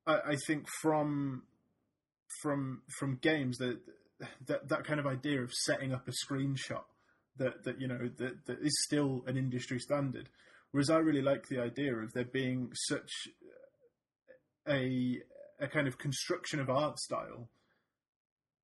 I, 0.07 0.21
I 0.33 0.37
think 0.47 0.67
from 0.83 1.45
from 2.43 2.83
from 2.99 3.17
games 3.23 3.59
that 3.59 3.79
that 4.47 4.69
that 4.69 4.85
kind 4.85 5.01
of 5.01 5.07
idea 5.07 5.43
of 5.43 5.53
setting 5.53 5.93
up 5.93 6.09
a 6.09 6.13
screenshot 6.13 6.85
that 7.37 7.65
that 7.65 7.81
you 7.81 7.89
know 7.89 8.09
that 8.19 8.47
that 8.47 8.59
is 8.61 8.73
still 8.85 9.23
an 9.27 9.37
industry 9.37 9.79
standard, 9.79 10.29
whereas 10.75 10.91
I 10.91 10.97
really 10.99 11.23
like 11.23 11.47
the 11.47 11.61
idea 11.61 11.95
of 11.95 12.13
there 12.15 12.25
being 12.25 12.73
such 12.75 13.29
a 14.69 15.21
a 15.61 15.69
kind 15.69 15.87
of 15.87 15.99
construction 15.99 16.59
of 16.59 16.69
art 16.69 16.99
style 16.99 17.49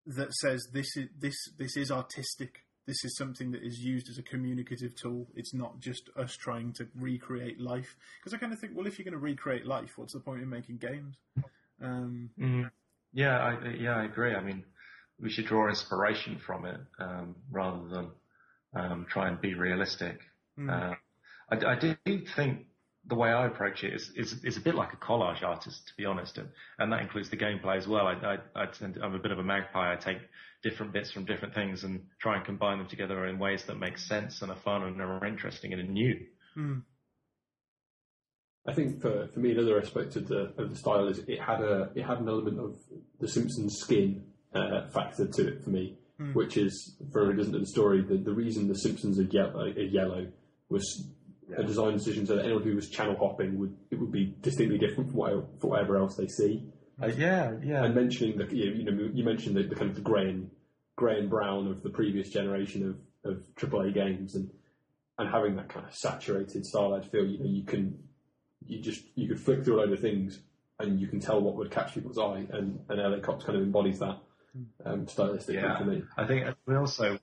that 0.07 0.33
says 0.35 0.67
this 0.73 0.97
is 0.97 1.09
this 1.17 1.37
this 1.57 1.77
is 1.77 1.91
artistic. 1.93 2.65
This 2.87 3.05
is 3.05 3.17
something 3.17 3.53
that 3.53 3.63
is 3.63 3.79
used 3.79 4.09
as 4.11 4.19
a 4.19 4.25
communicative 4.25 4.97
tool. 4.97 5.29
It's 5.37 5.55
not 5.55 5.79
just 5.79 6.11
us 6.17 6.35
trying 6.35 6.73
to 6.75 6.89
recreate 6.97 7.61
life. 7.61 7.95
Because 8.19 8.35
I 8.35 8.39
kind 8.39 8.53
of 8.53 8.59
think, 8.59 8.73
well, 8.75 8.89
if 8.89 8.99
you're 8.99 9.05
going 9.05 9.13
to 9.13 9.19
recreate 9.19 9.65
life, 9.65 9.93
what's 9.97 10.15
the 10.15 10.19
point 10.19 10.43
in 10.43 10.49
making 10.49 10.79
games? 10.79 11.15
Um, 11.81 12.31
Mm. 12.37 12.71
Yeah, 13.13 13.39
I, 13.39 13.69
yeah, 13.69 13.97
I 13.97 14.05
agree. 14.05 14.35
I 14.35 14.43
mean, 14.43 14.65
we 15.21 15.31
should 15.31 15.47
draw 15.47 15.69
inspiration 15.69 16.41
from 16.45 16.65
it 16.65 16.81
um, 16.99 17.37
rather 17.51 17.87
than 17.89 18.11
um, 18.75 19.07
try 19.09 19.29
and 19.29 19.41
be 19.41 19.55
realistic. 19.55 20.19
mm, 20.59 20.69
Uh, 20.71 20.95
I, 21.51 21.73
I 21.73 21.75
do 21.79 21.97
think 22.37 22.67
the 23.07 23.15
way 23.15 23.31
I 23.31 23.47
approach 23.47 23.83
it 23.83 23.95
is, 23.95 24.11
is, 24.15 24.45
is 24.45 24.57
a 24.57 24.61
bit 24.61 24.75
like 24.75 24.93
a 24.93 24.97
collage 24.97 25.43
artist, 25.43 25.89
to 25.89 25.93
be 25.97 26.05
honest, 26.05 26.39
and, 26.39 26.49
and 26.79 26.93
that 26.93 27.01
includes 27.01 27.31
the 27.31 27.37
gameplay 27.37 27.77
as 27.77 27.89
well. 27.89 28.07
I, 28.07 28.13
I, 28.13 28.63
I 28.63 28.67
tend 28.67 28.95
to, 28.95 29.03
I'm 29.03 29.15
a 29.15 29.19
bit 29.19 29.33
of 29.33 29.39
a 29.39 29.43
magpie. 29.43 29.93
I 29.93 29.97
take 29.97 30.19
different 30.63 30.93
bits 30.93 31.11
from 31.11 31.25
different 31.25 31.55
things 31.55 31.85
and 31.85 32.03
try 32.21 32.37
and 32.37 32.45
combine 32.45 32.79
them 32.79 32.89
together 32.89 33.27
in 33.27 33.39
ways 33.39 33.65
that 33.65 33.79
make 33.79 33.97
sense 33.99 34.43
and 34.43 34.51
are 34.51 34.59
fun 34.59 34.83
and 34.83 35.01
are 35.01 35.25
interesting 35.27 35.73
and 35.73 35.81
are 35.83 35.93
new. 35.93 36.21
mm, 36.57 36.83
I 38.67 38.75
think 38.75 39.01
for, 39.01 39.29
for 39.33 39.41
me 39.41 39.53
another 39.53 39.81
aspect 39.81 40.17
of 40.17 40.29
the 40.29 40.53
of 40.59 40.69
the 40.69 40.77
style 40.77 41.09
is 41.09 41.19
it 41.21 41.41
had 41.41 41.63
a 41.63 41.91
it 41.95 42.03
had 42.03 42.21
an 42.21 42.29
element 42.29 42.61
of 42.61 42.77
the 43.19 43.27
Simpsons 43.27 43.79
skin 43.79 44.23
uh, 44.55 44.87
factor 44.89 45.27
to 45.27 45.49
it 45.49 45.65
for 45.65 45.71
me, 45.71 45.97
Hmm. 46.19 46.35
which 46.35 46.59
is 46.59 46.97
for 47.11 47.21
anyone 47.21 47.37
who 47.37 47.39
doesn't 47.39 47.53
know 47.55 47.61
the 47.61 47.67
story, 47.67 48.03
the, 48.03 48.19
the 48.19 48.35
reason 48.35 48.69
the 48.69 48.75
Simpsons 48.75 49.19
are 49.19 49.23
yellow, 49.23 49.61
are 49.63 49.69
yellow 49.71 50.27
was 50.69 51.09
a 51.57 51.63
design 51.63 51.95
decision 51.95 52.27
so 52.27 52.37
that 52.37 52.45
anyone 52.45 52.63
who 52.63 52.75
was 52.75 52.89
channel 52.89 53.17
hopping 53.17 53.59
would 53.59 53.77
it 53.91 53.99
would 53.99 54.13
be 54.13 54.35
distinctly 54.41 54.79
different 54.79 55.11
from, 55.11 55.19
what, 55.19 55.61
from 55.61 55.71
whatever 55.71 55.97
else 55.97 56.17
they 56.17 56.29
see. 56.29 56.65
Uh, 57.03 57.07
yeah, 57.07 57.53
yeah. 57.63 57.85
And 57.85 57.95
mentioning 57.95 58.39
the 58.39 58.45
you 58.55 58.85
know, 58.85 58.93
you 58.93 59.07
know 59.07 59.11
you 59.13 59.25
mentioned 59.25 59.57
the, 59.57 59.63
the 59.63 59.75
kind 59.75 59.91
of 59.91 59.97
the 59.97 60.03
grey 60.03 60.29
and 60.29 60.51
grey 60.97 61.19
and 61.19 61.31
brown 61.31 61.67
of 61.67 61.83
the 61.83 61.91
previous 61.91 62.29
generation 62.29 62.99
of, 63.25 63.33
of 63.33 63.43
AAA 63.57 63.95
games 63.95 64.35
and 64.35 64.51
and 65.19 65.29
having 65.29 65.57
that 65.57 65.69
kind 65.69 65.87
of 65.87 65.95
saturated 65.95 66.65
stylized 66.65 67.11
feel, 67.11 67.27
you 67.27 67.39
know, 67.39 67.45
you 67.47 67.65
can 67.65 67.99
you 68.67 68.81
just 68.81 69.03
you 69.15 69.29
could 69.29 69.41
flick 69.41 69.65
through 69.65 69.77
a 69.77 69.81
load 69.81 69.93
of 69.93 70.01
things 70.01 70.41
and 70.79 70.99
you 71.01 71.07
can 71.09 71.21
tell 71.21 71.41
what 71.41 71.57
would 71.57 71.71
catch 71.71 71.93
people's 71.93 72.19
eye, 72.19 72.47
and, 72.53 72.81
and 72.89 72.99
LA 72.99 73.19
Cops 73.21 73.45
kind 73.45 73.57
of 73.59 73.63
embodies 73.65 73.99
that 73.99 74.19
um, 74.87 75.05
stylistically 75.07 75.55
Yeah. 75.55 75.77
for 75.79 75.85
me. 75.85 76.03
I 76.17 76.27
think 76.27 76.47
we 76.67 76.75
also 76.75 77.19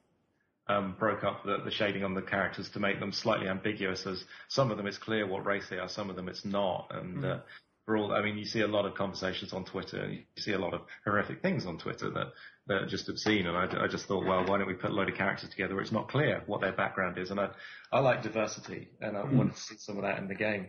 um, 0.69 0.95
broke 0.99 1.23
up 1.23 1.43
the, 1.43 1.57
the 1.63 1.71
shading 1.71 2.03
on 2.03 2.13
the 2.13 2.21
characters 2.21 2.69
to 2.69 2.79
make 2.79 2.99
them 2.99 3.11
slightly 3.11 3.47
ambiguous. 3.47 4.05
As 4.05 4.23
some 4.47 4.71
of 4.71 4.77
them 4.77 4.87
it's 4.87 4.97
clear 4.97 5.27
what 5.27 5.45
race 5.45 5.67
they 5.69 5.77
are, 5.77 5.89
some 5.89 6.09
of 6.09 6.15
them 6.15 6.27
it's 6.27 6.45
not. 6.45 6.87
And 6.91 7.25
uh, 7.25 7.39
for 7.85 7.95
all, 7.95 8.13
I 8.13 8.21
mean, 8.21 8.37
you 8.37 8.45
see 8.45 8.61
a 8.61 8.67
lot 8.67 8.85
of 8.85 8.95
conversations 8.95 9.53
on 9.53 9.63
Twitter, 9.63 10.01
and 10.01 10.13
you 10.13 10.23
see 10.37 10.51
a 10.51 10.59
lot 10.59 10.73
of 10.73 10.81
horrific 11.05 11.41
things 11.41 11.65
on 11.65 11.77
Twitter 11.77 12.09
that 12.11 12.33
that 12.67 12.83
are 12.83 12.87
just 12.87 13.07
obscene. 13.07 13.47
And 13.47 13.55
I, 13.57 13.85
I 13.85 13.87
just 13.87 14.07
thought, 14.07 14.25
well, 14.25 14.45
why 14.45 14.57
don't 14.57 14.67
we 14.67 14.73
put 14.73 14.91
a 14.91 14.93
load 14.93 15.09
of 15.09 15.15
characters 15.15 15.49
together 15.49 15.73
where 15.73 15.81
it's 15.81 15.93
not 15.93 16.09
clear 16.09 16.43
what 16.47 16.59
their 16.59 16.73
background 16.73 17.17
is? 17.17 17.31
And 17.31 17.39
I 17.39 17.49
I 17.91 17.99
like 17.99 18.23
diversity, 18.23 18.89
and 18.99 19.15
I 19.15 19.23
wanted 19.23 19.55
to 19.55 19.61
see 19.61 19.77
some 19.77 19.95
of 19.95 20.03
that 20.03 20.19
in 20.19 20.27
the 20.27 20.35
game. 20.35 20.67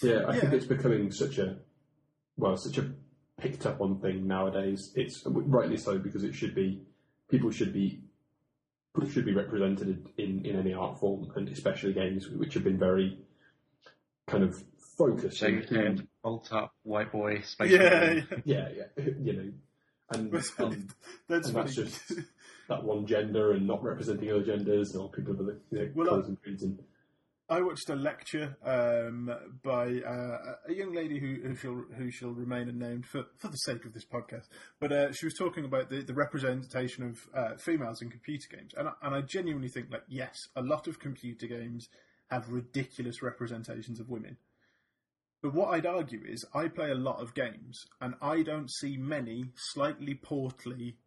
Yeah, 0.00 0.26
I 0.28 0.38
think 0.38 0.52
it's 0.52 0.66
becoming 0.66 1.10
such 1.10 1.38
a 1.38 1.56
well, 2.36 2.56
such 2.56 2.78
a 2.78 2.92
picked 3.40 3.66
up 3.66 3.80
on 3.80 4.00
thing 4.00 4.28
nowadays. 4.28 4.92
It's 4.94 5.22
rightly 5.26 5.76
so 5.76 5.98
because 5.98 6.22
it 6.22 6.34
should 6.34 6.54
be 6.54 6.82
people 7.28 7.50
should 7.50 7.72
be 7.72 8.00
should 9.06 9.24
be 9.24 9.34
represented 9.34 10.08
in, 10.16 10.44
in 10.44 10.56
any 10.58 10.72
art 10.74 10.98
form, 10.98 11.30
and 11.36 11.48
especially 11.48 11.92
games 11.92 12.28
which 12.28 12.54
have 12.54 12.64
been 12.64 12.78
very 12.78 13.18
kind 14.26 14.44
of 14.44 14.62
focused. 14.96 15.42
on- 15.42 15.62
Shaved 15.62 16.06
bolt 16.22 16.52
up, 16.52 16.72
white 16.82 17.12
boy, 17.12 17.40
space. 17.42 17.70
yeah, 17.70 18.12
yeah. 18.12 18.22
yeah, 18.44 18.68
yeah, 18.96 19.04
you 19.22 19.32
know, 19.32 19.52
and, 20.12 20.32
That's 20.32 20.52
um, 20.58 20.88
that's 21.28 21.48
and 21.48 21.56
that's 21.56 21.74
just 21.74 22.12
that 22.68 22.82
one 22.84 23.06
gender 23.06 23.52
and 23.52 23.66
not 23.66 23.82
representing 23.82 24.30
other 24.30 24.42
genders 24.44 24.94
or 24.96 25.10
people 25.10 25.34
of 25.34 25.40
other 25.40 25.58
you 25.70 25.78
know, 25.78 25.90
Well, 25.94 26.06
colours 26.08 26.26
and 26.28 26.42
creeds. 26.42 26.62
And 26.62 26.78
I 27.50 27.62
watched 27.62 27.88
a 27.88 27.96
lecture 27.96 28.58
um, 28.62 29.34
by 29.64 30.02
uh, 30.06 30.56
a 30.68 30.74
young 30.74 30.92
lady 30.92 31.18
who, 31.18 31.36
who 31.48 31.54
shall 31.54 31.82
who 31.96 32.10
shall 32.10 32.30
remain 32.30 32.68
unnamed 32.68 33.06
for, 33.06 33.24
for 33.38 33.48
the 33.48 33.56
sake 33.56 33.86
of 33.86 33.94
this 33.94 34.04
podcast. 34.04 34.48
But 34.78 34.92
uh, 34.92 35.12
she 35.12 35.24
was 35.24 35.32
talking 35.32 35.64
about 35.64 35.88
the, 35.88 36.02
the 36.02 36.12
representation 36.12 37.04
of 37.04 37.18
uh, 37.34 37.56
females 37.56 38.02
in 38.02 38.10
computer 38.10 38.48
games, 38.54 38.72
and 38.76 38.90
and 39.00 39.14
I 39.14 39.22
genuinely 39.22 39.68
think 39.68 39.90
that 39.90 40.04
yes, 40.08 40.36
a 40.56 40.60
lot 40.60 40.88
of 40.88 40.98
computer 40.98 41.46
games 41.46 41.88
have 42.30 42.52
ridiculous 42.52 43.22
representations 43.22 43.98
of 43.98 44.10
women. 44.10 44.36
But 45.40 45.54
what 45.54 45.72
I'd 45.72 45.86
argue 45.86 46.24
is 46.26 46.44
I 46.52 46.68
play 46.68 46.90
a 46.90 46.96
lot 46.96 47.22
of 47.22 47.32
games, 47.32 47.86
and 47.98 48.14
I 48.20 48.42
don't 48.42 48.70
see 48.70 48.98
many 48.98 49.52
slightly 49.56 50.14
portly, 50.14 50.98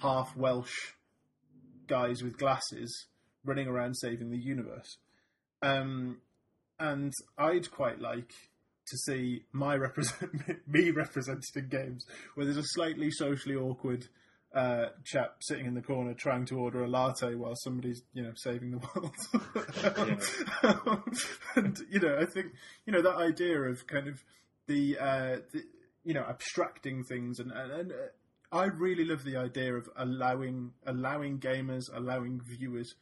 half 0.00 0.34
Welsh 0.34 0.94
guys 1.86 2.22
with 2.22 2.38
glasses 2.38 3.08
running 3.44 3.68
around 3.68 3.94
saving 3.94 4.30
the 4.30 4.38
universe. 4.38 4.96
Um, 5.62 6.18
and 6.78 7.12
I'd 7.38 7.70
quite 7.70 8.00
like 8.00 8.32
to 8.88 8.96
see 8.98 9.42
my 9.52 9.74
represent 9.74 10.30
me 10.68 10.90
represented 10.90 11.56
in 11.56 11.68
games 11.68 12.06
where 12.34 12.46
there's 12.46 12.56
a 12.56 12.62
slightly 12.64 13.10
socially 13.10 13.56
awkward 13.56 14.06
uh, 14.54 14.86
chap 15.04 15.36
sitting 15.40 15.66
in 15.66 15.74
the 15.74 15.82
corner 15.82 16.14
trying 16.14 16.46
to 16.46 16.58
order 16.58 16.84
a 16.84 16.88
latte 16.88 17.34
while 17.34 17.54
somebody's 17.56 18.02
you 18.14 18.22
know 18.22 18.32
saving 18.36 18.70
the 18.70 18.78
world. 18.78 19.14
and 21.56 21.78
you 21.90 22.00
know, 22.00 22.16
I 22.18 22.24
think 22.24 22.52
you 22.86 22.92
know 22.92 23.02
that 23.02 23.16
idea 23.16 23.60
of 23.60 23.86
kind 23.86 24.08
of 24.08 24.22
the, 24.66 24.96
uh, 24.98 25.36
the 25.52 25.64
you 26.04 26.14
know 26.14 26.24
abstracting 26.28 27.04
things 27.04 27.38
and 27.38 27.52
and. 27.52 27.72
and 27.72 27.92
uh, 27.92 27.94
I 28.52 28.66
really 28.66 29.04
love 29.04 29.24
the 29.24 29.36
idea 29.36 29.74
of 29.74 29.88
allowing 29.96 30.70
allowing 30.86 31.40
gamers, 31.40 31.90
allowing 31.92 32.40
viewers 32.40 32.94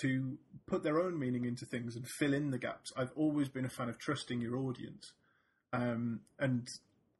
to 0.00 0.38
put 0.66 0.82
their 0.82 1.00
own 1.00 1.18
meaning 1.18 1.44
into 1.44 1.66
things 1.66 1.96
and 1.96 2.06
fill 2.08 2.32
in 2.32 2.50
the 2.50 2.58
gaps. 2.58 2.92
I've 2.96 3.12
always 3.14 3.48
been 3.48 3.64
a 3.64 3.70
fan 3.70 3.88
of 3.88 3.98
trusting 3.98 4.40
your 4.40 4.56
audience 4.56 5.12
um, 5.72 6.20
and 6.38 6.66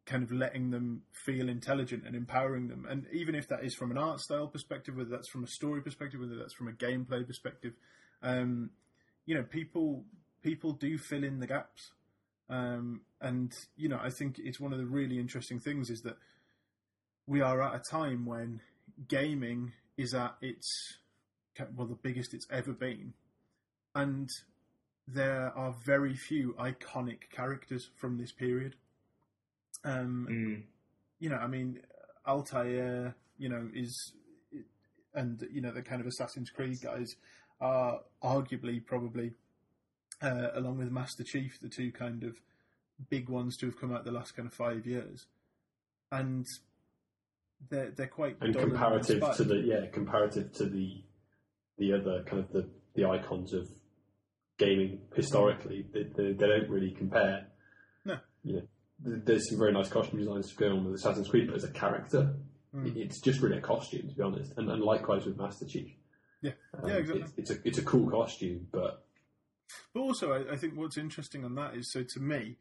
kind 0.04 0.22
of 0.22 0.32
letting 0.32 0.70
them 0.70 1.02
feel 1.12 1.48
intelligent 1.48 2.04
and 2.06 2.16
empowering 2.16 2.68
them. 2.68 2.86
And 2.88 3.06
even 3.12 3.34
if 3.34 3.48
that 3.48 3.64
is 3.64 3.74
from 3.74 3.90
an 3.90 3.98
art 3.98 4.20
style 4.20 4.48
perspective, 4.48 4.96
whether 4.96 5.10
that's 5.10 5.28
from 5.28 5.44
a 5.44 5.48
story 5.48 5.80
perspective, 5.80 6.20
whether 6.20 6.36
that's 6.36 6.54
from 6.54 6.68
a 6.68 6.72
gameplay 6.72 7.26
perspective, 7.26 7.74
um, 8.22 8.70
you 9.26 9.34
know, 9.34 9.42
people 9.42 10.04
people 10.42 10.72
do 10.72 10.98
fill 10.98 11.24
in 11.24 11.38
the 11.38 11.46
gaps. 11.46 11.92
Um, 12.50 13.02
and 13.20 13.52
you 13.76 13.88
know, 13.88 14.00
I 14.02 14.10
think 14.10 14.36
it's 14.38 14.60
one 14.60 14.72
of 14.72 14.78
the 14.78 14.86
really 14.86 15.18
interesting 15.18 15.60
things 15.60 15.88
is 15.88 16.02
that 16.02 16.16
we 17.26 17.40
are 17.40 17.62
at 17.62 17.74
a 17.74 17.82
time 17.90 18.26
when 18.26 18.60
gaming 19.08 19.72
is 19.96 20.14
at 20.14 20.34
its 20.40 20.98
well 21.76 21.86
the 21.86 21.94
biggest 21.94 22.34
it's 22.34 22.46
ever 22.50 22.72
been, 22.72 23.14
and 23.94 24.28
there 25.08 25.52
are 25.56 25.74
very 25.84 26.14
few 26.14 26.54
iconic 26.54 27.30
characters 27.30 27.90
from 27.96 28.18
this 28.18 28.32
period. 28.32 28.76
Um, 29.84 30.26
Mm. 30.30 30.62
you 31.18 31.28
know, 31.28 31.36
I 31.36 31.46
mean, 31.46 31.80
Altair, 32.26 33.14
you 33.38 33.48
know, 33.48 33.68
is 33.74 34.12
and 35.14 35.46
you 35.50 35.60
know 35.60 35.72
the 35.72 35.82
kind 35.82 36.00
of 36.00 36.06
Assassin's 36.06 36.50
Creed 36.50 36.80
guys 36.80 37.16
are 37.60 38.00
arguably 38.22 38.84
probably 38.84 39.32
uh, 40.22 40.48
along 40.54 40.78
with 40.78 40.90
Master 40.90 41.24
Chief 41.24 41.58
the 41.60 41.68
two 41.68 41.92
kind 41.92 42.22
of 42.22 42.36
big 43.10 43.28
ones 43.28 43.56
to 43.58 43.66
have 43.66 43.78
come 43.78 43.92
out 43.92 44.04
the 44.04 44.12
last 44.12 44.36
kind 44.36 44.46
of 44.46 44.54
five 44.54 44.86
years, 44.86 45.26
and 46.10 46.46
they're 47.68 47.90
they're 47.90 48.06
quite 48.06 48.36
and 48.40 48.56
comparative 48.56 49.22
to 49.36 49.44
the 49.44 49.56
yeah 49.56 49.86
comparative 49.86 50.52
to 50.52 50.64
the 50.64 51.02
the 51.82 51.92
other 51.92 52.22
kind 52.28 52.40
of 52.44 52.52
the 52.52 52.68
the 52.94 53.04
icons 53.04 53.52
of 53.52 53.68
gaming 54.58 55.00
historically 55.16 55.84
they, 55.92 56.04
they, 56.16 56.32
they 56.32 56.46
don't 56.46 56.68
really 56.70 56.92
compare 56.92 57.46
No. 58.04 58.16
you 58.44 58.52
know 58.56 58.62
there's 59.00 59.48
some 59.48 59.58
very 59.58 59.72
nice 59.72 59.88
costume 59.88 60.20
designs 60.20 60.52
going 60.52 60.72
on 60.72 60.84
with 60.84 60.94
Assassin's 60.94 61.28
Creed 61.28 61.48
but 61.48 61.56
as 61.56 61.64
a 61.64 61.70
character 61.70 62.36
it- 62.86 62.96
it's 62.96 63.20
just 63.20 63.40
really 63.40 63.58
a 63.58 63.60
costume 63.60 64.08
to 64.08 64.14
be 64.14 64.22
honest 64.22 64.52
and, 64.56 64.70
and 64.70 64.82
likewise 64.82 65.26
with 65.26 65.36
Master 65.36 65.66
Chief 65.66 65.90
Yeah. 66.40 66.52
Um, 66.80 66.88
Yeah, 66.88 66.96
exactly. 66.96 67.22
it's, 67.22 67.32
it's 67.38 67.50
a 67.50 67.68
it's 67.68 67.78
a 67.78 67.82
cool 67.82 68.08
costume 68.10 68.68
but 68.70 69.04
But 69.94 70.00
also, 70.00 70.32
I, 70.32 70.52
I 70.54 70.56
think 70.56 70.74
what's 70.76 70.98
interesting 70.98 71.44
on 71.44 71.54
that 71.56 71.74
is 71.74 71.90
so 71.92 72.00
to 72.14 72.20
me, 72.20 72.58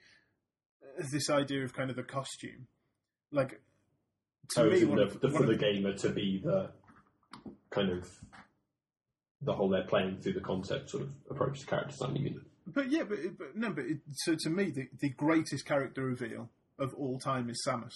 uh, 0.82 1.04
this 1.12 1.30
idea 1.30 1.64
of 1.66 1.74
kind 1.74 1.90
of 1.90 1.96
the 1.98 2.04
costume, 2.18 2.68
like 3.32 3.62
to 4.56 4.62
oh, 4.62 4.70
me, 4.70 4.80
the, 4.80 5.18
the, 5.22 5.30
for 5.30 5.46
the 5.46 5.56
gamer 5.56 5.94
to 6.04 6.10
be 6.10 6.42
the 6.44 6.72
kind 7.70 7.90
of 7.92 8.08
the 9.42 9.54
whole 9.54 9.70
they're 9.70 9.84
playing 9.84 10.18
through 10.18 10.34
the 10.34 10.42
concept 10.42 10.90
sort 10.90 11.04
of 11.04 11.10
approach 11.30 11.60
to 11.60 11.66
character 11.66 11.92
design 11.92 12.16
you 12.16 12.24
mean 12.24 12.42
But 12.68 12.92
yeah, 12.92 13.04
but, 13.04 13.20
but 13.38 13.56
no, 13.56 13.72
but 13.72 13.86
it, 13.86 13.98
so 14.14 14.36
to 14.40 14.50
me, 14.50 14.70
the, 14.70 14.88
the 15.00 15.10
greatest 15.10 15.66
character 15.66 16.04
reveal 16.06 16.50
of 16.80 16.94
all 16.96 17.20
time 17.20 17.50
is 17.50 17.64
Samus. 17.68 17.94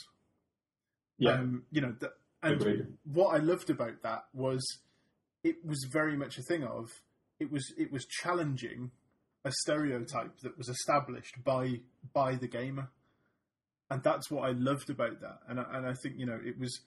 yeah 1.18 1.34
Um, 1.34 1.64
you 1.72 1.82
know, 1.82 1.94
the, 2.00 2.12
and 2.44 2.62
Agreed. 2.62 2.88
what 3.12 3.36
I 3.36 3.40
loved 3.44 3.70
about 3.70 4.02
that 4.04 4.26
was 4.34 4.64
it 5.44 5.64
was 5.66 5.88
very 5.92 6.16
much 6.18 6.38
a 6.38 6.44
thing 6.44 6.64
of 6.64 6.90
it 7.40 7.52
was 7.52 7.74
it 7.78 7.92
was 7.92 8.06
challenging 8.06 8.92
a 9.44 9.52
stereotype 9.52 10.40
that 10.42 10.58
was 10.58 10.70
established 10.70 11.44
by 11.44 11.82
by 12.14 12.36
the 12.36 12.48
gamer, 12.48 12.90
and 13.90 14.02
that's 14.04 14.30
what 14.32 14.48
I 14.50 14.52
loved 14.54 14.90
about 14.90 15.22
that. 15.22 15.40
And 15.48 15.60
I, 15.60 15.66
and 15.74 15.88
I 15.88 15.94
think 16.02 16.16
you 16.18 16.26
know 16.26 16.40
it 16.44 16.60
was 16.60 16.82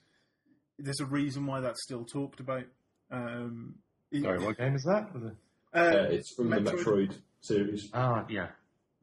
there's 0.77 0.99
a 0.99 1.05
reason 1.05 1.45
why 1.45 1.61
that's 1.61 1.83
still 1.83 2.05
talked 2.05 2.39
about. 2.39 2.65
Um, 3.11 3.75
Sorry, 4.13 4.39
what 4.43 4.57
game 4.57 4.75
is 4.75 4.83
that? 4.83 5.09
Uh, 5.15 5.29
Uh, 5.77 6.07
it's 6.09 6.33
from 6.33 6.49
the 6.49 6.57
Metroid- 6.57 6.83
Metroid 6.83 7.17
series 7.41 7.89
Ah, 7.93 8.25
yeah. 8.29 8.49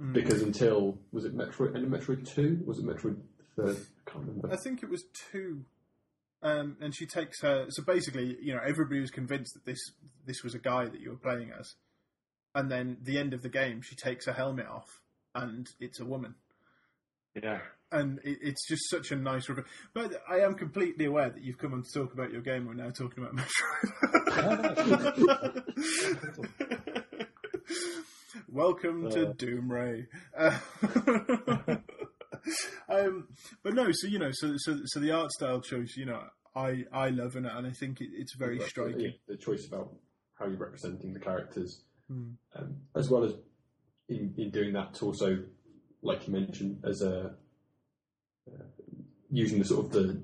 mm. 0.00 0.12
because 0.12 0.42
until 0.42 0.98
was 1.12 1.24
it 1.24 1.34
Metroid 1.36 1.74
and 1.76 1.88
Metroid 1.92 2.26
Two? 2.26 2.62
Was 2.66 2.78
it 2.80 2.84
Metroid 2.84 3.20
Third? 3.56 3.76
I 3.76 4.10
can't 4.10 4.24
remember. 4.26 4.52
I 4.52 4.56
think 4.56 4.82
it 4.82 4.88
was 4.90 5.04
two. 5.30 5.64
Um, 6.42 6.76
and 6.80 6.94
she 6.94 7.06
takes 7.06 7.40
her. 7.42 7.66
So 7.70 7.82
basically, 7.82 8.36
you 8.42 8.52
know, 8.54 8.60
everybody 8.64 9.00
was 9.00 9.10
convinced 9.10 9.54
that 9.54 9.64
this 9.64 9.78
this 10.26 10.42
was 10.42 10.54
a 10.54 10.58
guy 10.58 10.84
that 10.86 11.00
you 11.00 11.10
were 11.10 11.16
playing 11.16 11.50
as, 11.58 11.74
and 12.54 12.70
then 12.70 12.98
the 13.02 13.18
end 13.18 13.32
of 13.32 13.42
the 13.42 13.48
game, 13.48 13.80
she 13.80 13.94
takes 13.96 14.26
her 14.26 14.32
helmet 14.32 14.66
off, 14.66 15.00
and 15.34 15.66
it's 15.80 15.98
a 16.00 16.04
woman, 16.04 16.34
Yeah. 17.34 17.60
And 17.92 18.18
it, 18.24 18.38
it's 18.42 18.66
just 18.68 18.88
such 18.90 19.10
a 19.12 19.16
nice 19.16 19.48
reveal. 19.48 19.64
But 19.94 20.20
I 20.28 20.40
am 20.40 20.54
completely 20.54 21.04
aware 21.06 21.30
that 21.30 21.42
you've 21.42 21.58
come 21.58 21.72
on 21.74 21.82
to 21.82 21.98
talk 22.00 22.12
about 22.12 22.30
your 22.32 22.42
game. 22.42 22.66
We're 22.66 22.74
now 22.74 22.90
talking 22.90 23.24
about 23.24 23.36
Metroid. 23.36 25.62
Welcome 28.48 29.10
to 29.10 29.28
Uh. 29.28 29.32
Doomray. 29.34 30.06
Uh, 30.36 30.58
um, 32.88 33.28
but 33.62 33.74
no, 33.74 33.88
so 33.92 34.06
you 34.06 34.18
know, 34.18 34.30
so 34.32 34.54
so 34.56 34.78
so 34.84 35.00
the 35.00 35.10
art 35.10 35.30
style 35.32 35.60
choice, 35.60 35.94
you 35.96 36.06
know, 36.06 36.22
I 36.54 36.84
I 36.92 37.10
love 37.10 37.36
and, 37.36 37.46
and 37.46 37.66
I 37.66 37.70
think 37.72 38.00
it, 38.00 38.08
it's 38.12 38.34
very 38.36 38.60
striking. 38.60 39.00
yeah, 39.00 39.10
the 39.28 39.36
choice 39.36 39.66
about 39.66 39.92
how 40.38 40.46
you're 40.46 40.56
representing 40.58 41.12
the 41.12 41.20
characters, 41.20 41.82
Hmm. 42.08 42.32
um, 42.54 42.76
as 42.94 43.10
well 43.10 43.24
as 43.24 43.32
in, 44.08 44.32
in 44.38 44.50
doing 44.50 44.72
that 44.74 44.94
to 44.94 45.06
also, 45.06 45.42
like 46.02 46.26
you 46.28 46.32
mentioned, 46.34 46.84
as 46.84 47.02
a 47.02 47.34
using 49.30 49.58
the 49.58 49.64
sort 49.64 49.86
of 49.86 49.92
the 49.92 50.22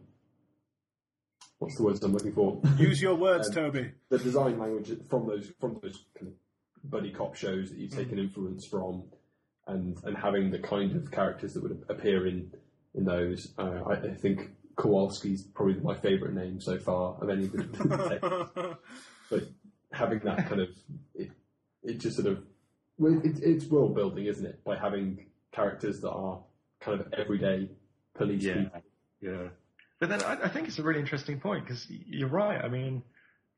what's 1.59 1.77
the 1.77 1.83
words 1.83 2.03
I'm 2.03 2.13
looking 2.13 2.33
for? 2.33 2.61
Use 2.79 3.01
your 3.01 3.15
words, 3.15 3.49
Um, 3.49 3.55
Toby. 3.55 3.93
the 4.09 4.19
design 4.19 4.59
language 4.59 4.91
from 5.09 5.27
those 5.27 5.51
from 5.61 5.79
those 5.83 6.05
kind 6.19 6.29
of 6.33 6.91
buddy 6.91 7.13
cop 7.13 7.35
shows 7.37 7.71
that 7.71 7.79
you've 7.79 7.93
Mm. 7.93 7.97
taken 7.97 8.19
influence 8.19 8.67
from, 8.67 9.05
and 9.67 9.97
and 10.05 10.17
having 10.17 10.51
the 10.51 10.59
kind 10.59 10.97
of 10.97 11.11
characters 11.11 11.55
that 11.55 11.63
would 11.63 11.85
appear 11.89 12.27
in 12.27 12.53
in 12.95 13.05
those. 13.05 13.55
Uh, 13.59 13.83
I, 13.87 13.93
I 14.09 14.15
think 14.15 14.51
Kowalski's 14.77 15.45
probably 15.55 15.75
my 15.81 15.95
favourite 15.95 16.35
name 16.35 16.61
so 16.61 16.79
far 16.79 17.17
of 17.23 17.29
any 17.31 17.45
of 17.45 17.53
the 17.53 18.77
but 19.31 19.43
having 19.93 20.21
that 20.21 20.49
kind 20.49 20.61
of 20.63 20.69
it, 21.15 21.31
it 21.83 21.99
just 21.99 22.17
sort 22.17 22.29
of 22.29 22.43
well, 22.99 23.21
it, 23.25 23.39
it's 23.43 23.67
world 23.67 23.95
building, 23.95 24.27
isn't 24.27 24.45
it? 24.47 24.63
By 24.65 24.77
having 24.77 25.27
characters 25.53 26.01
that 26.01 26.11
are 26.11 26.43
kind 26.81 27.01
of 27.01 27.13
everyday 27.13 27.71
police 28.15 28.43
Yeah. 28.43 28.55
people. 28.55 28.83
Yeah. 29.21 29.49
But 30.01 30.09
then 30.09 30.23
I, 30.23 30.45
I 30.45 30.49
think 30.49 30.69
it's 30.69 30.79
a 30.79 30.83
really 30.83 31.01
interesting 31.01 31.39
point 31.41 31.65
because 31.65 31.87
you're 31.89 32.29
right. 32.29 32.61
I 32.63 32.69
mean, 32.69 33.03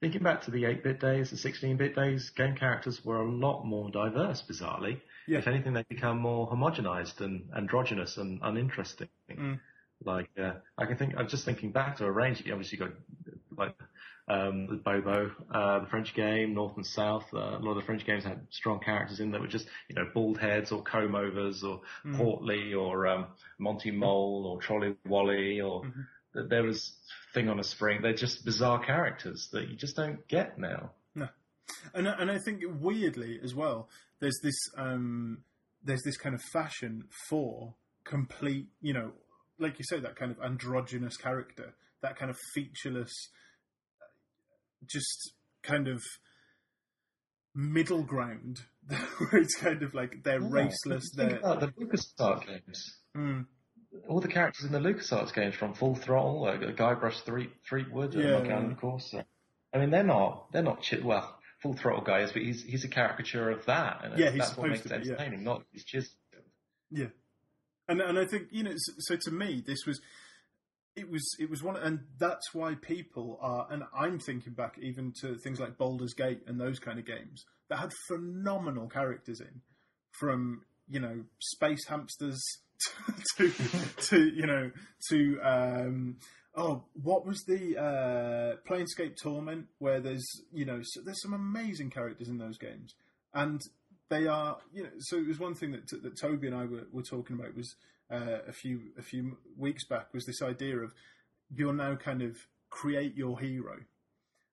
thinking 0.00 0.22
back 0.22 0.42
to 0.42 0.50
the 0.50 0.64
8-bit 0.64 1.00
days, 1.00 1.30
the 1.30 1.36
16-bit 1.36 1.94
days, 1.96 2.30
game 2.30 2.54
characters 2.54 3.04
were 3.04 3.22
a 3.22 3.30
lot 3.30 3.64
more 3.64 3.90
diverse, 3.90 4.42
bizarrely. 4.48 5.00
Yeah. 5.26 5.38
If 5.38 5.46
anything, 5.46 5.72
they 5.72 5.84
become 5.88 6.18
more 6.18 6.50
homogenized 6.50 7.20
and 7.20 7.48
androgynous 7.56 8.18
and 8.18 8.40
uninteresting. 8.42 9.08
Mm. 9.30 9.58
Like, 10.04 10.28
uh, 10.38 10.54
I 10.76 10.84
can 10.84 10.98
think, 10.98 11.14
I'm 11.16 11.28
just 11.28 11.46
thinking 11.46 11.72
back 11.72 11.96
to 11.96 12.04
a 12.04 12.10
range. 12.12 12.42
You 12.44 12.52
obviously 12.52 12.76
got, 12.76 12.90
like, 13.56 13.74
um, 14.28 14.66
the 14.66 14.76
Bobo, 14.76 15.30
uh, 15.52 15.80
the 15.80 15.86
French 15.86 16.14
game, 16.14 16.54
North 16.54 16.76
and 16.76 16.86
South. 16.86 17.24
Uh, 17.32 17.38
a 17.38 17.58
lot 17.60 17.72
of 17.72 17.76
the 17.76 17.82
French 17.82 18.06
games 18.06 18.24
had 18.24 18.46
strong 18.50 18.80
characters 18.80 19.20
in 19.20 19.30
that 19.32 19.40
were 19.40 19.46
just, 19.46 19.66
you 19.88 19.94
know, 19.94 20.08
bald 20.14 20.38
heads 20.38 20.72
or 20.72 20.82
comb 20.82 21.14
overs 21.14 21.62
or 21.62 21.80
Mm. 22.04 22.16
Portly 22.16 22.74
or 22.74 23.06
um, 23.06 23.26
Monty 23.58 23.90
Mole 23.90 24.46
or 24.46 24.60
Trolley 24.62 24.96
Wally 25.06 25.60
or 25.60 25.82
Mhm. 25.84 26.48
there 26.48 26.62
was 26.62 26.96
Thing 27.34 27.48
on 27.48 27.58
a 27.60 27.64
Spring. 27.64 28.00
They're 28.00 28.14
just 28.14 28.44
bizarre 28.44 28.82
characters 28.84 29.48
that 29.52 29.68
you 29.68 29.76
just 29.76 29.96
don't 29.96 30.26
get 30.28 30.58
now. 30.58 30.92
No. 31.14 31.28
and 31.94 32.08
I- 32.08 32.12
and 32.18 32.30
I 32.30 32.38
think 32.38 32.62
weirdly 32.80 33.40
as 33.42 33.54
well, 33.54 33.88
there's 34.20 34.38
this 34.42 34.56
um, 34.76 35.44
there's 35.82 36.02
this 36.02 36.16
kind 36.16 36.34
of 36.34 36.40
fashion 36.52 37.08
for 37.28 37.74
complete, 38.04 38.68
you 38.80 38.92
know, 38.94 39.12
like 39.58 39.78
you 39.78 39.84
say, 39.84 40.00
that 40.00 40.16
kind 40.16 40.30
of 40.30 40.40
androgynous 40.40 41.16
character, 41.18 41.74
that 42.00 42.16
kind 42.16 42.30
of 42.30 42.38
featureless, 42.54 43.12
just 44.88 45.32
kind 45.62 45.88
of 45.88 46.02
middle 47.54 48.02
ground, 48.02 48.60
where 48.88 49.40
it's 49.40 49.56
kind 49.56 49.82
of 49.82 49.94
like 49.94 50.22
they're 50.24 50.40
raceless, 50.40 51.04
they're 51.14 51.38
the 51.40 51.72
LucasArts 51.80 52.46
games. 52.46 52.98
mm, 53.16 53.46
All 54.08 54.20
the 54.20 54.28
characters 54.28 54.64
in 54.64 54.72
the 54.72 54.78
LucasArts 54.80 55.32
games, 55.34 55.54
from 55.54 55.74
Full 55.74 55.94
Throttle, 55.94 56.42
like 56.42 56.60
Guybrush 56.60 57.22
Threep, 57.24 57.52
Threepwood, 57.68 58.14
Yeah. 58.14 58.42
yeah. 58.42 58.70
of 58.70 58.80
course. 58.80 59.14
I 59.72 59.78
mean, 59.78 59.90
they're 59.90 60.02
not 60.04 60.52
they're 60.52 60.62
not 60.62 60.84
well. 61.02 61.38
Full 61.62 61.74
Throttle 61.74 62.02
guy 62.04 62.20
is, 62.20 62.32
but 62.32 62.42
he's 62.42 62.62
he's 62.62 62.84
a 62.84 62.88
caricature 62.88 63.50
of 63.50 63.64
that, 63.66 64.00
and 64.04 64.18
Yeah, 64.18 64.30
he's 64.30 64.40
that's 64.40 64.56
what 64.56 64.68
makes 64.70 64.84
it 64.84 64.88
be, 64.90 64.94
yeah. 65.08 65.12
entertaining. 65.14 65.44
Not 65.44 65.62
he's 65.72 65.84
just 65.84 66.14
Yeah, 66.90 67.06
and 67.88 68.00
and 68.00 68.18
I 68.18 68.26
think 68.26 68.48
you 68.50 68.64
know, 68.64 68.74
so, 68.76 68.92
so 68.98 69.16
to 69.16 69.30
me, 69.30 69.62
this 69.66 69.86
was 69.86 70.00
it 70.96 71.10
was 71.10 71.24
it 71.38 71.50
was 71.50 71.62
one, 71.62 71.76
and 71.76 72.00
that's 72.18 72.54
why 72.54 72.74
people 72.74 73.38
are, 73.40 73.66
and 73.70 73.82
I'm 73.96 74.18
thinking 74.18 74.52
back 74.52 74.76
even 74.80 75.12
to 75.20 75.36
things 75.36 75.58
like 75.58 75.76
Baldur's 75.76 76.14
Gate 76.14 76.42
and 76.46 76.60
those 76.60 76.78
kind 76.78 76.98
of 76.98 77.06
games 77.06 77.44
that 77.68 77.78
had 77.78 77.92
phenomenal 78.08 78.88
characters 78.88 79.40
in, 79.40 79.60
from 80.12 80.62
you 80.88 81.00
know 81.00 81.24
space 81.40 81.86
hamsters 81.88 82.40
to 83.36 83.52
to 83.96 84.28
you 84.28 84.46
know 84.46 84.70
to 85.08 85.40
um, 85.42 86.16
oh, 86.54 86.84
what 87.02 87.26
was 87.26 87.42
the 87.44 87.76
uh, 87.76 88.56
Planescape 88.68 89.16
Torment? 89.20 89.66
Where 89.78 90.00
there's 90.00 90.26
you 90.52 90.64
know 90.64 90.80
so 90.82 91.00
there's 91.04 91.22
some 91.22 91.34
amazing 91.34 91.90
characters 91.90 92.28
in 92.28 92.38
those 92.38 92.58
games, 92.58 92.94
and 93.32 93.60
they 94.10 94.26
are 94.26 94.58
you 94.72 94.84
know. 94.84 94.90
So 95.00 95.16
it 95.16 95.26
was 95.26 95.40
one 95.40 95.54
thing 95.54 95.72
that 95.72 95.88
that 96.02 96.20
Toby 96.20 96.46
and 96.46 96.56
I 96.56 96.66
were, 96.66 96.86
were 96.92 97.02
talking 97.02 97.36
about 97.36 97.56
was 97.56 97.74
uh, 98.10 98.38
a 98.46 98.52
few 98.52 98.80
a 98.98 99.02
few 99.02 99.38
weeks 99.56 99.84
back 99.86 100.12
was 100.12 100.26
this 100.26 100.42
idea 100.42 100.76
of 100.78 100.92
you're 101.50 101.72
now 101.72 101.94
kind 101.96 102.22
of 102.22 102.46
create 102.70 103.14
your 103.14 103.38
hero. 103.40 103.80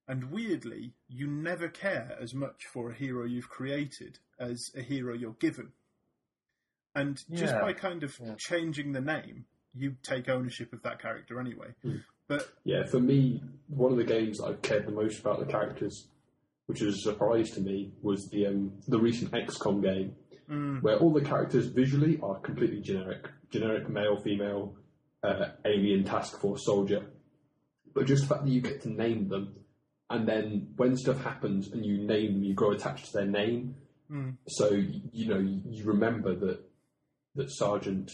And 0.08 0.32
weirdly, 0.32 0.94
you 1.08 1.28
never 1.28 1.68
care 1.70 2.18
as 2.20 2.34
much 2.34 2.66
for 2.66 2.90
a 2.92 2.94
hero 2.94 3.26
you've 3.26 3.50
created 3.50 4.20
as 4.40 4.70
a 4.76 4.82
hero 4.82 5.14
you're 5.14 5.34
given. 5.40 5.72
And 6.96 7.18
just 7.32 7.54
Yeah. 7.54 7.62
by 7.62 7.74
kind 7.74 8.04
of 8.04 8.20
Yeah. 8.20 8.36
changing 8.38 8.92
the 8.92 9.02
name, 9.02 9.46
you 9.74 9.96
take 10.04 10.28
ownership 10.28 10.74
of 10.74 10.82
that 10.84 11.00
character 11.00 11.40
anyway. 11.40 11.74
Mm. 11.86 12.04
But 12.28 12.54
Yeah, 12.64 12.84
for 12.86 13.00
me, 13.00 13.42
one 13.68 13.92
of 13.92 13.98
the 13.98 14.04
games 14.04 14.42
I've 14.42 14.62
cared 14.62 14.86
the 14.86 14.92
most 14.92 15.20
about 15.22 15.40
the 15.40 15.46
characters, 15.46 16.08
which 16.66 16.82
is 16.82 16.96
a 16.96 17.00
surprise 17.00 17.52
to 17.52 17.62
me, 17.62 17.94
was 18.02 18.30
the 18.30 18.48
um, 18.48 18.74
the 18.88 19.00
recent 19.00 19.32
XCOM 19.32 19.82
game, 19.82 20.16
mm, 20.50 20.82
where 20.82 20.98
all 20.98 21.12
the 21.14 21.22
characters 21.22 21.68
visually 21.68 22.20
are 22.22 22.40
completely 22.40 22.82
generic, 22.82 23.30
generic 23.52 23.90
male, 23.90 24.18
female, 24.18 24.76
uh, 25.24 25.50
alien 25.66 26.04
task 26.04 26.40
force 26.40 26.66
soldier, 26.66 27.06
but 27.94 28.06
just 28.08 28.24
the 28.24 28.34
fact 28.34 28.46
that 28.46 28.52
you 28.52 28.62
get 28.62 28.82
to 28.82 28.90
name 28.90 29.28
them, 29.30 29.54
and 30.10 30.28
then 30.28 30.70
when 30.78 30.98
stuff 30.98 31.22
happens 31.24 31.72
and 31.72 31.86
you 31.86 31.98
name 32.00 32.34
them, 32.34 32.44
you 32.44 32.54
grow 32.54 32.72
attached 32.72 33.08
to 33.08 33.14
their 33.14 33.28
name. 33.28 33.76
mm, 34.12 34.36
So 34.48 34.72
you 34.72 35.28
know 35.28 35.38
you 35.40 35.84
remember 35.86 36.36
that 36.36 36.60
that 37.36 37.50
Sergeant, 37.52 38.12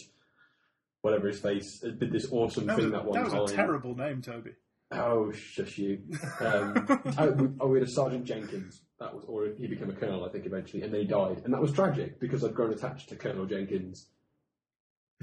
whatever 1.02 1.28
his 1.28 1.40
face, 1.40 1.82
uh, 1.84 1.88
did 1.90 2.12
this 2.12 2.30
awesome 2.30 2.66
that 2.66 2.76
thing 2.76 2.90
that 2.90 3.04
one 3.04 3.14
that 3.14 3.24
was 3.24 3.32
time. 3.32 3.42
a 3.42 3.46
terrible 3.66 3.96
name, 3.96 4.22
Toby. 4.22 4.50
Oh, 4.90 5.32
shush 5.32 5.76
you. 5.78 5.98
Um, 6.40 6.86
oh, 7.18 7.30
we, 7.32 7.48
oh, 7.60 7.66
we 7.68 7.78
had 7.80 7.88
a 7.88 7.90
Sergeant 7.90 8.24
Jenkins. 8.24 8.80
That 9.00 9.14
was, 9.14 9.24
or 9.28 9.48
he 9.58 9.66
became 9.66 9.90
a 9.90 9.92
colonel, 9.92 10.24
I 10.24 10.28
think, 10.30 10.46
eventually, 10.46 10.82
and 10.82 10.92
then 10.92 11.00
he 11.02 11.06
died, 11.06 11.42
and 11.44 11.52
that 11.52 11.60
was 11.60 11.72
tragic 11.72 12.18
because 12.20 12.42
I'd 12.44 12.54
grown 12.54 12.72
attached 12.72 13.08
to 13.10 13.16
Colonel 13.16 13.44
Jenkins. 13.46 14.06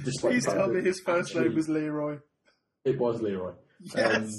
Please 0.03 0.45
tell 0.45 0.67
me 0.67 0.81
his 0.81 0.99
first 0.99 1.31
actually 1.31 1.49
name 1.49 1.55
was 1.55 1.69
Leroy. 1.69 2.17
It 2.83 2.99
was 2.99 3.21
Leroy. 3.21 3.53
Yes. 3.95 4.31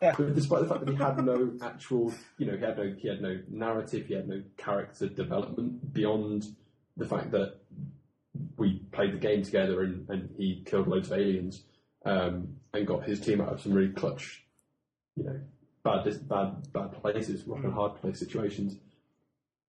But 0.00 0.34
despite 0.34 0.62
the 0.62 0.68
fact 0.68 0.86
that 0.86 0.90
he 0.90 0.96
had 0.96 1.24
no 1.24 1.52
actual, 1.62 2.12
you 2.38 2.46
know, 2.46 2.56
he 2.56 2.64
had 2.64 2.78
no, 2.78 2.94
he 2.98 3.08
had 3.08 3.20
no 3.20 3.40
narrative, 3.48 4.06
he 4.06 4.14
had 4.14 4.28
no 4.28 4.42
character 4.56 5.08
development 5.08 5.92
beyond 5.92 6.46
the 6.96 7.06
fact 7.06 7.30
that 7.32 7.56
we 8.56 8.80
played 8.92 9.12
the 9.12 9.18
game 9.18 9.42
together 9.42 9.82
and, 9.82 10.08
and 10.08 10.30
he 10.36 10.62
killed 10.64 10.88
loads 10.88 11.10
of 11.10 11.18
aliens 11.18 11.62
um, 12.04 12.56
and 12.72 12.86
got 12.86 13.04
his 13.04 13.20
team 13.20 13.40
out 13.40 13.52
of 13.52 13.60
some 13.60 13.72
really 13.72 13.92
clutch, 13.92 14.44
you 15.16 15.24
know, 15.24 15.40
bad, 15.82 16.04
bad, 16.28 16.72
bad 16.72 16.92
places, 16.92 17.46
rock 17.46 17.64
and 17.64 17.74
hard 17.74 17.96
place 17.96 18.18
situations. 18.18 18.76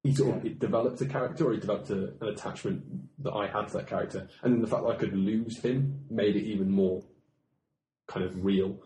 He 0.03 0.15
sort 0.15 0.37
of 0.37 0.43
he 0.43 0.49
developed 0.49 0.99
a 1.01 1.05
character, 1.05 1.47
or 1.47 1.53
he 1.53 1.59
developed 1.59 1.89
a, 1.91 2.13
an 2.21 2.29
attachment 2.29 2.83
that 3.19 3.33
I 3.33 3.47
had 3.47 3.67
to 3.67 3.73
that 3.77 3.87
character, 3.87 4.27
and 4.41 4.53
then 4.53 4.61
the 4.61 4.67
fact 4.67 4.83
that 4.83 4.89
I 4.89 4.95
could 4.95 5.13
lose 5.15 5.59
him 5.59 6.05
made 6.09 6.35
it 6.35 6.43
even 6.43 6.71
more 6.71 7.03
kind 8.07 8.25
of 8.25 8.43
real. 8.43 8.77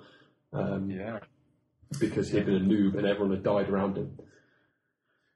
Um, 0.54 0.90
Yeah. 0.90 1.20
because 2.00 2.30
he'd 2.30 2.46
been 2.46 2.56
a 2.56 2.60
noob 2.60 2.98
and 2.98 3.06
everyone 3.06 3.32
had 3.32 3.44
died 3.44 3.70
around 3.70 3.98
him. 3.98 4.18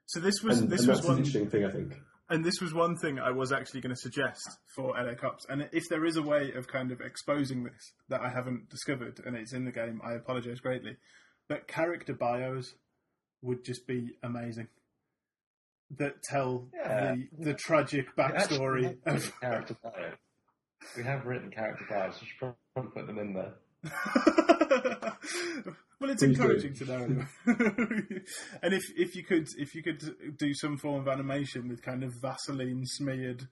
So 0.06 0.20
this 0.20 0.42
was 0.42 0.60
And, 0.60 0.70
this 0.70 0.80
and 0.80 0.88
was 0.90 1.00
an 1.00 1.06
one 1.06 1.16
interesting 1.18 1.48
thing, 1.48 1.64
I 1.64 1.70
think. 1.70 1.94
And 2.28 2.44
this 2.44 2.60
was 2.60 2.72
one 2.74 2.96
thing 2.96 3.18
I 3.18 3.30
was 3.30 3.52
actually 3.52 3.80
going 3.80 3.94
to 3.94 4.00
suggest 4.00 4.48
for 4.74 4.94
LA 4.96 5.14
Cops. 5.14 5.46
And 5.48 5.68
if 5.72 5.88
there 5.88 6.04
is 6.04 6.16
a 6.16 6.22
way 6.22 6.52
of 6.52 6.66
kind 6.68 6.92
of 6.92 7.00
exposing 7.00 7.64
this 7.64 7.92
that 8.08 8.20
I 8.20 8.28
haven't 8.28 8.68
discovered 8.68 9.20
and 9.24 9.36
it's 9.36 9.52
in 9.52 9.64
the 9.64 9.72
game, 9.72 10.00
I 10.04 10.14
apologize 10.14 10.60
greatly. 10.60 10.96
But 11.48 11.66
character 11.68 12.14
bios 12.14 12.74
would 13.42 13.64
just 13.64 13.86
be 13.86 14.12
amazing. 14.22 14.68
That 15.98 16.22
tell 16.22 16.68
Yeah. 16.74 17.14
the 17.38 17.44
the 17.46 17.54
tragic 17.54 18.14
backstory 18.16 18.82
We 18.82 19.12
of. 19.12 19.24
have 19.24 19.40
character 19.40 19.76
bios. 19.82 20.14
We 20.96 21.02
have 21.02 21.26
written 21.26 21.50
character 21.50 21.84
bios. 21.90 22.20
You 22.22 22.28
should 22.28 22.54
probably 22.74 22.90
put 22.92 23.06
them 23.06 23.18
in 23.18 23.34
there. 23.34 23.54
well, 26.00 26.10
it's 26.10 26.22
Please 26.22 26.36
do. 26.36 26.42
encouraging 26.42 26.74
to 26.74 26.84
know. 26.84 27.02
Anyway. 27.04 27.26
and 28.62 28.74
if 28.74 28.82
if 28.96 29.14
you 29.16 29.24
could 29.24 29.46
if 29.58 29.74
you 29.74 29.82
could 29.82 30.36
do 30.38 30.54
some 30.54 30.76
form 30.76 31.00
of 31.00 31.08
animation 31.08 31.68
with 31.68 31.82
kind 31.82 32.02
of 32.02 32.12
Vaseline 32.20 32.84
smeared, 32.86 33.48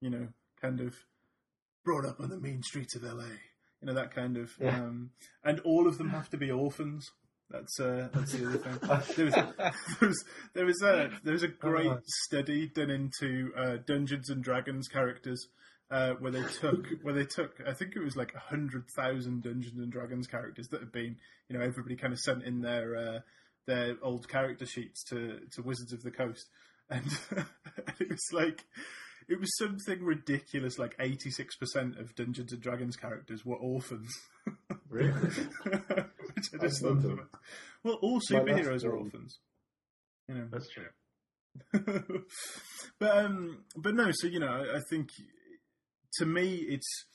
you 0.00 0.10
know, 0.10 0.28
kind 0.60 0.80
of 0.80 0.94
brought 1.84 2.04
up 2.06 2.20
on 2.20 2.28
the 2.30 2.38
mean 2.38 2.62
streets 2.62 2.94
of 2.94 3.02
LA, 3.02 3.24
you 3.80 3.86
know 3.86 3.94
that 3.94 4.14
kind 4.14 4.36
of, 4.36 4.50
Yeah. 4.60 4.76
um, 4.82 5.10
and 5.44 5.60
all 5.60 5.86
of 5.88 5.98
them 5.98 6.10
have 6.10 6.28
to 6.30 6.36
be 6.36 6.50
orphans. 6.50 7.10
That's 7.50 7.80
uh, 7.80 8.08
that's 8.14 8.32
the 8.32 8.46
other 8.48 8.58
thing. 8.58 8.78
There 9.16 9.24
was 9.26 9.34
there 9.34 10.08
was 10.08 10.24
there 10.54 10.66
was 10.66 10.82
a 10.82 11.10
there 11.24 11.32
was 11.32 11.42
a 11.42 11.48
great 11.48 11.86
Uh-huh. 11.88 12.00
study 12.24 12.68
done 12.68 12.90
into 12.90 13.52
uh, 13.56 13.76
Dungeons 13.86 14.30
and 14.30 14.42
Dragons 14.42 14.86
characters 14.86 15.48
uh, 15.90 16.12
where 16.20 16.30
they 16.30 16.44
took 16.44 16.86
where 17.02 17.14
they 17.14 17.24
took 17.24 17.56
I 17.66 17.72
think 17.72 17.96
it 17.96 18.04
was 18.04 18.16
like 18.16 18.32
a 18.36 18.38
hundred 18.38 18.84
thousand 18.96 19.42
Dungeons 19.42 19.78
and 19.78 19.90
Dragons 19.90 20.28
characters 20.28 20.68
that 20.68 20.80
had 20.80 20.92
been 20.92 21.16
you 21.48 21.58
know 21.58 21.64
everybody 21.64 21.96
kind 21.96 22.12
of 22.12 22.20
sent 22.20 22.44
in 22.44 22.60
their 22.60 22.96
uh, 22.96 23.18
their 23.66 23.96
old 24.00 24.28
character 24.28 24.64
sheets 24.66 25.02
to 25.10 25.40
to 25.52 25.62
Wizards 25.62 25.92
of 25.92 26.02
the 26.04 26.12
Coast 26.12 26.46
and 26.88 27.04
it 27.98 28.08
was 28.08 28.28
like 28.32 28.64
it 29.28 29.40
was 29.40 29.56
something 29.58 30.02
ridiculous 30.04 30.78
like 30.78 30.96
86% 30.98 32.00
of 32.00 32.14
Dungeons 32.16 32.52
and 32.52 32.60
Dragons 32.62 32.96
characters 32.96 33.44
were 33.44 33.56
orphans 33.56 34.12
Really? 34.88 35.12
I 36.54 36.58
just 36.58 36.82
mental. 36.82 37.10
amazing. 37.10 37.26
well 37.84 37.98
all 38.02 38.20
superheroes 38.20 38.84
are 38.84 38.92
orphans 38.96 39.38
you 40.30 40.36
know 40.36 40.46
That's 40.50 40.68
true. 40.68 40.86
but 43.00 43.16
um, 43.16 43.64
but 43.76 43.94
no. 43.94 44.10
So 44.12 44.28
you 44.28 44.38
know, 44.38 44.46
I, 44.46 44.76
I 44.76 44.80
think 44.88 45.08
to 46.18 46.26
me, 46.26 46.54
it's 46.54 47.06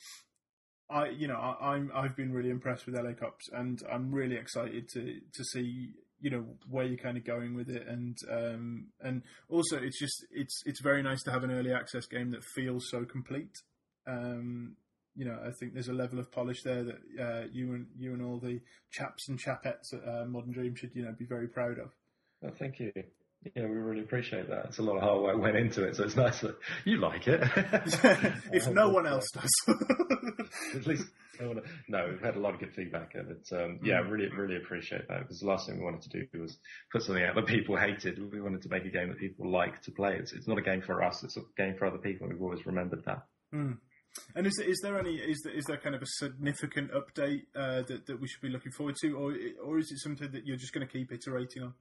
I 0.90 1.08
you 1.08 1.26
know 1.26 1.36
I, 1.36 1.72
I'm 1.72 1.90
I've 1.94 2.14
been 2.14 2.32
really 2.32 2.50
impressed 2.50 2.86
with 2.86 2.94
LA 2.94 3.12
Cops, 3.12 3.48
and 3.52 3.80
I'm 3.90 4.12
really 4.12 4.36
excited 4.36 4.88
to 4.90 5.20
to 5.32 5.44
see 5.44 5.92
you 6.20 6.30
know 6.30 6.44
where 6.68 6.84
you're 6.84 6.98
kind 6.98 7.16
of 7.16 7.24
going 7.24 7.54
with 7.54 7.70
it, 7.70 7.86
and 7.86 8.18
um, 8.30 8.88
and 9.00 9.22
also 9.48 9.78
it's 9.78 9.98
just 9.98 10.26
it's 10.30 10.62
it's 10.66 10.82
very 10.82 11.02
nice 11.02 11.22
to 11.22 11.30
have 11.30 11.44
an 11.44 11.50
early 11.50 11.72
access 11.72 12.06
game 12.06 12.32
that 12.32 12.44
feels 12.54 12.90
so 12.90 13.04
complete. 13.04 13.56
Um, 14.06 14.76
you 15.16 15.24
know, 15.24 15.38
I 15.44 15.50
think 15.50 15.72
there's 15.72 15.88
a 15.88 15.94
level 15.94 16.18
of 16.18 16.30
polish 16.30 16.62
there 16.62 16.84
that 16.84 16.98
uh, 17.20 17.46
you 17.52 17.72
and 17.72 17.86
you 17.96 18.12
and 18.12 18.22
all 18.22 18.38
the 18.38 18.60
chaps 18.90 19.28
and 19.28 19.38
chapettes 19.38 19.92
at 19.92 20.06
uh, 20.06 20.24
Modern 20.26 20.52
Dream 20.52 20.74
should 20.74 20.90
you 20.94 21.04
know 21.04 21.14
be 21.18 21.24
very 21.24 21.48
proud 21.48 21.78
of. 21.78 21.90
Well, 22.42 22.52
thank 22.58 22.78
you. 22.80 22.92
Yeah, 23.54 23.66
we 23.66 23.76
really 23.76 24.00
appreciate 24.00 24.48
that. 24.48 24.66
It's 24.66 24.78
a 24.78 24.82
lot 24.82 24.96
of 24.96 25.02
hard 25.02 25.22
work 25.22 25.38
went 25.38 25.56
into 25.56 25.84
it, 25.84 25.96
so 25.96 26.04
it's 26.04 26.16
nice 26.16 26.40
that 26.40 26.56
you 26.84 26.98
like 26.98 27.28
it. 27.28 27.40
if 28.52 28.68
no 28.68 28.88
one 28.88 29.06
else 29.06 29.30
does. 29.30 29.50
At 30.74 30.86
least 30.86 31.06
no, 31.40 31.48
one, 31.48 31.62
no, 31.88 32.08
we've 32.10 32.20
had 32.20 32.36
a 32.36 32.40
lot 32.40 32.54
of 32.54 32.60
good 32.60 32.72
feedback, 32.74 33.12
it's 33.14 33.52
um, 33.52 33.78
yeah, 33.82 33.98
really, 33.98 34.28
really 34.28 34.56
appreciate 34.56 35.06
that 35.08 35.20
because 35.20 35.40
the 35.40 35.46
last 35.46 35.66
thing 35.66 35.78
we 35.78 35.84
wanted 35.84 36.02
to 36.02 36.08
do 36.08 36.40
was 36.40 36.58
put 36.90 37.02
something 37.02 37.22
out 37.22 37.34
that 37.34 37.46
people 37.46 37.76
hated. 37.76 38.18
We 38.32 38.40
wanted 38.40 38.62
to 38.62 38.68
make 38.68 38.84
a 38.84 38.90
game 38.90 39.08
that 39.08 39.18
people 39.18 39.50
like 39.50 39.82
to 39.82 39.90
play. 39.90 40.16
It's 40.16 40.32
it's 40.32 40.48
not 40.48 40.58
a 40.58 40.62
game 40.62 40.82
for 40.82 41.02
us; 41.02 41.22
it's 41.22 41.36
a 41.36 41.42
game 41.56 41.74
for 41.78 41.86
other 41.86 41.98
people. 41.98 42.26
and 42.26 42.34
We've 42.34 42.42
always 42.42 42.66
remembered 42.66 43.04
that. 43.04 43.26
Mm. 43.54 43.78
And 44.34 44.46
is 44.46 44.58
is 44.58 44.80
there 44.82 44.98
any 44.98 45.16
is 45.16 45.40
there, 45.44 45.52
is 45.52 45.64
there 45.64 45.76
kind 45.78 45.94
of 45.94 46.02
a 46.02 46.06
significant 46.06 46.90
update 46.92 47.42
uh, 47.54 47.82
that 47.82 48.06
that 48.06 48.20
we 48.20 48.28
should 48.28 48.42
be 48.42 48.48
looking 48.48 48.72
forward 48.72 48.96
to, 49.02 49.12
or 49.12 49.34
or 49.64 49.78
is 49.78 49.90
it 49.90 49.98
something 49.98 50.30
that 50.32 50.46
you're 50.46 50.56
just 50.56 50.72
going 50.72 50.86
to 50.86 50.92
keep 50.92 51.12
iterating 51.12 51.62
on? 51.62 51.74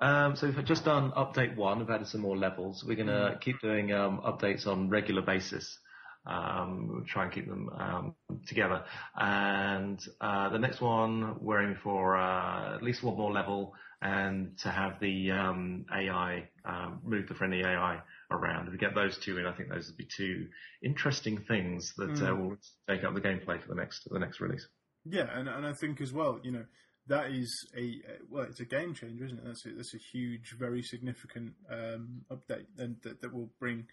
Um, 0.00 0.36
so 0.36 0.46
we've 0.48 0.64
just 0.64 0.84
done 0.84 1.12
update 1.12 1.54
one. 1.56 1.78
We've 1.78 1.90
added 1.90 2.08
some 2.08 2.20
more 2.20 2.36
levels. 2.36 2.84
We're 2.84 2.96
going 2.96 3.06
to 3.06 3.38
keep 3.40 3.60
doing 3.60 3.92
um, 3.92 4.20
updates 4.24 4.66
on 4.66 4.88
regular 4.88 5.22
basis. 5.22 5.78
Um, 6.26 6.88
we'll 6.88 7.04
try 7.04 7.24
and 7.24 7.32
keep 7.32 7.48
them 7.48 7.68
um, 7.70 8.14
together. 8.46 8.84
And 9.16 10.00
uh, 10.20 10.48
the 10.50 10.58
next 10.58 10.80
one, 10.80 11.36
we're 11.40 11.62
aiming 11.62 11.78
for 11.82 12.16
uh, 12.16 12.74
at 12.76 12.82
least 12.82 13.02
one 13.02 13.16
more 13.16 13.32
level 13.32 13.74
and 14.02 14.58
to 14.58 14.70
have 14.70 15.00
the 15.00 15.30
um, 15.30 15.86
AI, 15.94 16.48
um, 16.64 17.00
move 17.04 17.26
the 17.28 17.34
friendly 17.34 17.62
AI 17.62 18.00
around. 18.30 18.66
If 18.66 18.72
we 18.72 18.78
get 18.78 18.94
those 18.94 19.18
two 19.18 19.38
in, 19.38 19.46
I 19.46 19.52
think 19.52 19.70
those 19.70 19.86
would 19.88 19.96
be 19.96 20.08
two 20.16 20.48
interesting 20.82 21.42
things 21.48 21.94
that 21.96 22.20
uh, 22.22 22.34
Mm. 22.34 22.36
will 22.36 22.56
take 22.88 23.04
up 23.04 23.14
the 23.14 23.20
gameplay 23.20 23.60
for 23.62 23.68
the 23.68 23.74
next 23.74 24.08
the 24.10 24.18
next 24.18 24.40
release. 24.40 24.66
Yeah, 25.04 25.26
and 25.38 25.48
and 25.48 25.66
I 25.66 25.72
think 25.74 26.00
as 26.00 26.12
well, 26.12 26.40
you 26.42 26.50
know, 26.52 26.64
that 27.06 27.30
is 27.30 27.50
a 27.76 27.96
well, 28.30 28.44
it's 28.44 28.60
a 28.60 28.64
game 28.64 28.94
changer, 28.94 29.24
isn't 29.26 29.38
it? 29.38 29.44
That's 29.44 29.66
a, 29.66 29.70
that's 29.70 29.94
a 29.94 29.98
huge, 30.12 30.54
very 30.58 30.82
significant 30.82 31.54
um, 31.70 32.22
update, 32.30 32.66
and 32.78 32.96
that, 33.02 33.20
that 33.20 33.32
will 33.32 33.50
bring 33.60 33.86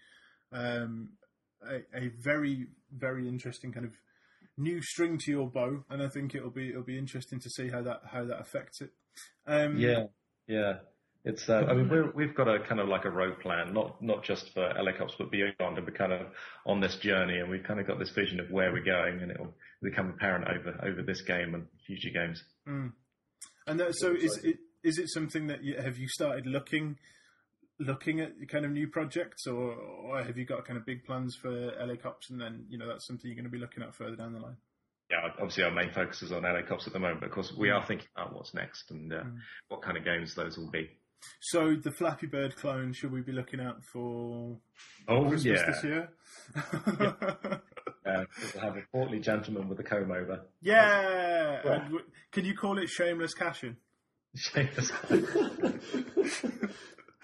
um, 0.52 1.10
a, 1.68 2.04
a 2.04 2.08
very 2.20 2.66
very 2.92 3.28
interesting 3.28 3.72
kind 3.72 3.86
of 3.86 3.92
new 4.56 4.82
string 4.82 5.18
to 5.18 5.30
your 5.30 5.48
bow, 5.48 5.84
and 5.88 6.02
I 6.02 6.08
think 6.08 6.34
it'll 6.34 6.50
be 6.50 6.70
it'll 6.70 6.82
be 6.82 6.98
interesting 6.98 7.40
to 7.40 7.50
see 7.50 7.68
how 7.68 7.82
that 7.82 8.02
how 8.10 8.24
that 8.24 8.40
affects 8.40 8.80
it. 8.80 8.90
Um, 9.46 9.78
Yeah, 9.78 10.06
yeah. 10.46 10.74
It's, 11.24 11.48
uh, 11.48 11.64
I 11.68 11.74
mean, 11.74 11.88
we're, 11.88 12.10
we've 12.10 12.34
got 12.34 12.48
a 12.48 12.58
kind 12.58 12.80
of 12.80 12.88
like 12.88 13.04
a 13.04 13.10
road 13.10 13.38
plan, 13.38 13.72
not 13.72 14.02
not 14.02 14.24
just 14.24 14.52
for 14.52 14.72
Cops, 14.98 15.14
but 15.16 15.30
beyond, 15.30 15.54
and 15.60 15.86
we're 15.86 15.92
kind 15.92 16.12
of 16.12 16.26
on 16.66 16.80
this 16.80 16.96
journey, 16.96 17.38
and 17.38 17.48
we've 17.48 17.62
kind 17.62 17.78
of 17.78 17.86
got 17.86 18.00
this 18.00 18.10
vision 18.10 18.40
of 18.40 18.50
where 18.50 18.72
we're 18.72 18.82
going, 18.82 19.20
and 19.22 19.30
it'll 19.30 19.54
become 19.80 20.10
apparent 20.10 20.48
over 20.48 20.80
over 20.82 21.02
this 21.02 21.22
game 21.22 21.54
and 21.54 21.68
future 21.86 22.10
games. 22.12 22.42
Mm. 22.66 22.92
And 23.68 23.78
that, 23.78 23.94
so, 23.94 24.12
is 24.12 24.36
it 24.42 24.58
is 24.82 24.98
it 24.98 25.10
something 25.10 25.46
that 25.46 25.62
you, 25.62 25.76
have 25.80 25.96
you 25.96 26.08
started 26.08 26.44
looking 26.44 26.96
looking 27.84 28.20
at 28.20 28.32
kind 28.48 28.64
of 28.64 28.70
new 28.70 28.88
projects, 28.88 29.46
or, 29.46 29.72
or 29.72 30.22
have 30.22 30.38
you 30.38 30.44
got 30.44 30.64
kind 30.64 30.78
of 30.78 30.86
big 30.86 31.04
plans 31.04 31.34
for 31.34 31.50
LA 31.50 31.96
Cops, 31.96 32.30
and 32.30 32.40
then 32.40 32.66
you 32.68 32.78
know 32.78 32.88
that's 32.88 33.06
something 33.06 33.28
you're 33.28 33.36
going 33.36 33.44
to 33.44 33.50
be 33.50 33.58
looking 33.58 33.82
at 33.82 33.94
further 33.94 34.16
down 34.16 34.32
the 34.32 34.40
line? 34.40 34.56
yeah, 35.12 35.28
obviously 35.38 35.62
our 35.64 35.70
main 35.70 35.92
focus 35.92 36.22
is 36.22 36.32
on 36.32 36.42
LA 36.42 36.62
Cops 36.66 36.86
at 36.86 36.94
the 36.94 36.98
moment, 36.98 37.20
but 37.20 37.26
of 37.26 37.32
course 37.32 37.52
we 37.52 37.70
are 37.70 37.84
thinking 37.84 38.08
about 38.16 38.34
what's 38.34 38.54
next 38.54 38.90
and 38.90 39.12
uh, 39.12 39.16
mm. 39.16 39.36
what 39.68 39.82
kind 39.82 39.98
of 39.98 40.04
games 40.04 40.34
those 40.34 40.56
will 40.56 40.70
be. 40.70 40.88
So 41.40 41.76
the 41.76 41.90
Flappy 41.90 42.26
Bird 42.26 42.56
clone, 42.56 42.92
should 42.92 43.12
we 43.12 43.20
be 43.20 43.30
looking 43.30 43.60
out 43.60 43.84
for 43.84 44.56
oh, 45.06 45.28
Christmas 45.28 45.60
yeah. 45.60 45.66
this 45.66 45.84
year? 45.84 46.08
yeah. 46.98 47.12
uh, 48.10 48.24
we'll 48.54 48.64
have 48.64 48.76
a 48.76 48.82
portly 48.90 49.20
gentleman 49.20 49.68
with 49.68 49.78
a 49.78 49.84
comb 49.84 50.10
over. 50.10 50.40
Yeah. 50.62 51.60
yeah. 51.64 51.88
can 52.32 52.44
you 52.44 52.56
call 52.56 52.78
it 52.78 52.88
shameless 52.88 53.34
cashing? 53.34 53.76
Shameless. 54.34 54.90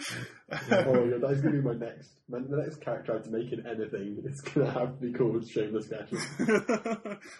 oh 0.00 0.58
my 0.70 1.10
god, 1.10 1.20
that's 1.20 1.40
gonna 1.40 1.56
be 1.56 1.60
my 1.60 1.74
next. 1.86 2.10
My, 2.28 2.38
the 2.38 2.56
next 2.56 2.80
character 2.80 3.12
I 3.12 3.16
have 3.16 3.24
to 3.24 3.30
make 3.30 3.52
in 3.52 3.66
anything, 3.66 4.22
it's 4.24 4.40
gonna 4.40 4.70
have 4.70 4.98
to 4.98 5.06
be 5.06 5.12
called 5.12 5.48
Shameless 5.48 5.88
Cashin. 5.88 6.18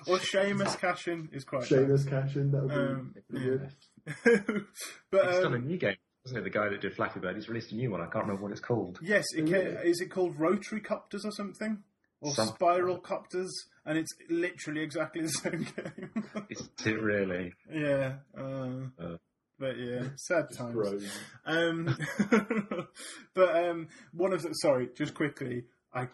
or 0.07 0.19
Seamus 0.19 0.79
Cashin 0.79 1.29
is 1.33 1.45
quite. 1.45 1.65
Seamus 1.65 2.09
Cashin, 2.09 2.51
that 2.53 2.63
would 2.63 2.71
be 2.71 2.77
um, 2.77 3.15
yeah. 3.33 3.41
good. 3.41 4.65
but 5.11 5.27
he's 5.27 5.37
um, 5.37 5.43
done 5.43 5.55
a 5.55 5.59
new 5.59 5.79
game, 5.79 5.97
isn't 6.27 6.37
it? 6.37 6.45
The 6.45 6.51
guy 6.51 6.69
that 6.69 6.81
did 6.81 6.95
Flappy 6.95 7.21
Bird, 7.21 7.37
he's 7.37 7.49
released 7.49 7.73
a 7.73 7.77
new 7.77 7.91
one. 7.91 8.01
I 8.01 8.07
can't 8.07 8.25
remember 8.25 8.43
what 8.43 8.53
it's 8.53 8.61
called. 8.61 8.99
Yes, 9.03 9.25
it 9.37 9.47
can, 9.47 9.79
is 9.85 10.01
it 10.01 10.11
called 10.11 10.39
Rotary 10.39 10.81
Copters 10.81 11.25
or 11.25 11.33
something? 11.33 11.83
Or 12.21 12.33
Some, 12.33 12.49
Spiral 12.49 12.99
Copters, 12.99 13.49
and 13.87 13.97
it's 13.97 14.13
literally 14.29 14.83
exactly 14.83 15.23
the 15.23 15.29
same 15.29 15.67
game. 15.77 16.25
is 16.51 16.69
it 16.85 17.01
really? 17.01 17.53
Yeah. 17.73 18.17
Uh, 18.37 18.89
uh, 19.01 19.17
but 19.59 19.79
yeah, 19.79 20.09
sad 20.17 20.47
times. 20.57 21.05
Um, 21.45 21.97
but 23.35 23.65
um, 23.65 23.89
one 24.13 24.33
of 24.33 24.43
the 24.43 24.53
sorry, 24.55 24.89
just 24.97 25.15
quickly, 25.15 25.65
I 25.93 26.09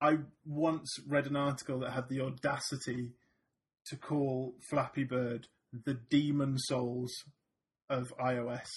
I 0.00 0.18
once 0.44 0.90
read 1.06 1.26
an 1.26 1.36
article 1.36 1.80
that 1.80 1.92
had 1.92 2.08
the 2.08 2.20
audacity 2.20 3.12
to 3.86 3.96
call 3.96 4.54
Flappy 4.70 5.04
Bird 5.04 5.46
the 5.84 5.94
Demon's 5.94 6.64
Souls 6.66 7.12
of 7.90 8.12
iOS. 8.18 8.68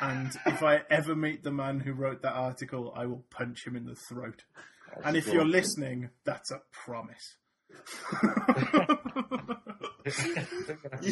And 0.00 0.30
if 0.46 0.62
I 0.62 0.82
ever 0.90 1.14
meet 1.14 1.42
the 1.42 1.50
man 1.50 1.80
who 1.80 1.92
wrote 1.92 2.22
that 2.22 2.34
article, 2.34 2.92
I 2.96 3.06
will 3.06 3.24
punch 3.30 3.66
him 3.66 3.76
in 3.76 3.86
the 3.86 3.96
throat. 4.08 4.44
That's 4.88 5.06
and 5.06 5.16
if 5.16 5.26
you're 5.26 5.44
listening, 5.44 6.10
that's 6.24 6.50
a 6.52 6.60
promise. 6.72 7.36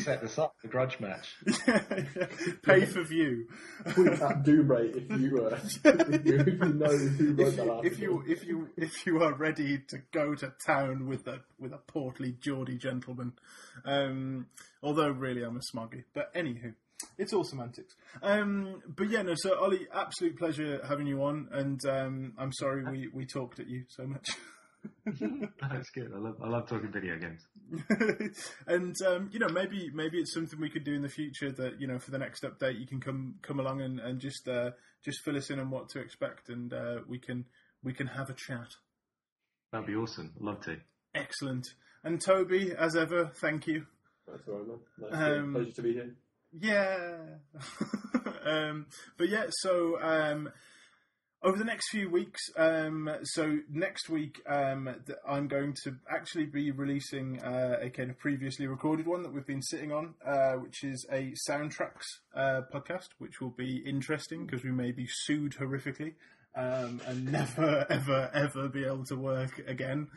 Set 0.03 0.21
this 0.21 0.39
up, 0.39 0.55
the 0.63 0.69
grudge 0.69 1.01
match. 1.01 1.37
Yeah, 1.67 2.27
Pay 2.63 2.85
for 2.87 3.03
view. 3.03 3.49
Tweet 3.91 4.13
at 4.13 4.45
Doomray 4.45 4.95
if 4.95 5.21
you, 5.21 5.47
uh, 5.47 5.59
if 5.85 6.25
you, 6.27 6.39
if 6.39 6.47
you 6.47 6.73
know 6.73 6.97
who 6.97 7.35
wrote 7.35 7.49
if 7.49 7.57
that 7.57 7.69
article. 7.69 7.81
If 7.85 7.99
you 7.99 8.25
if 8.27 8.45
you 8.45 8.69
if 8.77 9.07
you 9.07 9.23
are 9.23 9.35
ready 9.35 9.79
to 9.89 9.99
go 10.13 10.35
to 10.35 10.53
town 10.67 11.07
with 11.07 11.27
a 11.27 11.41
with 11.59 11.73
a 11.73 11.79
portly 11.79 12.37
Geordie 12.41 12.79
gentleman, 12.79 13.33
um, 13.85 14.47
although 14.83 15.11
really 15.11 15.43
I'm 15.43 15.57
a 15.57 15.77
smoggy. 15.77 16.05
But 16.15 16.35
anywho. 16.35 16.75
It's 17.19 17.33
all 17.33 17.43
semantics. 17.43 17.95
Um, 18.23 18.81
but 18.87 19.11
yeah, 19.11 19.23
no. 19.23 19.35
So 19.35 19.59
Ollie, 19.59 19.89
absolute 19.93 20.39
pleasure 20.39 20.81
having 20.89 21.07
you 21.07 21.25
on, 21.25 21.49
and 21.51 21.85
um, 21.85 22.33
I'm 22.39 22.53
sorry 22.53 22.85
we, 22.85 23.09
we 23.13 23.27
talked 23.27 23.59
at 23.59 23.69
you 23.69 23.85
so 23.89 24.07
much. 24.07 24.29
That's 25.07 25.91
good. 25.91 26.13
I 26.15 26.19
love 26.19 26.37
I 26.43 26.49
love 26.49 26.69
talking 26.69 26.93
video 26.93 27.19
games. 27.19 27.43
and 28.67 28.95
um, 29.07 29.31
you 29.33 29.39
know, 29.39 29.49
maybe 29.49 29.91
maybe 29.93 30.19
it's 30.19 30.35
something 30.35 30.61
we 30.61 30.71
could 30.71 30.85
do 30.85 30.95
in 30.95 31.03
the 31.03 31.09
future 31.09 31.51
that 31.51 31.81
you 31.81 31.87
know 31.87 31.99
for 31.99 32.11
the 32.11 32.19
next 32.19 32.43
update 32.43 32.79
you 32.79 32.87
can 32.87 33.01
come 33.01 33.35
come 33.43 33.61
along 33.61 33.81
and, 33.81 34.01
and 34.01 34.21
just 34.21 34.49
uh, 34.49 34.71
just 35.05 35.21
fill 35.25 35.37
us 35.37 35.51
in 35.51 35.59
on 35.59 35.71
what 35.71 35.89
to 35.91 36.01
expect, 36.01 36.49
and 36.49 36.73
uh, 36.73 36.99
we 37.09 37.19
can 37.19 37.45
we 37.83 37.93
can 37.93 38.07
have 38.07 38.31
a 38.31 38.35
chat. 38.35 38.69
That'd 39.73 39.87
be 39.87 39.95
awesome. 39.95 40.33
I'd 40.37 40.45
love 40.45 40.61
to. 40.65 40.77
Excellent. 41.15 41.67
And 42.05 42.21
Toby, 42.21 42.75
as 42.77 42.97
ever, 42.97 43.31
thank 43.41 43.67
you. 43.67 43.87
That's 44.27 44.43
all 44.49 44.55
right, 44.55 44.67
man. 44.67 44.79
Nice 45.11 45.39
um, 45.41 45.53
pleasure 45.55 45.73
to 45.73 45.83
be 45.83 45.93
here. 45.93 46.15
Yeah. 46.53 47.17
um, 48.45 48.87
but 49.17 49.29
yeah, 49.29 49.47
so 49.49 50.01
um, 50.01 50.51
over 51.43 51.59
the 51.59 51.65
next 51.65 51.91
few 51.91 52.09
weeks, 52.09 52.41
um, 52.57 53.11
so 53.25 53.59
next 53.71 54.09
week, 54.09 54.41
um, 54.47 54.89
th- 55.07 55.19
I'm 55.27 55.49
going 55.49 55.75
to 55.85 55.97
actually 56.09 56.47
be 56.47 56.71
releasing 56.71 57.41
uh, 57.43 57.79
a 57.81 57.91
kind 57.91 58.11
of 58.11 58.19
previously 58.19 58.67
recorded 58.67 59.07
one 59.07 59.23
that 59.23 59.33
we've 59.33 59.47
been 59.47 59.63
sitting 59.63 59.93
on, 59.93 60.15
uh, 60.25 60.53
which 60.53 60.85
is 60.85 61.05
a 61.11 61.33
soundtracks 61.49 62.05
uh, 62.35 62.63
podcast, 62.73 63.09
which 63.19 63.41
will 63.41 63.51
be 63.51 63.83
interesting 63.85 64.47
because 64.47 64.63
we 64.65 64.71
may 64.71 64.93
be 64.93 65.07
sued 65.09 65.57
horrifically 65.59 66.15
um, 66.55 67.01
and 67.07 67.25
never, 67.33 67.87
ever, 67.91 68.31
ever 68.35 68.69
be 68.69 68.85
able 68.85 69.05
to 69.07 69.17
work 69.17 69.61
again. 69.67 70.09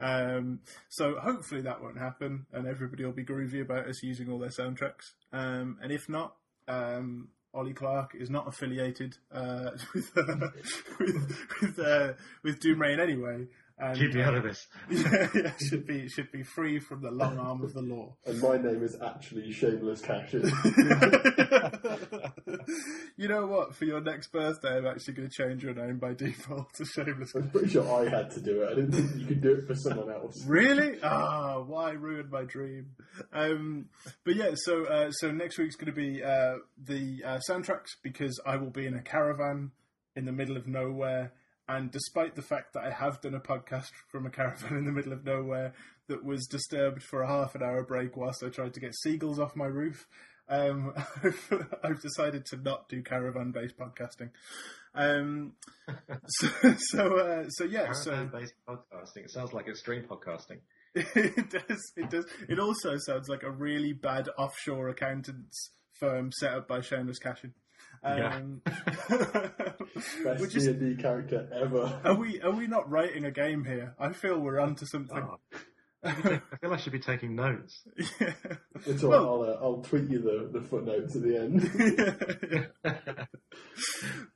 Um, 0.00 0.60
so 0.88 1.16
hopefully 1.18 1.62
that 1.62 1.82
won't 1.82 1.98
happen, 1.98 2.46
and 2.52 2.66
everybody 2.66 3.04
will 3.04 3.12
be 3.12 3.24
groovy 3.24 3.62
about 3.62 3.88
us 3.88 4.02
using 4.02 4.30
all 4.30 4.38
their 4.38 4.50
soundtracks. 4.50 5.12
Um, 5.32 5.78
and 5.82 5.92
if 5.92 6.08
not, 6.08 6.34
um, 6.68 7.28
Ollie 7.54 7.72
Clark 7.72 8.14
is 8.14 8.30
not 8.30 8.48
affiliated 8.48 9.16
uh, 9.32 9.70
with, 9.94 10.10
uh, 10.16 10.48
with 10.98 11.38
with 11.60 11.78
uh, 11.78 12.12
with 12.42 12.60
Doomrain 12.60 12.98
anyway. 13.00 13.46
And, 13.76 13.98
Keep 13.98 14.14
me 14.14 14.22
out 14.22 14.34
of 14.34 14.44
this. 14.44 14.68
yeah, 14.90 15.28
yeah, 15.34 15.52
should 15.56 15.84
be 15.84 16.08
should 16.08 16.30
be 16.30 16.44
free 16.44 16.78
from 16.78 17.02
the 17.02 17.10
long 17.10 17.40
arm 17.40 17.60
of 17.64 17.74
the 17.74 17.82
law. 17.82 18.14
And 18.26 18.40
my 18.40 18.56
name 18.56 18.84
is 18.84 18.96
actually 19.04 19.50
Shameless 19.50 20.00
Cashin. 20.00 20.42
you 23.16 23.26
know 23.26 23.46
what? 23.46 23.74
For 23.74 23.84
your 23.84 24.00
next 24.00 24.28
birthday, 24.28 24.76
I'm 24.76 24.86
actually 24.86 25.14
going 25.14 25.28
to 25.28 25.34
change 25.34 25.64
your 25.64 25.74
name 25.74 25.98
by 25.98 26.14
default 26.14 26.72
to 26.74 26.84
Shameless. 26.84 27.34
I'm 27.34 27.50
pretty 27.50 27.70
sure 27.70 27.92
I 27.92 28.08
had 28.08 28.30
to 28.32 28.40
do 28.40 28.62
it. 28.62 28.70
I 28.70 28.74
didn't 28.76 28.92
think 28.92 29.16
you 29.16 29.26
could 29.26 29.40
do 29.40 29.54
it 29.56 29.66
for 29.66 29.74
someone 29.74 30.08
else. 30.08 30.44
Really? 30.46 31.00
Ah, 31.02 31.54
oh, 31.56 31.64
why 31.66 31.90
ruin 31.90 32.30
my 32.30 32.44
dream? 32.44 32.92
Um, 33.32 33.86
but 34.24 34.36
yeah, 34.36 34.52
so 34.54 34.84
uh, 34.84 35.10
so 35.10 35.32
next 35.32 35.58
week's 35.58 35.74
going 35.74 35.92
to 35.92 36.00
be 36.00 36.22
uh, 36.22 36.58
the 36.78 37.24
uh, 37.24 37.40
soundtracks 37.50 37.96
because 38.04 38.40
I 38.46 38.56
will 38.56 38.70
be 38.70 38.86
in 38.86 38.94
a 38.94 39.02
caravan 39.02 39.72
in 40.14 40.26
the 40.26 40.32
middle 40.32 40.56
of 40.56 40.68
nowhere 40.68 41.32
and 41.68 41.90
despite 41.90 42.34
the 42.34 42.42
fact 42.42 42.74
that 42.74 42.84
I 42.84 42.90
have 42.90 43.20
done 43.20 43.34
a 43.34 43.40
podcast 43.40 43.90
from 44.08 44.26
a 44.26 44.30
caravan 44.30 44.76
in 44.78 44.84
the 44.84 44.92
middle 44.92 45.12
of 45.12 45.24
nowhere 45.24 45.72
that 46.08 46.24
was 46.24 46.46
disturbed 46.46 47.02
for 47.02 47.22
a 47.22 47.28
half 47.28 47.54
an 47.54 47.62
hour 47.62 47.82
break 47.82 48.16
whilst 48.16 48.42
I 48.42 48.48
tried 48.48 48.74
to 48.74 48.80
get 48.80 48.94
seagulls 48.94 49.38
off 49.38 49.56
my 49.56 49.66
roof, 49.66 50.06
um, 50.48 50.92
I've 51.82 52.02
decided 52.02 52.44
to 52.46 52.56
not 52.56 52.88
do 52.88 53.02
caravan 53.02 53.52
based 53.52 53.78
podcasting. 53.78 54.30
Um, 54.94 55.54
so, 56.26 56.48
so, 56.78 57.16
uh, 57.18 57.44
so 57.48 57.64
yeah. 57.64 57.92
Caravan 57.92 58.30
based 58.32 58.54
podcasting. 58.68 59.24
It 59.24 59.30
sounds 59.30 59.52
like 59.52 59.68
extreme 59.68 60.04
podcasting. 60.04 60.60
it 60.94 61.50
does. 61.50 61.92
It 61.96 62.10
does. 62.10 62.26
It 62.48 62.58
also 62.58 62.96
sounds 62.98 63.28
like 63.28 63.42
a 63.42 63.50
really 63.50 63.92
bad 63.92 64.28
offshore 64.38 64.90
accountants 64.90 65.70
firm 65.98 66.30
set 66.32 66.52
up 66.52 66.68
by 66.68 66.80
Shameless 66.80 67.18
Cashin. 67.18 67.54
Um, 68.04 68.60
yeah. 68.66 68.90
Best 70.24 70.52
D 70.52 70.66
and 70.66 70.80
D 70.80 71.02
character 71.02 71.48
ever. 71.52 72.00
Are 72.04 72.14
we 72.14 72.40
are 72.42 72.50
we 72.50 72.66
not 72.66 72.90
writing 72.90 73.24
a 73.24 73.30
game 73.30 73.64
here? 73.64 73.94
I 73.98 74.12
feel 74.12 74.38
we're 74.38 74.60
onto 74.60 74.84
something. 74.86 75.16
Oh. 75.22 75.38
I 76.04 76.12
feel 76.60 76.72
I 76.72 76.76
should 76.76 76.92
be 76.92 76.98
taking 76.98 77.34
notes. 77.34 77.82
Yeah. 78.20 78.32
It's 78.86 79.02
all 79.02 79.10
well, 79.10 79.26
I'll, 79.26 79.42
uh, 79.42 79.58
I'll 79.62 79.82
tweet 79.82 80.10
you 80.10 80.20
the, 80.20 80.58
the 80.58 80.66
footnotes 80.66 81.16
at 81.16 81.22
the 81.22 81.38
end. 81.38 81.70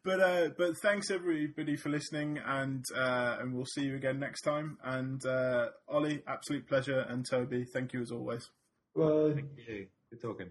but 0.05 0.21
uh, 0.21 0.49
but 0.57 0.79
thanks 0.83 1.11
everybody 1.11 1.77
for 1.77 1.91
listening, 1.91 2.39
and 2.45 2.85
uh, 2.97 3.37
and 3.41 3.53
we'll 3.53 3.67
see 3.67 3.83
you 3.83 3.97
again 3.97 4.19
next 4.19 4.43
time. 4.43 4.79
And 4.83 5.25
uh, 5.27 5.67
Ollie, 5.89 6.23
absolute 6.27 6.67
pleasure, 6.67 7.01
and 7.01 7.27
Toby, 7.29 7.67
thank 7.75 7.93
you 7.93 8.01
as 8.01 8.11
always. 8.11 8.49
Well, 8.95 9.33
thank 9.35 9.51
you. 9.69 9.89
Good 10.11 10.23
talking. 10.23 10.51